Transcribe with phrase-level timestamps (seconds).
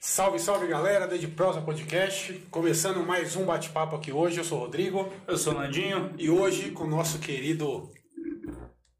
[0.00, 4.38] Salve, salve galera, Desde Prosa Podcast, começando mais um bate-papo aqui hoje.
[4.38, 6.12] Eu sou o Rodrigo Eu sou o Nandinho.
[6.18, 7.90] e hoje com o nosso querido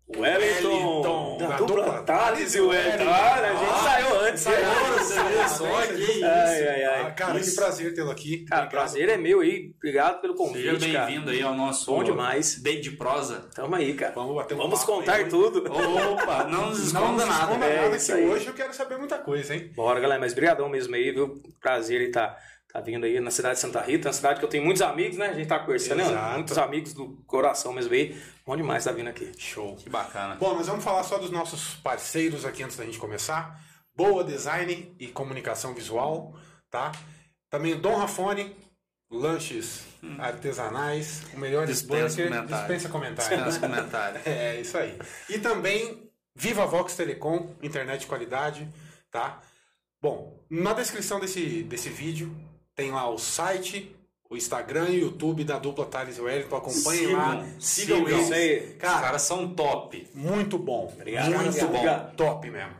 [0.06, 3.08] Wellington, Wellington, da da dupla dupla Thales e o Wellington.
[3.08, 4.40] Ah, a gente Ah, saiu antes.
[4.42, 6.24] Saiu antes, olha só, isso.
[6.24, 7.00] Ai, ai, ai.
[7.06, 8.44] Ah, cara, que prazer tê-lo aqui.
[8.44, 8.70] Cara, Obrigado.
[8.82, 9.72] prazer é meu aí.
[9.78, 11.06] Obrigado pelo Seja convite, cara.
[11.06, 11.86] bem-vindo aí ao nosso.
[11.90, 12.62] Bom demais.
[12.62, 13.48] Date de prosa.
[13.54, 14.12] Tamo aí, cara.
[14.14, 15.24] Vamos bater um Vamos papo contar aí.
[15.28, 15.64] tudo.
[15.72, 17.44] Opa, não nos Não esconda nos nada.
[17.52, 19.72] esconda É, nada isso que hoje eu quero saber muita coisa, hein?
[19.74, 20.20] Bora, galera.
[20.20, 21.42] Mas brigadão mesmo aí, viu?
[21.62, 22.36] Prazer aí tá,
[22.74, 24.08] tá vindo aí na cidade de Santa Rita.
[24.08, 25.28] Uma cidade que eu tenho muitos amigos, né?
[25.28, 26.32] A gente tá conversando, né?
[26.34, 28.20] Muitos amigos do coração mesmo aí.
[28.44, 29.30] Bom demais tá vindo aqui.
[29.38, 29.76] Show.
[29.76, 30.34] Que bacana.
[30.34, 33.60] Bom, nós vamos falar só dos nossos parceiros aqui antes da gente começar.
[33.94, 36.34] Boa Design e Comunicação Visual,
[36.68, 36.90] tá?
[37.48, 38.56] Também Dom Rafone,
[39.08, 39.84] lanches
[40.18, 42.48] artesanais, o melhor Dispensa comentário.
[42.48, 43.36] dispensa comentário.
[43.44, 44.20] Dispensa comentário.
[44.26, 44.98] É, isso aí.
[45.30, 48.68] E também Viva Vox Telecom, internet de qualidade,
[49.12, 49.40] tá?
[50.02, 52.36] Bom, na descrição desse, desse vídeo
[52.74, 53.94] tem lá o site,
[54.30, 56.56] o Instagram e o YouTube da dupla Thales e Wellington.
[56.56, 57.46] Acompanhem Sigam, lá.
[57.58, 58.08] Sigam, sigam.
[58.18, 58.32] eles.
[58.32, 58.58] Aí.
[58.72, 60.08] Os Cara, caras são top.
[60.14, 60.90] muito bom.
[60.94, 61.26] Obrigado.
[61.30, 61.60] Muito Obrigado.
[61.68, 61.74] bom.
[61.76, 62.16] Obrigado.
[62.16, 62.74] Top mesmo.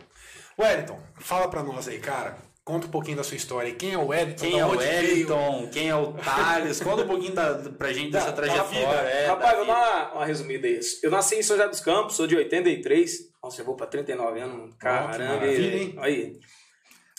[0.58, 2.36] Wellington, fala pra nós aí, cara.
[2.64, 3.74] Conta um pouquinho da sua história.
[3.74, 4.40] Quem é o Wellington?
[4.40, 4.70] Quem Da é o?
[4.70, 5.68] Wellington?
[5.70, 6.80] Quem é o Thales?
[6.80, 8.70] Conta um pouquinho da, pra gente dessa Da- da trajetória.
[9.02, 9.10] vida.
[9.10, 10.80] É, Rapaz, da vou dar uma, uma resumida aí.
[11.02, 13.18] Eu nasci em São José dos Campos, sou de 83.
[13.42, 14.74] Nossa, eu vou pra 39 anos.
[14.78, 15.46] Caramba.
[15.46, 15.94] hein?
[15.98, 16.38] Aí.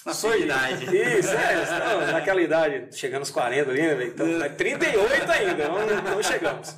[0.05, 0.85] Na sua idade.
[0.85, 4.05] Isso, é, não, naquela idade, chegando aos 40 ali, né?
[4.05, 6.75] Então, é 38 ainda, não, não chegamos.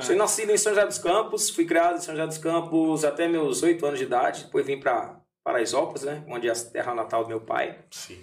[0.00, 3.26] Sou nascido em São José dos Campos, fui criado em São José dos Campos até
[3.26, 7.24] meus 8 anos de idade, depois vim pra Paraisópolis, né, onde é a terra natal
[7.24, 7.76] do meu pai.
[7.90, 8.22] Sim.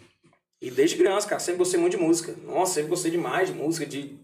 [0.61, 2.33] E desde criança, cara, sempre gostei muito de música.
[2.43, 4.17] Nossa, sempre gostei demais de música, de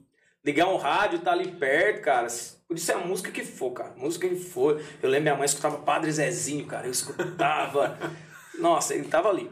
[0.44, 2.28] ligar um rádio, estar ali perto, cara.
[2.68, 3.94] Podia ser a música que for, cara.
[3.96, 4.82] Música que for.
[5.02, 6.88] Eu lembro minha mãe escutava Padre Zezinho, cara.
[6.88, 7.98] Eu escutava.
[8.58, 9.52] Nossa, ele tava ali.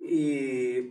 [0.00, 0.90] E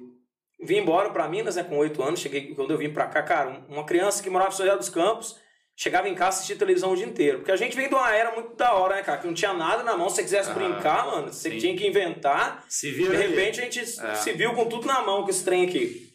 [0.61, 2.19] vim embora para Minas, né, com oito anos.
[2.19, 4.89] Cheguei quando eu vim para cá, cara, uma criança que morava em São José dos
[4.89, 5.35] Campos,
[5.75, 7.39] chegava em casa e assistia televisão o dia inteiro.
[7.39, 9.17] Porque a gente vem de uma era muito da hora, né, cara?
[9.19, 10.09] Que não tinha nada na mão.
[10.09, 11.57] Se você quisesse Ah, brincar, mano, você sim.
[11.57, 12.63] tinha que inventar.
[12.67, 13.27] Se De vira aí.
[13.27, 14.15] repente a gente É.
[14.15, 16.07] se viu com tudo na mão com esse trem aqui.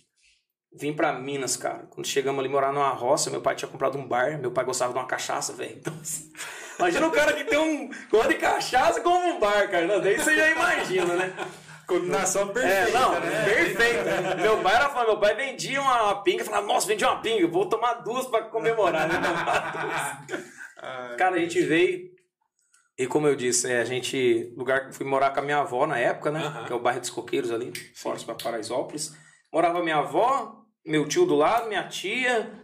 [0.76, 1.87] Vim pra Minas, cara.
[1.91, 4.38] Quando chegamos ali morar numa roça, meu pai tinha comprado um bar.
[4.41, 5.76] Meu pai gostava de uma cachaça, velho.
[5.79, 6.32] Então, assim,
[6.79, 9.87] imagina o cara que tem um gosto de cachaça como um bar, cara.
[9.87, 11.32] Não, daí você já imagina, né?
[11.86, 13.44] Combinação É, perfeita, não, né?
[13.44, 14.40] perfeito.
[14.40, 17.69] Meu pai era meu pai vendia uma, pinga e falava, nossa, vendi uma pinga, vou
[17.69, 19.14] tomar duas pra comemorar, né?
[21.16, 22.12] Cara, a gente veio.
[22.96, 24.52] E como eu disse, é, a gente.
[24.56, 26.40] Lugar que fui morar com a minha avó na época, né?
[26.40, 26.64] Aham.
[26.64, 29.12] Que é o bairro dos Coqueiros ali, forte para Paraisópolis.
[29.52, 32.63] Morava minha avó, meu tio do lado, minha tia,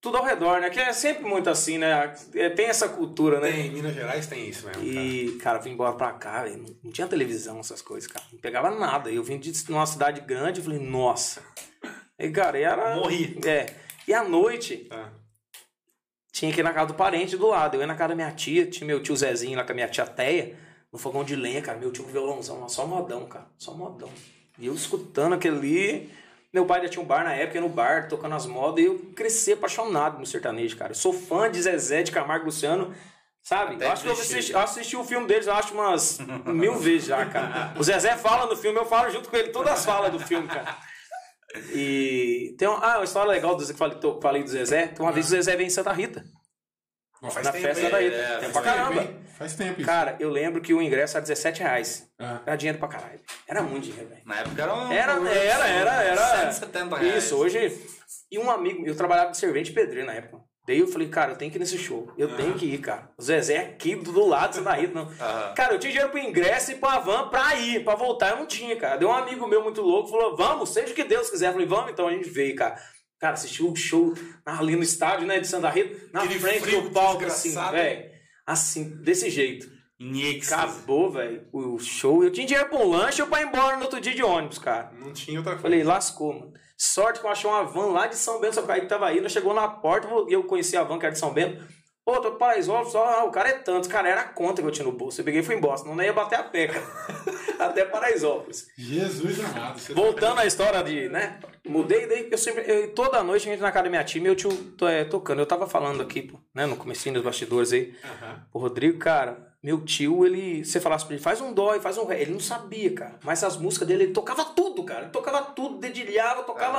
[0.00, 0.70] tudo ao redor, né?
[0.70, 2.14] Que é sempre muito assim, né?
[2.34, 3.52] É, Tem essa cultura, né?
[3.52, 4.86] Tem, em Minas Gerais tem isso mesmo, cara.
[4.96, 6.64] E, cara, vim embora pra cá, velho.
[6.82, 8.24] Não, tinha televisão, essas coisas, cara.
[8.32, 9.10] Não pegava nada.
[9.10, 11.42] Eu vim de uma cidade grande e falei, nossa.
[12.18, 12.96] E, cara, e era.
[12.96, 13.38] Morri.
[13.44, 13.66] É.
[14.08, 15.12] E à noite, Tá.
[16.32, 17.74] tinha que ir na casa do parente do lado.
[17.76, 19.88] Eu ia na casa da minha tia, tinha meu tio Zezinho lá com a minha
[19.88, 20.56] tia Teia,
[20.92, 21.78] no fogão de lenha, cara.
[21.78, 23.46] Meu tio com violãozão lá, só modão, cara.
[23.58, 24.08] Só modão.
[24.58, 26.10] E eu escutando aquele ali.
[26.52, 28.98] Meu pai já tinha um bar na época, no bar, tocando as modas, e eu
[29.14, 30.90] cresci apaixonado no sertanejo, cara.
[30.90, 32.92] Eu sou fã de Zezé, de Camargo Luciano,
[33.40, 33.76] sabe?
[33.76, 36.74] Até eu acho que eu assisti, eu assisti o filme deles, eu acho umas mil
[36.76, 37.72] vezes já, cara.
[37.78, 40.48] O Zezé fala no filme, eu falo junto com ele todas as falas do filme,
[40.48, 40.76] cara.
[41.72, 44.88] E tem uma, ah, uma história legal do Zezé, que falei, tô- falei do Zezé,
[44.88, 46.24] que uma vez o Zezé veio em Santa Rita.
[47.30, 47.90] Faz na festa hein?
[47.90, 48.16] da Rita.
[48.16, 49.08] é, faz pra caramba.
[49.40, 49.88] Faz tempo isso.
[49.88, 52.06] Cara, eu lembro que o ingresso era 17 reais.
[52.18, 52.42] Ah.
[52.44, 53.20] Era dinheiro pra caralho.
[53.48, 54.20] Era muito dinheiro, velho.
[54.26, 54.92] Na época era um.
[54.92, 56.52] Era, era, era, era.
[56.52, 57.24] 170 reais.
[57.24, 57.80] Isso, hoje.
[58.30, 60.42] E um amigo, eu trabalhava de servente pedreiro na época.
[60.66, 62.12] Daí eu falei, cara, eu tenho que ir nesse show.
[62.18, 63.10] Eu tenho que ir, cara.
[63.16, 65.08] O Zezé é aqui do, do lado, você tá rindo, não.
[65.08, 65.54] Aham.
[65.54, 68.46] Cara, eu tinha dinheiro pro ingresso e pra van pra ir, pra voltar, eu não
[68.46, 68.98] tinha, cara.
[68.98, 71.48] Deu um amigo meu muito louco, falou, vamos, seja o que Deus quiser.
[71.48, 72.78] Eu falei, vamos, então a gente veio, cara.
[73.18, 74.12] Cara, assistiu o show
[74.44, 78.09] ali no estádio, né, de Santa Rita, na Aquele frente do palco, assim, velho.
[78.50, 79.70] Assim, desse jeito.
[79.96, 80.50] Nix.
[80.50, 82.24] Acabou, velho, o show.
[82.24, 84.58] Eu tinha dinheiro pra um lanche ou pra ir embora no outro dia de ônibus,
[84.58, 84.90] cara.
[84.98, 85.62] Não tinha outra coisa.
[85.62, 86.52] Falei, lascou, mano.
[86.76, 89.20] Sorte que eu achei uma van lá de São Bento, Sapucaí, que tava aí.
[89.20, 91.62] Nós chegou na porta e eu conheci a van que era de São Bento.
[92.12, 93.88] Pô, tô Paraisópolis, só, ah, o cara é tanto.
[93.88, 95.20] Cara, era a conta que eu tinha no bolso.
[95.20, 96.84] Eu peguei e fui embora, senão não ia bater a pé, cara.
[97.60, 98.68] Até Paraisópolis.
[98.76, 99.80] Jesus amado.
[99.80, 101.38] tá- Voltando à história de, né?
[101.68, 102.64] Mudei, daí eu sempre.
[102.66, 104.50] eu- toda noite a gente na minha tia, meu tio
[104.82, 105.38] é, tocando.
[105.40, 107.94] Eu tava falando aqui, pô, né, no comecinho dos bastidores aí.
[108.52, 110.64] O Rodrigo, cara, meu tio, ele.
[110.64, 112.22] Você falasse pra ele, faz um dó e faz um ré.
[112.22, 113.18] Ele não sabia, cara.
[113.22, 115.02] Mas as músicas dele, ele tocava tudo, cara.
[115.02, 116.78] Ele tocava tudo, dedilhava, tocava.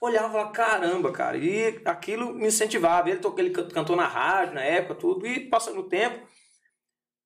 [0.00, 1.36] Olhava e falava, caramba, cara.
[1.36, 3.08] E aquilo me incentivava.
[3.08, 5.26] Ele, to- ele can- cantou na rádio na época, tudo.
[5.26, 6.26] E passando o tempo,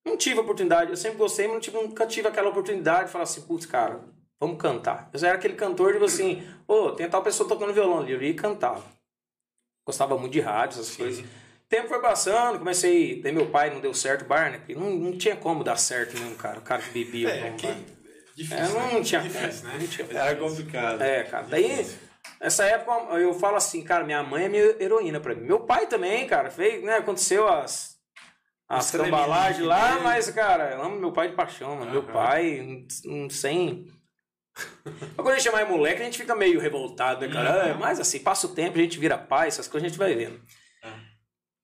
[0.05, 0.91] não tive a oportunidade.
[0.91, 4.05] Eu sempre gostei, mas não tive- nunca tive aquela oportunidade de falar assim, putz, cara,
[4.39, 5.09] vamos cantar.
[5.15, 8.29] Eu era aquele cantor, tipo assim, pô, tem tal pessoa tocando violão ali, eu ia
[8.31, 8.85] e cantava.
[9.87, 11.25] Gostava muito de rádio, essas coisas.
[11.71, 13.23] O tempo foi passando, comecei.
[13.23, 14.59] Daí meu pai não deu certo, bar, né?
[14.59, 16.59] Porque não, não tinha como dar certo mesmo, cara.
[16.59, 17.29] O cara que bebia.
[17.31, 17.69] É, que...
[18.35, 19.01] Difícil, É, não, né?
[19.05, 19.21] tinha.
[19.21, 19.77] Difícil, né?
[19.79, 20.09] não tinha.
[20.11, 21.01] Era complicado.
[21.01, 21.47] É, cara.
[21.49, 21.87] Daí,
[22.41, 25.43] nessa época, eu falo assim, cara, minha mãe é minha heroína pra mim.
[25.47, 26.97] Meu pai também, cara, fez, né?
[26.97, 27.97] Aconteceu as.
[28.69, 30.01] As cambalagens lá, dele.
[30.03, 31.93] mas, cara, eu amo meu pai de paixão, mano.
[31.93, 32.13] Meu Aham.
[32.13, 33.87] pai, não sem.
[34.85, 37.69] Mas quando a gente é mais moleque, a gente fica meio revoltado, né, cara?
[37.69, 40.15] É, mas assim, passa o tempo, a gente vira pai, essas coisas a gente vai
[40.17, 40.41] vendo.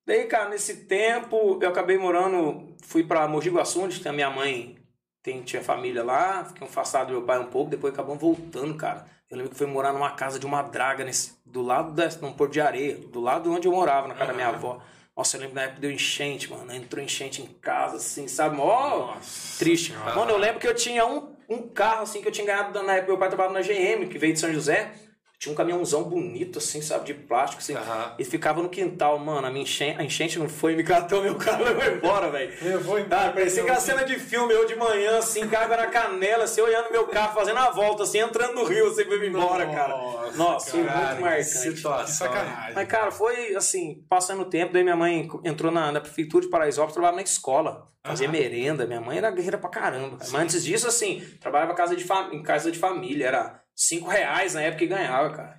[0.07, 4.77] Daí, cara, nesse tempo, eu acabei morando, fui pra Mogi Guaçu, onde a minha mãe,
[5.21, 9.05] tem, tinha família lá, fiquei afastado do meu pai um pouco, depois acabamos voltando, cara.
[9.29, 12.33] Eu lembro que fui morar numa casa de uma draga, nesse, do lado da, num
[12.33, 14.81] porto de areia, do lado onde eu morava, na casa da minha avó.
[15.17, 16.73] Nossa, eu lembro na época deu enchente, mano.
[16.73, 18.55] Entrou enchente em casa, assim, sabe?
[18.55, 19.93] Mó Nossa triste.
[19.93, 22.97] Mano, eu lembro que eu tinha um, um carro, assim, que eu tinha ganhado na
[22.97, 23.09] época.
[23.09, 24.93] Meu pai trabalhava na GM, que veio de São José.
[25.39, 27.05] Tinha um caminhãozão bonito, assim, sabe?
[27.05, 27.75] De plástico, assim.
[27.75, 28.15] Aham.
[28.19, 29.47] E ficava no quintal, mano.
[29.47, 32.53] A, minha enchente, a enchente não foi, me catou meu carro e levou embora, velho.
[32.63, 33.29] Levou embora.
[33.29, 36.91] Ah, parecia aquela cena de filme, eu de manhã, assim, carga na canela, assim, olhando
[36.91, 39.95] meu carro, fazendo a volta, assim, entrando no rio, assim, ir embora, cara.
[39.97, 41.39] Nossa, Nossa, foi muito que marcante.
[41.39, 42.27] Que situação.
[42.29, 42.75] sacanagem.
[42.75, 46.51] Mas, cara, foi assim, passando o tempo, daí minha mãe entrou na, na prefeitura de
[46.51, 48.33] Paraisópolis, trabalhava na escola, fazia Aham.
[48.39, 50.17] merenda, minha mãe era guerreira pra caramba.
[50.17, 50.31] cara.
[50.33, 54.55] Mas antes disso, assim, trabalhava casa de fam- em casa de família, era cinco reais
[54.55, 55.57] na época que ganhava, cara.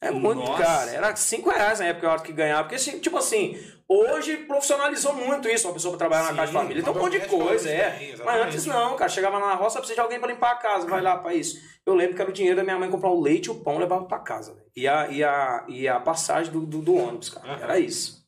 [0.00, 0.62] É muito, Nossa.
[0.62, 0.90] cara.
[0.90, 2.64] Era cinco reais na época que ganhava.
[2.64, 3.58] Porque, assim, tipo assim,
[3.88, 6.82] hoje profissionalizou muito isso, uma pessoa pra trabalhar na Sim, casa de família.
[6.82, 7.90] Tem um monte de coisa, é.
[7.90, 9.08] também, Mas antes não, cara.
[9.08, 11.58] Chegava na roça, precisa de alguém pra limpar a casa, vai lá pra isso.
[11.86, 13.78] Eu lembro que era o dinheiro da minha mãe comprar o leite e o pão
[13.78, 14.56] levava pra casa.
[14.76, 17.60] E a, e a, e a passagem do, do, do ônibus, cara.
[17.62, 18.23] Era isso.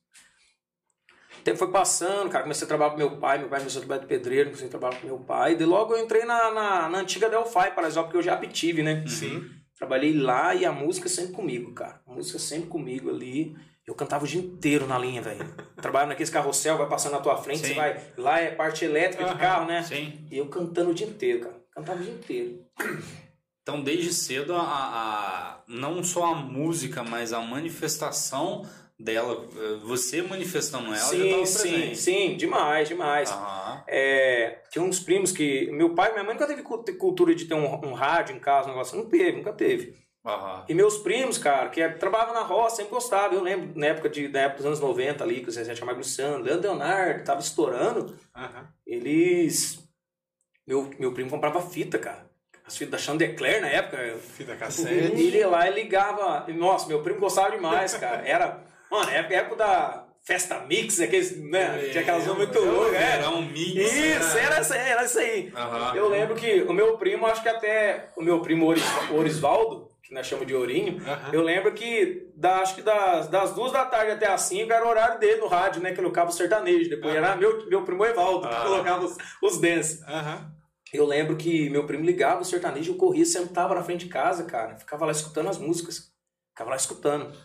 [1.47, 2.43] O tempo foi passando, cara.
[2.43, 3.39] Comecei a trabalhar com meu pai.
[3.39, 5.55] Meu pai começou a trabalhar de pedreiro, comecei a trabalhar com meu pai.
[5.55, 9.05] De logo eu entrei na, na, na antiga Delphi, Paraisópolis, porque eu já aptive, né?
[9.07, 9.49] Sim.
[9.79, 12.01] Trabalhei lá e a música sempre comigo, cara.
[12.05, 13.55] A música sempre comigo ali.
[13.87, 15.47] Eu cantava o dia inteiro na linha, velho.
[15.81, 17.69] Trabalhava naqueles carrossel, vai passando na tua frente, Sim.
[17.69, 18.03] você vai.
[18.19, 19.39] Lá é parte elétrica de Aham.
[19.39, 19.85] carro, né?
[19.85, 20.27] Sim.
[20.29, 21.63] E eu cantando o dia inteiro, cara.
[21.73, 22.65] Cantava o dia inteiro.
[23.63, 30.23] Então, desde cedo, a, a- não só a música, mas a manifestação dela, eh, você
[30.23, 31.97] manifestando ela, já sim, estava sim, presente.
[31.99, 33.31] sim, demais, demais.
[33.31, 33.85] Aham.
[33.87, 35.71] É, tinha uns primos que.
[35.71, 38.41] Meu pai e minha mãe nunca teve cu- cultura de ter um, um rádio em
[38.41, 38.97] casa, um negócio.
[38.97, 39.95] Não teve, nunca teve.
[40.25, 40.65] Aham.
[40.69, 43.37] E meus primos, cara, que trabalhavam na roça, sempre gostavam.
[43.39, 45.99] Eu lembro na época, de, na época dos anos 90 ali, que o Zezé chamava
[45.99, 48.19] Luciano, Leandro Leonardo, tava estourando.
[48.35, 48.67] Aham.
[48.85, 49.79] Eles.
[50.67, 52.27] Meu, meu primo comprava fita, cara.
[52.67, 53.99] As fitas da Chandecler na época.
[54.19, 54.91] Fita E cassete.
[55.23, 56.45] ele ia lá e ligava.
[56.53, 58.27] Nossa, meu primo gostava demais, cara.
[58.27, 58.65] Era.
[58.91, 61.89] Mano, época, época da Festa Mix, aqueles, né?
[61.91, 62.95] Tinha aquelas coisas muito loucas.
[62.95, 63.13] é.
[63.13, 63.75] Era um mix.
[63.93, 64.43] Isso, né?
[64.45, 65.53] era, isso aí, era isso aí.
[65.55, 65.95] Aham.
[65.97, 70.15] Eu lembro que o meu primo, acho que até o meu primo Oris, Orisvaldo, que
[70.15, 71.31] nós chamamos de Ourinho, Aham.
[71.33, 74.85] eu lembro que da, acho que das, das duas da tarde até as cinco era
[74.85, 75.91] o horário dele no rádio, né?
[75.91, 76.89] Que colocava o sertanejo.
[76.91, 77.25] Depois Aham.
[77.25, 78.63] era meu, meu primo Evaldo, que Ah.
[78.65, 80.01] colocava os, os dance.
[80.93, 84.45] Eu lembro que meu primo ligava o sertanejo, eu corria, sentava na frente de casa,
[84.45, 84.77] cara.
[84.77, 86.13] Ficava lá escutando as músicas.
[86.51, 87.37] Ficava lá escutando.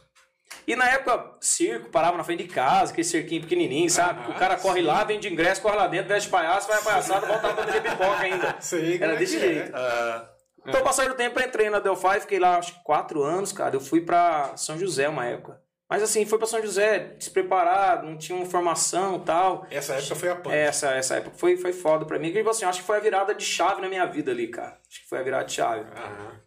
[0.68, 4.22] E na época, circo, parava na frente de casa, aquele cerquinho pequenininho, sabe?
[4.22, 4.86] Aham, o cara corre sim.
[4.86, 7.82] lá, vem de ingresso, corre lá dentro, veste palhaço, vai a palhaçada, volta pra vender
[7.82, 8.54] pipoca ainda.
[8.62, 9.48] Como Era é desse que é.
[9.54, 9.72] jeito.
[9.76, 10.30] Ah,
[10.68, 13.76] Então, passar do tempo, eu entrei na Delphi, fiquei lá acho que quatro anos, cara.
[13.76, 15.60] Eu fui pra São José uma época.
[15.90, 19.66] Mas assim, foi pra São José despreparado, não tinha uma formação e tal.
[19.70, 20.56] Essa época foi a punk.
[20.56, 22.28] Essa, essa época foi, foi foda pra mim.
[22.30, 24.78] E, tipo assim, acho que foi a virada de chave na minha vida ali, cara.
[24.90, 25.82] Acho que foi a virada de chave.
[25.82, 26.40] Aham.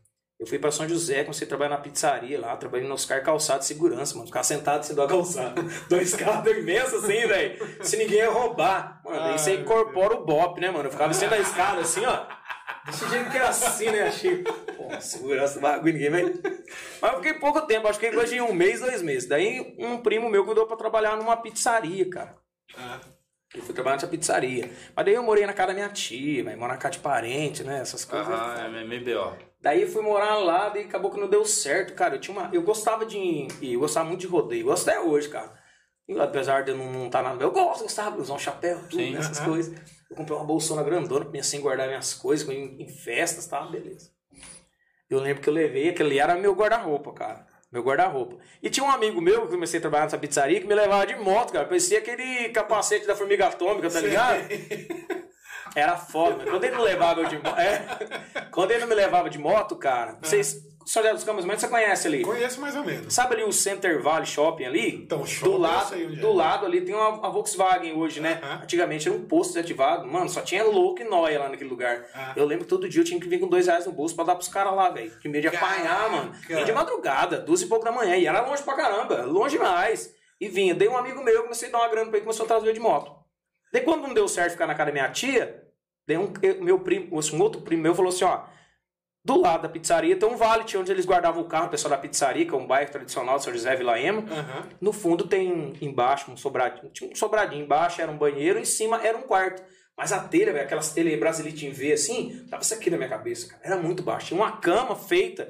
[0.45, 3.61] Eu fui pra São José, comecei a trabalhar na pizzaria lá, trabalhei no Oscar Calçado
[3.61, 4.27] de Segurança, mano.
[4.27, 5.63] Ficar sentado assim do calçado.
[5.89, 7.83] Dois carros imensos assim, velho.
[7.83, 9.01] Se ninguém ia roubar.
[9.03, 10.85] Mano, aí você Ai, incorpora o bop, né, mano?
[10.85, 12.27] Eu ficava assim na escada, assim, ó.
[12.85, 14.03] Desse jeito que era assim, né?
[14.03, 14.43] Achei.
[14.43, 16.25] Pô, segurança do bagulho, ninguém vai.
[17.01, 19.27] Mas eu fiquei pouco tempo, acho que coisa de um mês, dois meses.
[19.27, 22.37] Daí um primo meu cuidou pra trabalhar numa pizzaria, cara.
[22.77, 23.01] Ah,
[23.55, 24.71] Eu fui trabalhar nessa pizzaria.
[24.95, 27.65] Mas daí eu morei na casa da minha tia, vai morar na casa de parente,
[27.65, 27.81] né?
[27.81, 28.29] Essas coisas.
[28.29, 29.54] Aham, é MBO.
[29.65, 32.17] Daí eu fui morar lá, daí acabou que não deu certo, cara.
[32.17, 32.51] Eu tinha uma.
[32.53, 33.49] Eu gostava de.
[33.63, 34.67] Eu gostava muito de rodeio.
[34.67, 35.59] Gosto até hoje, cara.
[36.07, 37.43] E, apesar de eu não estar nada.
[37.43, 39.17] Eu gosto, gostava de usar um chapéu, tudo, Sim.
[39.17, 39.49] essas Aham.
[39.49, 39.81] coisas.
[40.11, 43.63] Eu comprei uma bolsona grandona pra mim assim guardar minhas coisas em, em festas, tá?
[43.63, 44.11] Beleza.
[45.09, 47.47] Eu lembro que eu levei, aquele ali era meu guarda-roupa, cara.
[47.73, 48.37] Meu guarda-roupa.
[48.63, 51.07] E tinha um amigo meu que eu comecei a trabalhar nessa pizzaria que me levava
[51.07, 51.65] de moto, cara.
[51.65, 54.41] Parecia aquele capacete da formiga atômica, tá ligado?
[55.75, 57.59] Era foda, quando ele não levava eu de moto.
[57.59, 60.63] É, quando ele não me levava de moto, cara, vocês.
[60.87, 62.23] São José dos Campos, mas você conhece ali.
[62.23, 63.13] Conheço mais ou menos.
[63.13, 64.95] Sabe ali o Center Valley Shopping ali?
[64.97, 66.07] Então, shopping do lado, é.
[66.07, 68.39] do lado ali tem uma, uma Volkswagen hoje, né?
[68.43, 68.61] Aham.
[68.65, 70.07] Antigamente era um posto desativado.
[70.07, 72.05] Mano, só tinha louco e nóia lá naquele lugar.
[72.15, 72.35] Ah.
[72.37, 74.25] Eu lembro que todo dia eu tinha que vir com dois reais no bolso pra
[74.25, 75.11] dar pros caras lá, velho.
[75.19, 76.33] De medo de apanhar, mano.
[76.33, 76.49] Caraca.
[76.49, 78.15] Vinha de madrugada, duas e pouco da manhã.
[78.17, 80.15] E era longe pra caramba, longe demais.
[80.39, 80.75] E vinha.
[80.75, 82.81] Dei um amigo meu, comecei a dar uma grana pra ele, começou a trazer de
[82.81, 83.11] moto.
[83.73, 85.64] Daí quando não deu certo ficar na casa da minha tia,
[86.07, 88.43] daí um eu- meu primo, um outro primo meu falou assim, ó.
[89.27, 91.97] Do lado da pizzaria tem um vale, onde eles guardavam o carro, o pessoal da
[91.97, 94.21] pizzaria, que é um bairro tradicional de São José Vila Ema.
[94.31, 94.69] Aham.
[94.83, 96.91] No fundo tem embaixo um sobradinho.
[96.93, 99.63] Tinha um sobradinho embaixo, era um banheiro, em cima era um quarto.
[99.97, 103.09] Mas a telha, velho, aquelas telhas brasilite em V assim, tava isso aqui na minha
[103.09, 103.63] cabeça, cara.
[103.65, 104.27] Era muito baixo.
[104.27, 105.45] Tinha uma cama feita,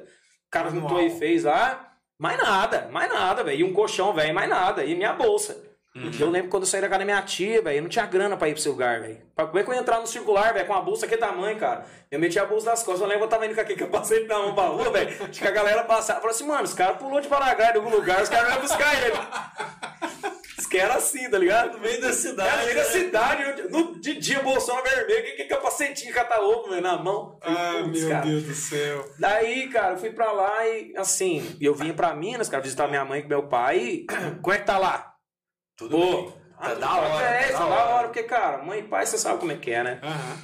[0.47, 1.91] o cara juntou e fez lá.
[2.17, 3.59] Mais nada, mais nada, velho.
[3.59, 4.85] E um colchão, velho, mais nada.
[4.85, 5.64] E minha bolsa.
[6.19, 8.35] Eu lembro quando eu saí da casa da minha tia, velho, eu não tinha grana
[8.35, 9.17] pra ir pro seu lugar, velho.
[9.33, 11.85] Como é que eu ia entrar no circular, velho, com a bolsa que tamanho, cara?
[12.11, 14.27] Eu meti a bolsa nas costas, eu lembro que eu tava indo com aquele capacete
[14.27, 15.23] na mão pra rua, velho.
[15.23, 17.89] Acho que a galera passava, falou assim, mano, os caras pulou de paragrafo em algum
[17.95, 19.15] lugar, os caras vão buscar ele.
[20.57, 21.73] Os caras era assim, tá ligado?
[21.73, 22.49] No meio da cidade.
[22.49, 22.89] Cara, no meio da né?
[22.89, 27.37] cidade, eu- no, de dia, bolsão vermelho, que, que capacetinho catar ovo, velho, na mão.
[27.41, 28.25] Ah, Putz, meu cara.
[28.25, 29.05] Deus do céu.
[29.19, 33.05] Daí, cara, eu fui pra lá e, assim, eu vinha pra Minas, cara, visitar minha
[33.05, 33.77] mãe e meu pai.
[33.77, 34.05] E,
[34.41, 35.14] como é que tá lá?
[35.77, 36.33] Tudo Pô, bem.
[36.59, 37.95] Tá da hora, É, tá da é da hora.
[37.95, 39.99] hora, porque, cara, mãe e pai, você sabe como é que é, né?
[40.03, 40.37] Aham.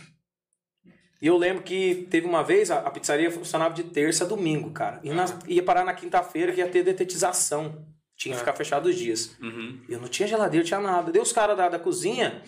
[1.21, 4.71] E eu lembro que teve uma vez, a, a pizzaria funcionava de terça a domingo,
[4.71, 4.99] cara.
[5.03, 7.85] E na- ia parar na quinta-feira que ia ter detetização.
[8.17, 9.37] Tinha que ficar fechado os dias.
[9.39, 9.83] Uhum.
[9.87, 11.11] E eu não tinha geladeira, não tinha nada.
[11.11, 12.41] Deu os caras da, da cozinha,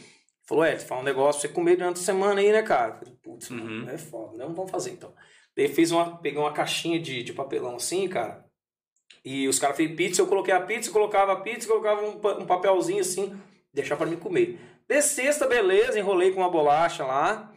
[0.47, 2.93] falou, é, fala um negócio pra você comer durante a semana aí, né, cara?
[2.93, 3.57] Eu Falei, putz, Uhum.
[3.57, 5.13] mano, é foda, não vamos fazer então.
[5.55, 8.42] Daí fiz uma, peguei uma caixinha de, de papelão assim, cara.
[9.23, 12.45] E os caras fez pizza, eu coloquei a pizza, colocava a pizza, colocava um, um
[12.45, 13.37] papelzinho assim,
[13.73, 14.59] deixar pra mim comer.
[14.87, 17.51] De sexta, beleza, enrolei com uma bolacha lá.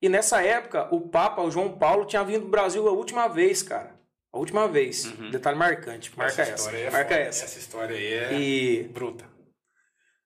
[0.00, 3.62] E nessa época, o Papa, o João Paulo, tinha vindo do Brasil a última vez,
[3.62, 3.96] cara.
[4.30, 5.04] A última vez.
[5.30, 6.12] Detalhe marcante.
[6.16, 6.68] Marca essa.
[6.70, 7.20] aí é marca foda.
[7.26, 7.44] essa.
[7.46, 9.24] Essa história aí é E bruta.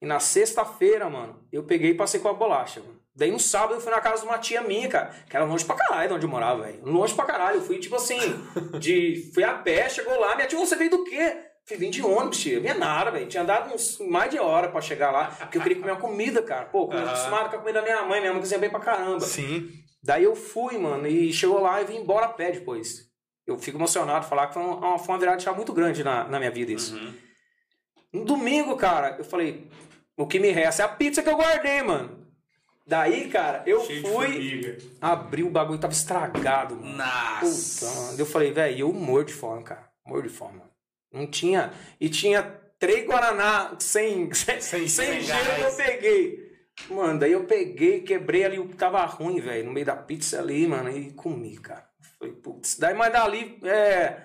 [0.03, 2.81] e na sexta-feira, mano, eu peguei e passei com a bolacha.
[2.81, 2.99] Mano.
[3.21, 5.63] Daí no sábado eu fui na casa de uma tia minha, cara, que era longe
[5.63, 6.81] pra caralho de onde eu morava, velho.
[6.87, 7.59] Longe pra caralho.
[7.59, 8.19] Eu fui, tipo assim,
[8.81, 9.31] de.
[9.35, 11.37] Fui a pé, chegou lá, minha tia, "Ô, você veio do quê?
[11.67, 12.59] Fui vim de ônibus, tia.
[12.59, 13.27] Vinha nada, velho.
[13.27, 16.41] Tinha dado uns mais de hora pra chegar lá, porque eu queria comer uma comida,
[16.43, 16.65] cara.
[16.65, 19.21] Pô, eu acostumado com a comida da minha mãe, minha mãe cozinha bem pra caramba.
[19.21, 19.69] Sim.
[20.03, 23.05] Daí eu fui, mano, e chegou lá e vim embora a pé depois.
[23.47, 26.25] Eu fico emocionado falar que foi uma, foi uma virada de chave muito grande na,
[26.25, 26.97] na minha vida isso.
[26.97, 27.13] Uhum.
[28.15, 29.69] No domingo, cara, eu falei,
[30.17, 32.20] o que me resta é a pizza que eu guardei, mano.
[32.91, 36.97] Daí, cara, eu Cheio fui, abri o bagulho, tava estragado, mano.
[36.97, 37.87] Nossa.
[37.87, 38.19] Puta, mano.
[38.19, 39.89] Eu falei, velho, eu morro de fome, cara.
[40.05, 40.71] Morro de fome, mano.
[41.13, 41.73] Não tinha.
[42.01, 42.43] E tinha
[42.81, 46.51] três Guaraná sem, sem, Sem- sem gelo que eu peguei.
[46.89, 50.41] Mano, daí eu peguei, quebrei ali o que tava ruim, velho, no meio da pizza
[50.41, 51.89] ali, mano, e comi, cara.
[52.19, 52.77] Falei, putz.
[52.77, 54.17] Daí, mas dali, é.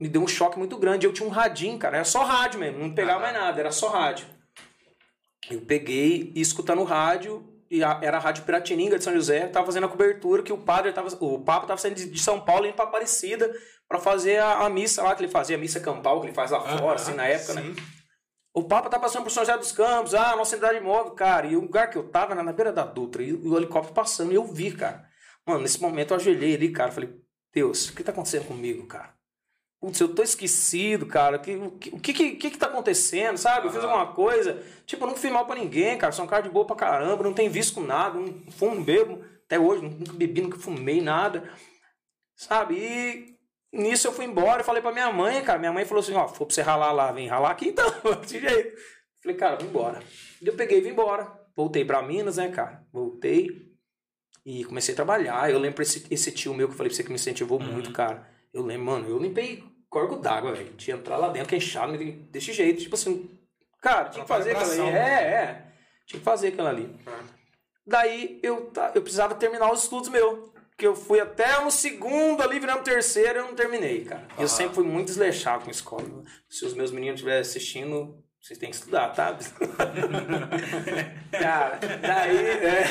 [0.00, 1.06] Me deu um choque muito grande.
[1.06, 1.96] Eu tinha um radinho, cara.
[1.98, 4.26] Era só rádio mesmo, não pegava mais nada, era só rádio.
[5.50, 9.86] Eu peguei e escutando o rádio, era a Rádio Piratininga de São José, tava fazendo
[9.86, 11.08] a cobertura que o padre tava.
[11.20, 13.50] O Papa tava saindo de São Paulo indo pra Aparecida
[13.88, 16.50] pra fazer a, a missa lá, que ele fazia, a missa campal, que ele faz
[16.50, 17.62] lá fora, assim, na época, né?
[17.62, 17.76] Sim.
[18.52, 21.46] O Papa tá passando por São José dos Campos, ah, nossa cidade móvel, cara.
[21.46, 24.32] E o lugar que eu tava era na beira da Dutra, e o helicóptero passando,
[24.32, 25.04] e eu vi, cara.
[25.46, 26.92] Mano, nesse momento eu ajoelhei ali, cara.
[26.92, 27.10] Falei,
[27.52, 29.13] Deus, o que tá acontecendo comigo, cara?
[29.84, 31.38] Putz, eu tô esquecido, cara.
[31.38, 33.66] Que- O que, o que, que, que que tá acontecendo, sabe?
[33.66, 34.62] Eu fiz alguma coisa.
[34.86, 36.10] Tipo, eu não fiz mal pra ninguém, cara.
[36.10, 39.22] Sou um cara de boa pra caramba, não tenho vício com nada, não fumo, bebo.
[39.44, 41.50] Até hoje, nunca bebi, nunca fumei nada.
[42.34, 42.76] Sabe?
[42.78, 43.36] E
[43.72, 45.58] nisso eu fui embora e falei pra minha mãe, cara.
[45.58, 47.84] Minha mãe falou assim: ó, for pra você ralar lá, vem ralar aqui então,
[48.22, 48.76] desse jeito.
[49.22, 50.02] Falei, cara, vou embora.
[50.40, 51.30] E eu peguei e vim embora.
[51.54, 52.82] Voltei pra Minas, né, cara?
[52.90, 53.50] Voltei
[54.46, 55.50] e comecei a trabalhar.
[55.50, 57.92] Eu lembro esse, esse tio meu que eu falei pra você que me incentivou muito,
[57.92, 58.26] cara.
[58.52, 59.62] Eu lembro, mano, eu limpei
[59.94, 60.72] corgo d'água, velho.
[60.76, 62.82] Tinha entrar lá dentro, queixado, desse jeito.
[62.82, 63.30] Tipo assim,
[63.80, 64.76] cara, tinha que fazer aquilo ali.
[64.76, 65.66] Trabalho É, é.
[66.04, 66.96] Tinha que fazer aquilo ali.
[67.86, 70.52] Daí eu, eu precisava terminar os estudos meus.
[70.76, 74.26] Que eu fui até no segundo ali, virando terceiro, eu não terminei, cara.
[74.36, 76.04] E Eu sempre fui muito desleixado com a escola.
[76.48, 79.38] Se os meus meninos estiverem assistindo, vocês têm que estudar, tá?
[81.30, 82.84] cara, daí, é,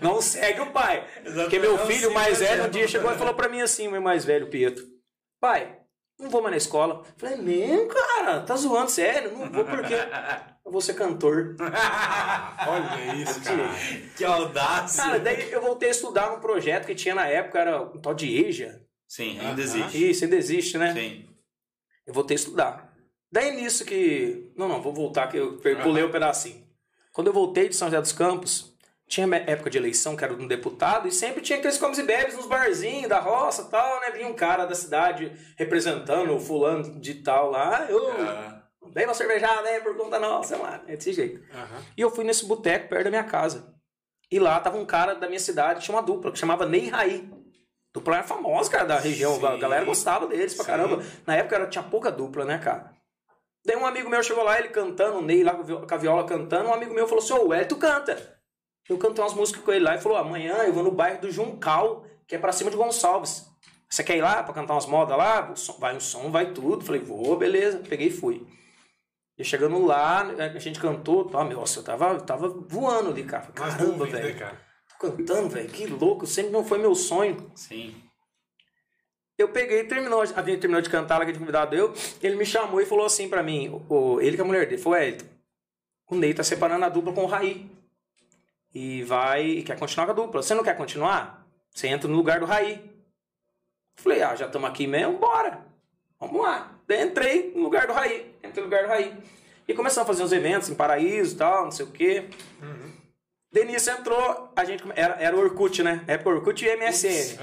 [0.00, 1.06] não segue o pai.
[1.22, 4.24] Porque meu filho, mais velho, um dia chegou e falou pra mim assim, meu mais
[4.24, 4.84] velho, Pietro.
[5.40, 5.77] Pai,
[6.18, 7.04] não vou mais na escola.
[7.16, 9.32] Falei, nem, cara, tá zoando, sério?
[9.32, 9.94] Não vou porque
[10.64, 11.56] eu vou ser cantor.
[12.66, 13.68] Olha isso, cara.
[14.16, 15.02] Que audácia.
[15.02, 18.14] Cara, daí eu voltei a estudar num projeto que tinha na época, era um tal
[18.14, 18.82] de EJA.
[19.06, 20.10] Sim, ainda existe.
[20.10, 20.92] Isso, ainda existe, né?
[20.92, 21.24] Sim.
[22.06, 22.92] Eu voltei a estudar.
[23.30, 24.52] Daí nisso que.
[24.56, 26.66] Não, não, vou voltar que eu pulei o pedacinho.
[27.12, 28.76] Quando eu voltei de São José dos Campos,
[29.08, 32.36] tinha época de eleição, que era um deputado, e sempre tinha aqueles comes e bebes
[32.36, 34.10] nos barzinhos da roça e tal, né?
[34.10, 37.86] Vinha um cara da cidade representando o fulano de tal lá.
[37.88, 39.80] Eu, Ah, Dei uma cervejada, né?
[39.80, 40.82] Por conta nossa, mano.
[40.86, 41.42] É desse jeito.
[41.54, 41.82] Aham.
[41.96, 43.74] E eu fui nesse boteco perto da minha casa.
[44.30, 47.30] E lá tava um cara da minha cidade, tinha uma dupla, que chamava Ney Raí.
[47.94, 49.34] Dupla era famosa, cara, da região.
[49.38, 49.46] Sim.
[49.46, 50.70] A galera gostava deles pra Sim.
[50.70, 51.02] caramba.
[51.26, 52.92] Na época era, tinha pouca dupla, né, cara?
[53.64, 56.68] Daí um amigo meu chegou lá, ele cantando, o Ney lá com a viola cantando.
[56.68, 58.37] Um amigo meu falou assim: Ô, Hélio, tu canta.
[58.88, 61.30] Eu cantei umas músicas com ele lá e falou: amanhã eu vou no bairro do
[61.30, 63.46] Juncal, que é pra cima de Gonçalves.
[63.90, 65.52] Você quer ir lá pra cantar umas modas lá?
[65.78, 66.84] Vai o som, vai tudo.
[66.84, 67.78] Falei: vou, beleza.
[67.88, 68.46] Peguei e fui.
[69.36, 73.22] E chegando lá, a gente cantou, tá, meu, nossa, eu tava, eu tava voando ali,
[73.22, 73.46] cara.
[73.52, 74.38] Caramba, nuvens, né, velho.
[74.38, 74.60] cara?
[74.98, 77.50] Tô cantando, velho, que louco, sempre não foi meu sonho.
[77.54, 77.94] sim.
[79.38, 82.34] Eu peguei e terminou, a gente terminou de cantar lá que tinha convidado eu, ele
[82.34, 84.98] me chamou e falou assim pra mim, o- ele que é a mulher dele, falou,
[84.98, 85.26] Elton,
[86.10, 87.70] o Ney tá separando a dupla com o Raí.
[88.80, 90.40] E vai, quer continuar com a dupla.
[90.40, 91.44] Você não quer continuar?
[91.74, 92.88] Você entra no lugar do Raí.
[93.96, 95.66] Falei, ah, já estamos aqui mesmo, bora.
[96.20, 96.78] Vamos lá.
[96.86, 98.32] Daí entrei no lugar do Raí.
[98.38, 99.12] Entrei no lugar do Raí.
[99.66, 102.28] E começamos a fazer uns eventos em Paraíso e tal, não sei o quê.
[103.50, 106.02] Denise entrou, a gente era, era o Orkut, né?
[106.06, 107.38] Época Orkut e MSN.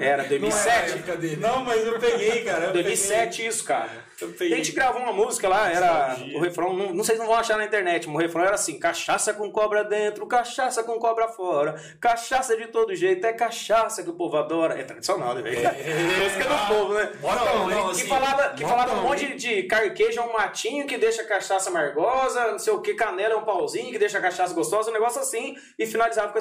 [0.00, 0.92] Era 2007.
[0.92, 1.36] época dele.
[1.36, 2.66] Não, mas eu peguei, cara.
[2.66, 3.90] eu 2007 isso, cara.
[4.20, 4.54] Eu peguei.
[4.54, 7.36] a gente gravou uma música lá, era o refrão, não, não sei se não vão
[7.36, 11.28] achar na internet, mas o refrão era assim: cachaça com cobra dentro, cachaça com cobra
[11.28, 14.78] fora, cachaça de todo jeito, é cachaça que o povo adora.
[14.78, 15.58] É tradicional, né, velho?
[16.22, 17.10] Música do povo, né?
[17.20, 20.86] Não, não, que assim, falava, que falava um botão, monte de carqueja é um matinho
[20.86, 24.18] que deixa a cachaça amargosa, não sei o que, canela é um pauzinho que deixa
[24.18, 26.38] a cachaça gostosa, um negócio assim, e finalizava com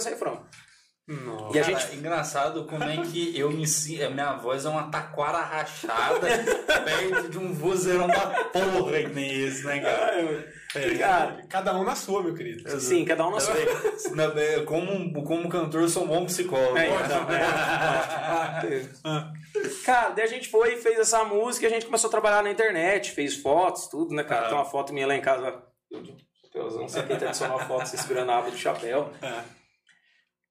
[1.07, 1.57] Nossa.
[1.57, 4.09] E a Cara, gente engraçado como é que eu me sinto.
[4.11, 6.21] Minha voz é uma taquara rachada
[6.85, 10.51] perto de um vozeirão da porra que nem esse, né, cara?
[10.73, 11.43] É, Cara.
[11.49, 12.79] cada um na sua, meu querido.
[12.79, 13.53] Sim, cada um na sua.
[14.15, 16.77] Na- é, Como, como cantor, eu sou um bom psicólogo.
[16.77, 17.25] É, então,
[19.83, 22.41] Cara, daí a gente foi e fez essa música e a gente começou a trabalhar
[22.41, 24.45] na internet, fez fotos, tudo, né, cara?
[24.45, 24.49] Ah.
[24.49, 25.61] Tem uma foto minha lá em casa.
[25.91, 29.11] eu de chapéuzão, Não sei quem tradicional foto, você segurando a aba do chapéu.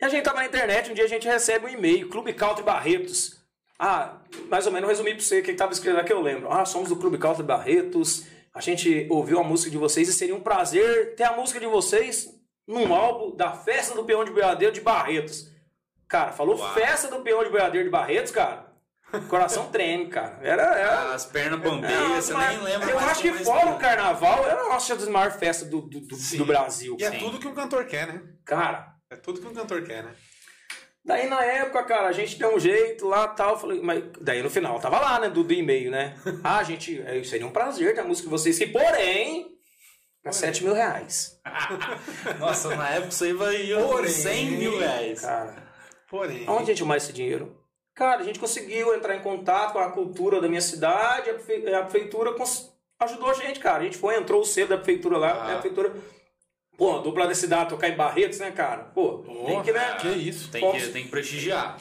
[0.01, 2.63] E a gente tava na internet, um dia a gente recebe um e-mail, Clube Country
[2.65, 3.39] Barretos.
[3.79, 6.51] Ah, mais ou menos resumir pra você o que tava escrito aqui, eu lembro.
[6.51, 10.35] Ah, somos do Clube Country Barretos, a gente ouviu a música de vocês e seria
[10.35, 12.29] um prazer ter a música de vocês
[12.67, 15.51] num álbum da Festa do Peão de Boiadeiro de Barretos.
[16.09, 16.75] Cara, falou Uau.
[16.75, 18.71] Festa do Peão de Boiadeiro de Barretos, cara.
[19.13, 20.39] O coração treme, cara.
[20.41, 22.91] Era, era, As pernas você mas nem lembra.
[22.91, 25.83] Eu mais acho que é fora o carnaval, era a nossa das maiores festas do,
[25.83, 26.97] do, do, do Brasil.
[26.99, 27.19] E é Sim.
[27.19, 28.23] tudo que um cantor quer, né?
[28.45, 30.15] Cara, É tudo que um cantor quer, né?
[31.05, 33.59] daí na época, cara, a gente deu um jeito lá tal.
[33.59, 35.29] Falei, mas daí no final tava lá, né?
[35.29, 36.17] Do, do e-mail, né?
[36.45, 39.49] Ah, gente, é, seria um prazer ter a música de vocês, que porém.
[40.23, 41.41] É 7 mil reais.
[42.39, 45.23] Nossa, na época isso aí valia Porém, 100 mil reais.
[45.23, 45.57] Cara,
[46.09, 46.45] Porém.
[46.47, 47.57] onde a gente arrumar esse dinheiro?
[47.95, 51.75] Cara, a gente conseguiu entrar em contato com a cultura da minha cidade, a, prefe-
[51.75, 52.71] a prefeitura cons-
[53.01, 53.79] ajudou a gente, cara.
[53.79, 55.45] A gente foi, entrou o selo da prefeitura lá, Ah.
[55.47, 55.95] a prefeitura.
[56.81, 58.85] Pô, dupla da cidade tocar em Barretos, né, cara?
[58.85, 59.97] Pô, tem que, né?
[60.01, 60.51] que isso.
[60.51, 61.77] Tem que, tem que prestigiar.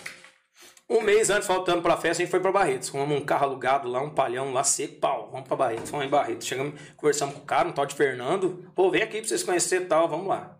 [0.89, 2.89] Um mês antes, faltando pra festa, a gente foi pra Barretos.
[2.89, 5.29] Fomos um carro alugado lá, um palhão lá, seco, pau.
[5.31, 6.45] Vamos pra Barretos, vamos em Barretos.
[6.45, 8.69] Chegamos, conversamos com o cara, um tal de Fernando.
[8.75, 10.57] Pô, vem aqui pra vocês conhecerem e tal, vamos lá.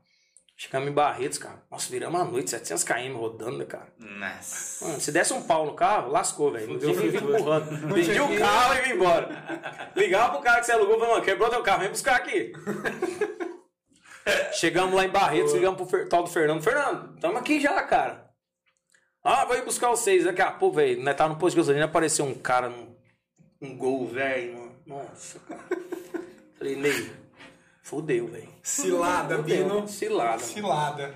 [0.56, 1.62] Chegamos em Barretos, cara.
[1.69, 3.93] Nossa, viramos a noite, 700 km rodando, né, cara?
[3.99, 4.86] Nossa.
[4.86, 6.80] Mano, se desse um pau no carro, lascou, velho.
[6.82, 7.93] Eu fui empurrando.
[7.93, 9.91] Vendi o carro e vim embora.
[9.97, 12.54] Ligava pro cara que você alugou e falou, mano, quebrou teu carro, vem buscar aqui.
[14.53, 16.62] Chegamos lá em Barretos, ligamos pro Fer- tal do Fernando.
[16.62, 18.29] Fernando, tamo aqui já, cara.
[19.23, 20.23] Ah, vou ir buscar vocês.
[20.23, 22.95] Daqui a pouco, velho, nós tava no posto de gasolina, apareceu um cara num
[23.62, 24.75] um gol, velho, mano.
[24.86, 25.62] Nossa, cara.
[26.58, 27.12] Falei, Ney,
[27.84, 28.49] fudeu, velho.
[28.63, 29.88] Cilada, Fudeu, Bino.
[29.88, 30.39] Cilada.
[30.39, 31.13] Cilada.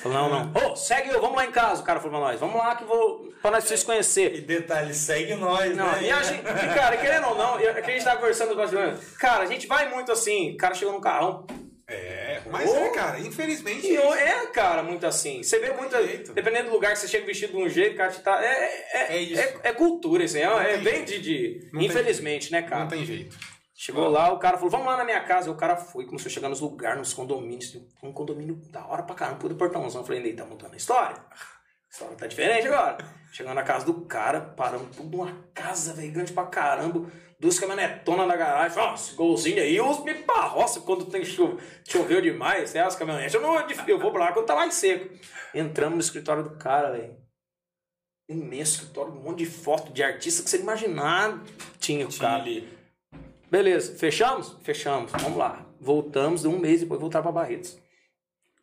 [0.00, 0.52] Falei, não, não.
[0.72, 1.82] Ô, segue eu, vamos lá em casa.
[1.82, 3.32] O cara falou pra nós, vamos lá que vou.
[3.40, 4.34] Pra nós vocês conhecer.
[4.36, 6.02] E detalhe, segue nós, Não, né?
[6.04, 8.96] e a gente, cara, querendo ou não, é que a gente tava conversando com a
[9.18, 11.46] Cara, a gente vai muito assim, o cara chegou no carrão.
[11.88, 12.76] É, mas Ô.
[12.76, 13.86] é, cara, infelizmente.
[13.86, 15.42] E é, cara, muito assim.
[15.42, 15.94] Você vê muito.
[15.96, 16.32] jeito.
[16.32, 18.42] Dependendo do lugar que você chega vestido de um jeito, cara, tá.
[18.44, 19.40] É, é, É isso.
[19.40, 20.38] é, é cultura, assim.
[20.40, 21.20] É, é bem jeito.
[21.20, 21.20] de.
[21.60, 22.82] de- Não infelizmente, né, cara?
[22.82, 23.36] Não tem jeito.
[23.74, 25.48] Chegou lá, o cara falou, vamos lá na minha casa.
[25.48, 27.74] E o cara foi, começou a chegar nos lugares, nos condomínios.
[28.02, 30.02] Um condomínio da hora pra caramba, puta portãozão.
[30.02, 31.16] Eu falei, Ney, tá montando a história?
[31.16, 32.98] A história tá diferente agora.
[33.32, 37.10] Chegando na casa do cara, paramos tudo numa casa, velho, grande pra caramba.
[37.42, 38.78] Duas caminhonetonas na garagem.
[38.78, 41.60] Nossa, esse golzinho aí, eu uso me pra roça quando tem chuva.
[41.82, 42.82] Choveu demais, né?
[42.82, 43.34] As caminhonetes.
[43.34, 43.56] Eu, não,
[43.88, 45.12] eu vou pra lá quando tá mais seco.
[45.52, 47.16] Entramos no escritório do cara, velho.
[48.28, 51.42] Imenso escritório, um monte de foto de artista que você imaginar
[51.80, 52.42] tinha o Tinha cara.
[52.42, 52.78] ali.
[53.50, 54.56] Beleza, fechamos?
[54.62, 55.66] Fechamos, vamos lá.
[55.80, 57.76] Voltamos, um mês depois voltar pra Barretos.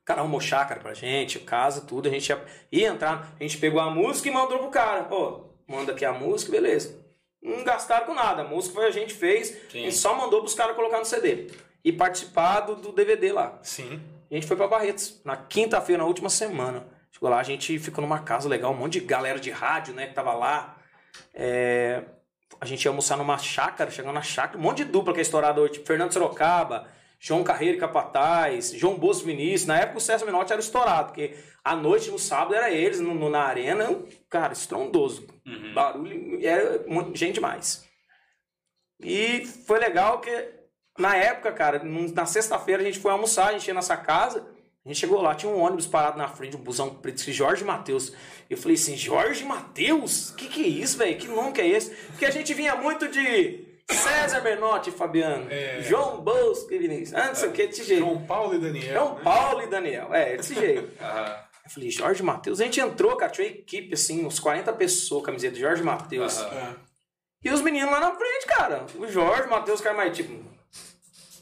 [0.06, 2.08] cara arrumou chácara pra gente, casa, tudo.
[2.08, 5.06] A gente ia, ia entrar, a gente pegou a música e mandou pro cara.
[5.12, 6.98] Ó, manda aqui a música, beleza.
[7.42, 8.42] Não gastaram com nada.
[8.42, 9.80] A música foi a gente fez, Sim.
[9.80, 11.48] a gente só mandou pros caras colocar no CD.
[11.84, 13.58] E participar do, do DVD lá.
[13.64, 14.02] Sim.
[14.30, 16.86] A gente foi pra Barretos, na quinta-feira, na última semana.
[17.12, 20.08] Chegou lá, a gente ficou numa casa legal, um monte de galera de rádio, né,
[20.08, 20.78] que tava lá.
[21.34, 22.04] É,
[22.62, 25.22] A gente ia almoçar numa chácara, chegando na chácara, um monte de dupla que é
[25.22, 26.88] estourada hoje, tipo Fernando Sorocaba,
[27.20, 29.66] João Carreiro e Capataz, João Bosco Vinícius.
[29.68, 33.14] Na época o César Menotti era estourado, porque à noite, no sábado, era eles no,
[33.14, 35.28] no- na arena, cara, estrondoso.
[35.74, 37.86] Barulho, era gente demais.
[39.02, 40.50] E foi legal que
[40.98, 44.46] na época, cara, na sexta-feira a gente foi almoçar, a gente ia nessa casa,
[44.86, 48.14] a gente chegou lá, tinha um ônibus parado na frente, um busão preto, Jorge Matheus.
[48.50, 50.32] Eu falei assim, Jorge Matheus?
[50.32, 51.18] Que que é isso, velho?
[51.18, 51.92] Que nome que é esse?
[52.08, 55.82] Porque a gente vinha muito de César Menotti e Fabiano, É.
[55.82, 58.00] João Bosco e Vinícius, ah, não sei o que, desse jeito.
[58.06, 58.94] João Paulo e Daniel.
[58.94, 59.22] João né?
[59.24, 60.92] Paulo e Daniel, é, desse jeito.
[61.04, 61.36] Aham.
[61.66, 65.24] Eu falei, Jorge Matheus, a gente entrou, cara, tinha uma equipe, assim, uns 40 pessoas,
[65.26, 66.40] camiseta de Jorge Matheus.
[66.40, 66.76] Aham.
[66.86, 66.90] É.
[67.44, 68.86] E os meninos lá na frente, cara.
[68.96, 70.44] O Jorge, o Matheus, os caras mais, tipo,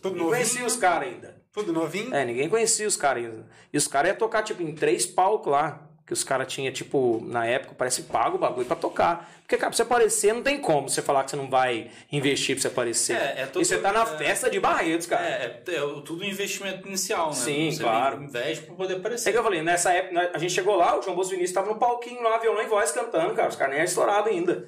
[0.01, 0.67] Tudo não conhecia novinho.
[0.67, 1.41] os caras ainda.
[1.51, 2.13] Tudo novinho.
[2.13, 3.47] É, ninguém conhecia os caras ainda.
[3.73, 5.86] E os caras iam tocar, tipo, em três palcos lá.
[6.07, 9.29] Que os caras tinham, tipo, na época, parece pago o bagulho pra tocar.
[9.41, 12.55] Porque, cara, pra você aparecer, não tem como você falar que você não vai investir
[12.55, 13.17] pra você aparecer.
[13.17, 15.25] É, é todo- e você tá na é- festa de Barretos, cara.
[15.27, 17.33] É, é, é tudo investimento inicial, né?
[17.35, 18.23] Sim, Você claro.
[18.23, 19.33] investe pra poder É aparecer.
[19.33, 21.67] que eu falei, nessa época, nós- a gente chegou lá, o João Bosco Vinícius tava
[21.73, 23.49] no palquinho lá, violão e voz cantando, cara.
[23.49, 24.65] Os caras nem eram estourados ainda.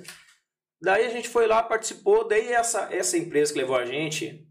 [0.82, 4.46] Daí a gente foi lá, participou, daí essa, essa empresa que levou a gente,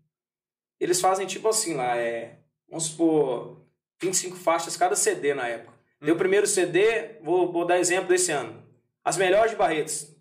[0.80, 2.38] eles fazem tipo assim lá, é.
[2.66, 3.62] Vamos supor,
[4.00, 5.76] 25 faixas cada CD na época.
[6.00, 8.62] Deu o primeiro CD, vou, vou dar exemplo desse ano.
[9.04, 10.14] As melhores de Barretos,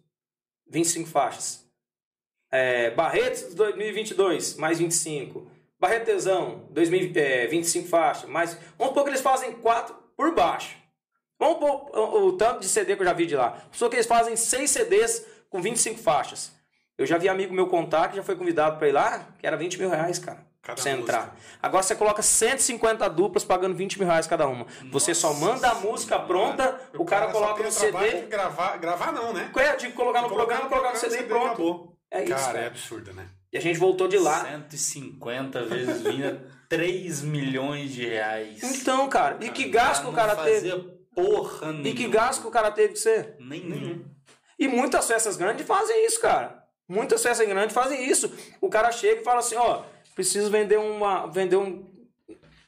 [0.70, 1.66] 25 faixas.
[2.52, 5.50] É, Barretos 2022, mais 25.
[5.80, 8.58] Barretesão, 2000, é, 25 faixas, mais.
[8.78, 10.76] Vamos supor que eles fazem quatro por baixo.
[11.38, 13.62] Vamos pôr o, o tanto de CD que eu já vi de lá.
[13.72, 16.52] Supor que eles fazem seis CDs com 25 faixas.
[16.98, 19.56] Eu já vi amigo meu contar que já foi convidado para ir lá, que era
[19.56, 20.44] 20 mil reais, cara.
[20.68, 21.04] Cada você música.
[21.18, 21.36] entrar.
[21.64, 24.66] Agora você coloca 150 duplas pagando 20 mil reais cada uma.
[24.92, 28.22] Você só manda a música pronta, o, cara, só coloca no CD.
[28.22, 29.50] de gravar, gravar não, né?
[29.56, 31.46] É, de colocar no programa, colocar no CD e pronto.
[31.48, 31.98] acabou.
[32.12, 32.68] É isso, Cara, é cara.
[32.68, 33.30] absurdo, né?
[33.52, 34.44] E a gente voltou de lá.
[34.46, 38.62] 150 vezes vinha 3 milhões de reais.
[38.62, 40.70] Então, cara, e que gasto que o cara não teve?
[40.70, 41.88] fazia porra nenhuma.
[41.88, 43.36] E que gasto que o cara teve com você?
[43.40, 44.04] Nenhum.
[44.60, 46.62] E muitas festas grandes fazem isso, cara.
[46.90, 48.32] Muitas festas grandes fazem isso.
[48.62, 49.84] O cara chega e fala assim, ó,
[50.18, 51.86] preciso vender uma, vender um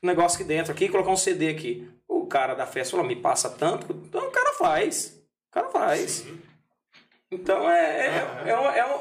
[0.04, 1.90] negócio aqui dentro aqui, colocar um CD aqui.
[2.08, 5.20] O cara da festa fala, me passa tanto, então o cara faz.
[5.50, 6.28] O cara faz.
[7.32, 9.00] Então é, é, é, um, é, um,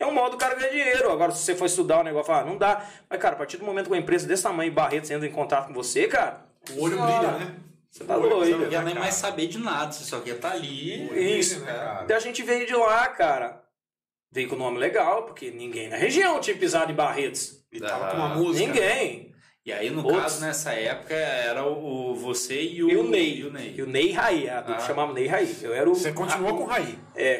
[0.00, 1.12] é um modo do cara ganhar dinheiro.
[1.12, 2.84] Agora, se você for estudar o negócio, fala, não dá.
[3.08, 5.68] Mas, cara, a partir do momento que uma empresa desse tamanho, Barretos, entra em contato
[5.68, 7.56] com você, cara, O olho Senhora, brilha, né?
[7.88, 8.46] Você tá O doido.
[8.46, 10.96] Você não quer né, nem mais saber de nada, você só quer estar ali.
[10.96, 12.04] O olho brilha, Isso, né, cara?
[12.04, 13.62] Daí a gente veio de lá, cara.
[14.32, 17.55] Veio com nome legal, porque ninguém na região tinha pisado em Barretos.
[17.72, 18.66] E tava Ah, com uma música.
[18.66, 19.26] Ninguém.
[19.64, 23.02] E aí, no Outros- caso, nessa época, era o, o- você e o, E o
[23.02, 23.38] Ney.
[23.40, 23.74] E o Ney.
[23.76, 24.48] E o Ney Raí.
[24.48, 24.78] A dupla Ah.
[24.78, 25.56] chamava Ney Raí.
[25.60, 25.94] Eu era o.
[25.96, 26.96] Você continuou com o Raí.
[27.16, 27.38] É,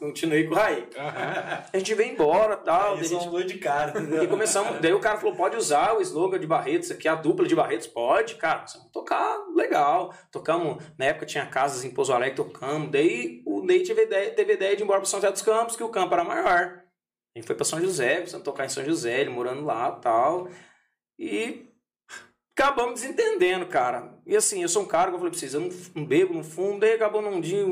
[0.00, 0.88] continuei com o Raí.
[0.98, 1.62] Aham.
[1.72, 2.94] A gente veio embora tal.
[2.96, 3.92] a é gente- de cara.
[4.20, 7.46] E começamos, daí o cara falou, pode usar o slogan de Barretos aqui, a dupla
[7.46, 10.12] de Barretos, pode, cara, tocar, legal.
[10.32, 14.54] Tocamos, na época tinha casas em Pouso Alegre, tocamos, daí o Ney teve ideia, teve
[14.54, 16.80] ideia de ir embora para São José dos Campos, que o campo era maior.
[17.34, 19.90] A gente foi para São José, começamos a tocar em São José, ele morando lá
[19.90, 20.48] tal.
[21.18, 21.66] E
[22.56, 24.14] acabamos desentendendo, cara.
[24.24, 26.32] E assim, eu sou um cara que eu falei pra vocês, eu não, não bebo,
[26.32, 27.64] não fumo, daí acabou num dia,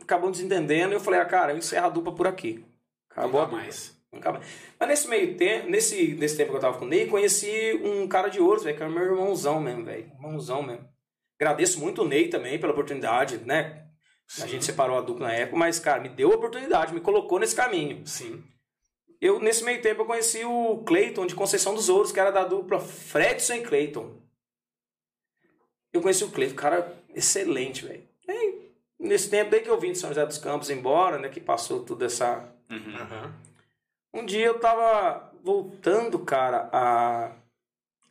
[0.00, 2.64] acabamos desentendendo, e eu falei, ah, cara, eu encerro a dupla por aqui.
[3.10, 3.94] Acabou Nunca mais.
[4.10, 4.46] Nunca mais.
[4.78, 8.08] Mas nesse meio tempo, nesse, nesse tempo que eu tava com o Ney, conheci um
[8.08, 10.10] cara de ouro, velho, que era meu irmãozão mesmo, velho.
[10.14, 10.88] Irmãozão mesmo.
[11.38, 13.86] Agradeço muito o Ney também pela oportunidade, né?
[14.40, 17.38] A gente separou a dupla na época, mas, cara, me deu a oportunidade, me colocou
[17.38, 18.06] nesse caminho.
[18.06, 18.42] Sim.
[19.20, 22.44] Eu, nesse meio tempo, eu conheci o Clayton de Conceição dos Ouros, que era da
[22.44, 24.14] dupla Fredson e Clayton.
[25.92, 28.08] Eu conheci o Clayton, cara excelente, velho.
[28.28, 28.60] E
[28.98, 31.82] Nesse tempo, daí que eu vim de São José dos Campos embora, né, que passou
[31.82, 33.32] toda essa Uhum.
[34.14, 37.32] Um dia eu tava voltando, cara, a,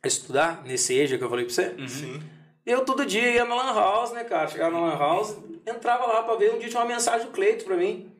[0.04, 1.88] estudar nesse EJA que eu falei pra você.
[1.88, 2.22] Sim.
[2.64, 4.48] E eu todo dia ia na Lan House, né, cara?
[4.48, 6.54] Chegava na Lan House, entrava lá pra ver.
[6.54, 8.10] Um dia tinha uma mensagem do Cleito pra mim.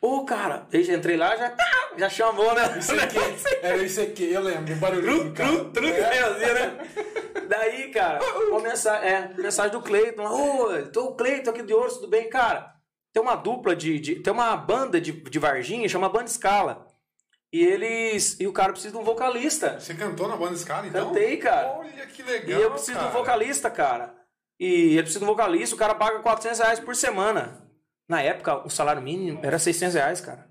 [0.00, 1.54] Ô, cara, aí já entrei lá, já,
[1.96, 2.78] já chamou, né?
[2.78, 3.18] Isso aqui,
[3.62, 5.50] era isso aqui, eu lembro, o barulhinho, cara.
[5.50, 6.18] Tru, tru, É.
[6.20, 6.78] assim, né?
[7.48, 11.92] Daí, cara, uma mensagem, é, mensagem do Cleiton ô, tô o Cleiton aqui de Ouro,
[11.92, 12.28] tudo bem?
[12.30, 12.72] Cara,
[13.12, 16.86] tem uma dupla de, de- tem uma banda de, de Varginha, chama Banda Escala.
[17.52, 18.38] E eles.
[18.38, 19.80] E o cara precisa de um vocalista.
[19.80, 21.08] Você cantou na banda Scala, então?
[21.08, 21.72] Cantei, cara.
[21.80, 23.08] Olha que E legal, eu preciso de cara.
[23.10, 24.14] um vocalista, cara.
[24.60, 27.60] E ele precisa de um vocalista, o cara paga 400 reais por semana.
[28.08, 30.48] Na época, o salário mínimo era 600 reais, cara.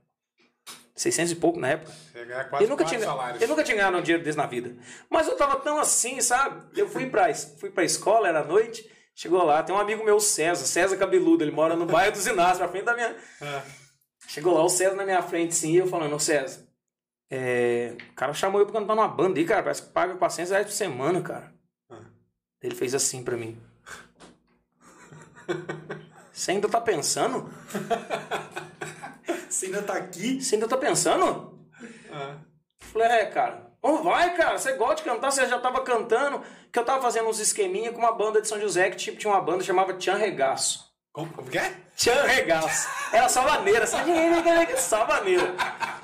[1.00, 1.92] 600 e pouco na época.
[1.92, 3.42] Você ganha quase Eu nunca, tinha, salários.
[3.42, 4.76] eu nunca tinha ganhado um dinheiro desse na vida.
[5.10, 6.62] Mas eu tava tão assim, sabe?
[6.78, 8.86] Eu fui pra, fui pra escola, era noite,
[9.16, 12.58] chegou lá, tem um amigo meu, César, César Cabeludo, ele mora no bairro dos Inácios,
[12.58, 13.16] pra frente da minha.
[13.42, 13.62] É.
[14.28, 16.68] Chegou lá, o César na minha frente, sim, e eu falando, ô César,
[17.32, 20.52] é, o cara chamou eu pra cantar numa banda aí, cara, parece que paga 400
[20.52, 21.52] reais por semana, cara.
[21.90, 22.02] Ah.
[22.62, 23.58] Ele fez assim pra mim.
[26.32, 27.50] Você ainda tá pensando?
[29.50, 30.42] Você ainda tá aqui?
[30.42, 31.60] Você ainda tá pensando?
[32.12, 32.36] Ah.
[32.82, 33.68] Falei, é, cara.
[33.82, 37.30] Ô, vai, cara, você gosta de cantar, você já tava cantando, que eu tava fazendo
[37.30, 39.94] uns esqueminha com uma banda de São José, que tipo, tinha uma banda que chamava
[39.94, 40.90] Tchan Regaço.
[41.14, 41.74] Como, como que é?
[41.96, 42.88] Tchan Regaço.
[43.14, 43.30] Era?
[44.78, 45.54] Só maneira.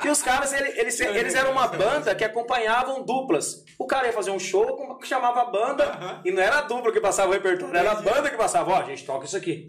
[0.03, 3.63] E os caras, ele- eles, eles eram uma banda que acompanhavam duplas.
[3.77, 6.91] O cara ia fazer um show, com- chamava a banda, e não era a dupla
[6.93, 8.71] que passava o repertório, era a banda que passava.
[8.71, 9.67] Ó, a gente toca isso aqui.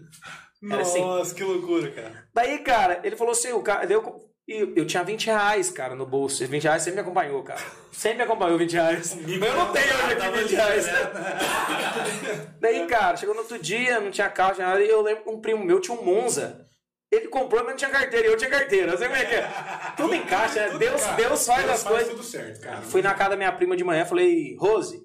[0.79, 1.01] Assim.
[1.01, 2.27] Nossa, que loucura, cara.
[2.33, 4.01] Daí, cara, ele falou assim, o cara, deu,
[4.47, 6.41] e eu tinha 20 reais, cara, no bolso.
[6.41, 7.59] E 20 reais sempre me acompanhou, cara.
[7.91, 9.15] Sempre me acompanhou 20 reais.
[9.15, 10.85] Mas eu não tenho hoje aqui 20 reais.
[12.59, 15.29] Daí, cara, chegou no outro dia, não tinha carro, tinha nada, e eu lembro que
[15.29, 16.65] um primo meu tinha um Monza.
[17.11, 18.91] Ele comprou, mas não tinha carteira, e eu tinha carteira.
[18.91, 19.49] Não sei como é que é.
[19.97, 20.77] Tudo encaixa, né?
[20.77, 22.09] Deus, Deus faz Deus as coisas.
[22.09, 22.81] tudo certo, cara.
[22.81, 24.97] Fui na casa da minha prima de manhã, falei, Rose,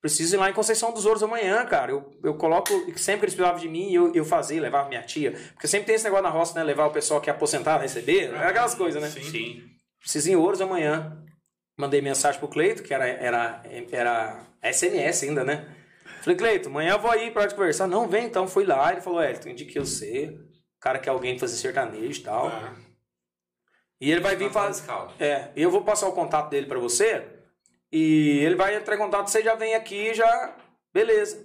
[0.00, 1.92] preciso ir lá em Conceição dos Ouros amanhã, cara.
[1.92, 5.32] Eu, eu coloco, sempre que eles precisavam de mim, eu, eu fazia, levava minha tia.
[5.52, 6.64] Porque sempre tem esse negócio na roça, né?
[6.64, 9.10] Levar o pessoal que é aposentado, receber, é aquelas coisas, né?
[9.10, 9.22] Sim.
[9.22, 9.62] Sim.
[10.00, 11.22] Preciso ir em Ouros amanhã.
[11.78, 15.74] Mandei mensagem pro Cleito, que era, era, era SMS ainda, né?
[16.22, 17.86] Falei, Cleito, amanhã eu vou aí pra te conversar.
[17.86, 18.46] Não, vem então.
[18.46, 20.38] Fui lá, ele falou, é, tu indiquei você.
[20.76, 22.48] O cara quer alguém fazer sertanejo e tal.
[22.48, 22.74] Ah.
[24.00, 24.90] E ele vai vir Na fazer.
[25.18, 27.39] É, e eu vou passar o contato dele pra você.
[27.92, 30.56] E ele vai entrar em contato, você já vem aqui já.
[30.92, 31.44] Beleza.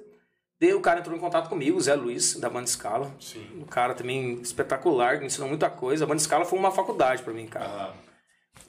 [0.59, 3.13] Daí o cara entrou em contato comigo, o Zé Luiz, da Banda Escala.
[3.19, 3.45] Sim.
[3.61, 6.05] Um cara também espetacular, que me ensinou muita coisa.
[6.05, 7.65] A Banda Escala foi uma faculdade pra mim, cara.
[7.65, 7.93] Ah,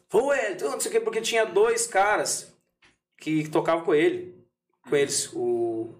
[0.09, 2.53] Pô, Elton, não sei o que, porque tinha dois caras
[3.19, 4.35] que tocavam com ele.
[4.89, 5.33] Com eles.
[5.33, 5.95] O.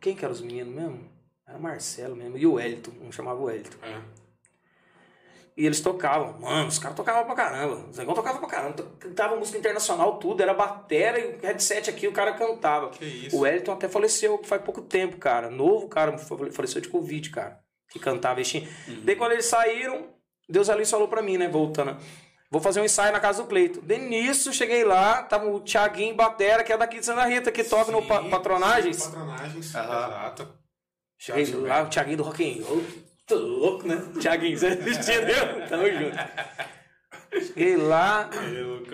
[0.00, 1.10] Quem que eram os meninos mesmo?
[1.46, 2.38] Era Marcelo mesmo.
[2.38, 3.76] E o Elton, um chamava o Elton.
[3.82, 4.00] É.
[5.56, 6.38] E eles tocavam.
[6.40, 7.74] Mano, os caras tocavam pra caramba.
[7.90, 8.82] Os negócios tocavam pra caramba.
[8.98, 10.42] Cantava música internacional, tudo.
[10.42, 12.88] Era batera e o headset aqui, o cara cantava.
[12.90, 13.36] Que isso.
[13.38, 15.50] O Elton até faleceu faz pouco tempo, cara.
[15.50, 17.58] Novo cara, fale- faleceu de Covid, cara.
[17.90, 18.68] Que cantava e tinha.
[19.04, 20.08] Daí quando eles saíram,
[20.48, 21.48] Deus ali falou pra mim, né?
[21.48, 21.96] Voltando.
[22.50, 23.80] Vou fazer um ensaio na casa do Cleito.
[23.82, 27.62] De nisso, cheguei lá, tava o Thiaguinho Batera, que é daqui de Santa Rita, que
[27.62, 28.96] toca no pa- Patronagens.
[28.96, 30.48] sim, Patronagens, exato.
[31.18, 32.82] Cheguei lá, o Thiaguinho do Rock and Roll.
[33.30, 34.02] Tô louco, né?
[34.20, 35.68] Thiaguinho, você entendeu?
[35.68, 36.16] Tamo junto.
[37.46, 38.28] Cheguei lá,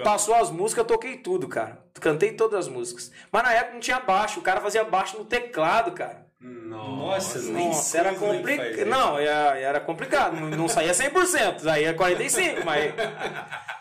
[0.05, 1.83] passou as músicas, eu toquei tudo, cara.
[1.99, 3.11] Cantei todas as músicas.
[3.33, 6.27] Mas na época não tinha baixo, o cara fazia baixo no teclado, cara.
[6.39, 8.85] Nossa, nem Nossa, era é complicado.
[8.85, 10.37] Não, era, era complicado.
[10.37, 12.95] Não, não saía 100%, saía 45%, mas...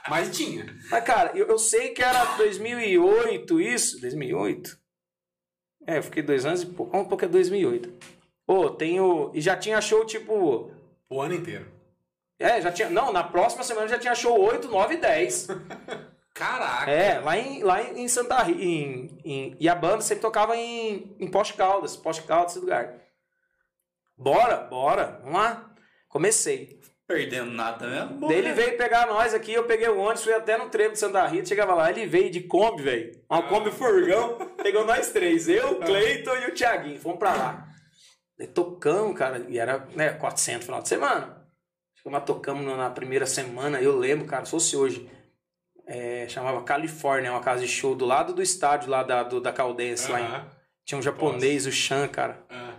[0.09, 0.65] Mas tinha.
[0.89, 3.99] Mas, cara, eu, eu sei que era 2008 isso.
[3.99, 4.77] 2008?
[5.87, 6.91] É, eu fiquei dois anos e pouco.
[6.91, 8.14] Vamos um pouco é 2008.
[8.47, 9.31] Ô, tenho...
[9.33, 10.71] E já tinha show, tipo...
[11.09, 11.67] O ano inteiro.
[12.39, 12.89] É, já tinha...
[12.89, 15.47] Não, na próxima semana já tinha show 8, 9 e 10.
[16.33, 16.91] Caraca.
[16.91, 18.61] É, lá em, lá em Santa Rita.
[18.61, 21.95] Em, em- e a banda sempre tocava em, em Poste Caldas.
[21.95, 22.93] Poste Caldas, esse lugar.
[24.17, 25.19] Bora, bora.
[25.23, 25.71] Vamos lá.
[26.09, 26.79] Comecei.
[27.07, 28.27] Perdendo nada mesmo.
[28.27, 30.99] Daí ele veio pegar nós aqui, eu peguei o ônibus, fui até no trevo de
[30.99, 33.11] Santa Rita, chegava lá, ele veio de Kombi, velho.
[33.29, 37.67] Uma Kombi furgão, pegou nós três, eu, o Cleiton e o Thiaguinho, fomos pra lá.
[38.37, 41.45] Daí tocamos, cara, e era né, 400 final de semana.
[42.05, 45.09] Lá, tocamos na primeira semana, eu lembro, cara, se fosse hoje,
[45.87, 49.51] é, chamava Califórnia, uma casa de show do lado do estádio lá da, do, da
[49.51, 50.45] Caldense, lá em,
[50.85, 52.43] tinha um japonês, o Chan, cara.
[52.47, 52.75] Ah.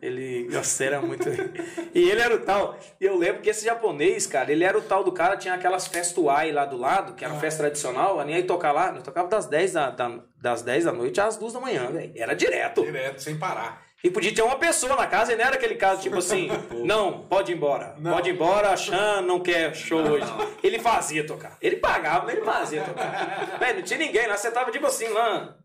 [0.00, 1.28] Ele, nossa, era muito.
[1.92, 2.78] e ele era o tal.
[3.00, 5.88] E eu lembro que esse japonês, cara, ele era o tal do cara, tinha aquelas
[5.88, 9.26] festuai lá do lado, que era uma festa tradicional, a aí tocar lá, eu tocava
[9.28, 12.12] das 10 da, da- das 10 da noite às 2 da manhã, velho.
[12.14, 12.82] Era direto.
[12.84, 13.87] Direto, sem parar.
[14.02, 16.48] E podia ter uma pessoa na casa, e não era aquele caso tipo assim,
[16.84, 17.96] não, pode ir embora.
[17.98, 18.12] Não.
[18.12, 20.26] Pode ir embora, a Chan não quer show hoje.
[20.62, 21.56] Ele fazia tocar.
[21.60, 23.58] Ele pagava, mas ele fazia tocar.
[23.74, 25.56] Não tinha ninguém lá, você tava tipo assim lá.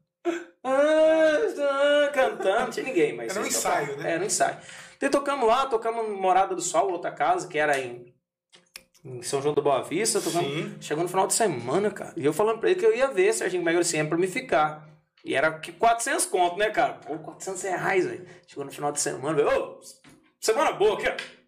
[0.64, 3.32] ah, ah, Cantando, não tinha ninguém, mas.
[3.36, 4.04] Era um ensaio, tocavam.
[4.04, 4.12] né?
[4.14, 4.58] Era um ensaio.
[4.98, 8.14] Então tocamos lá, tocamos no Morada do Sol, outra casa, que era em,
[9.04, 10.20] em São João do Boa Vista.
[10.20, 10.76] Sim.
[10.80, 12.14] chegou no final de semana, cara.
[12.16, 14.88] E eu falando pra ele que eu ia ver Serginho Magrocena pra me ficar.
[15.24, 16.94] E era que 400 conto, né, cara?
[16.94, 18.26] Pô, 400 reais, velho.
[18.46, 19.48] Chegou no final de semana, velho.
[19.50, 19.80] Ô,
[20.40, 21.44] semana boa aqui, ó.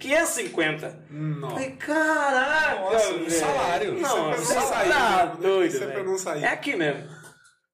[0.00, 1.06] 550.
[1.10, 1.54] Nossa.
[1.54, 3.96] Falei, caraca, Nossa, um salário.
[3.96, 6.04] É Não, pra não você sair, tá doido, é pra velho.
[6.04, 6.44] não sair.
[6.44, 7.08] É aqui mesmo.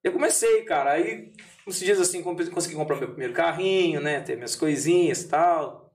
[0.05, 1.33] Eu comecei, cara, aí
[1.67, 5.93] uns dias assim, consegui comprar meu primeiro carrinho, né, ter minhas coisinhas e tal.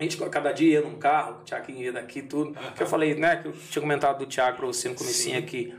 [0.00, 2.58] A gente cada dia ia num carro, o Thiago ia daqui tudo.
[2.74, 5.42] Que eu falei, né, que eu tinha comentado do Thiago pra você no comecinho Sim.
[5.42, 5.78] aqui.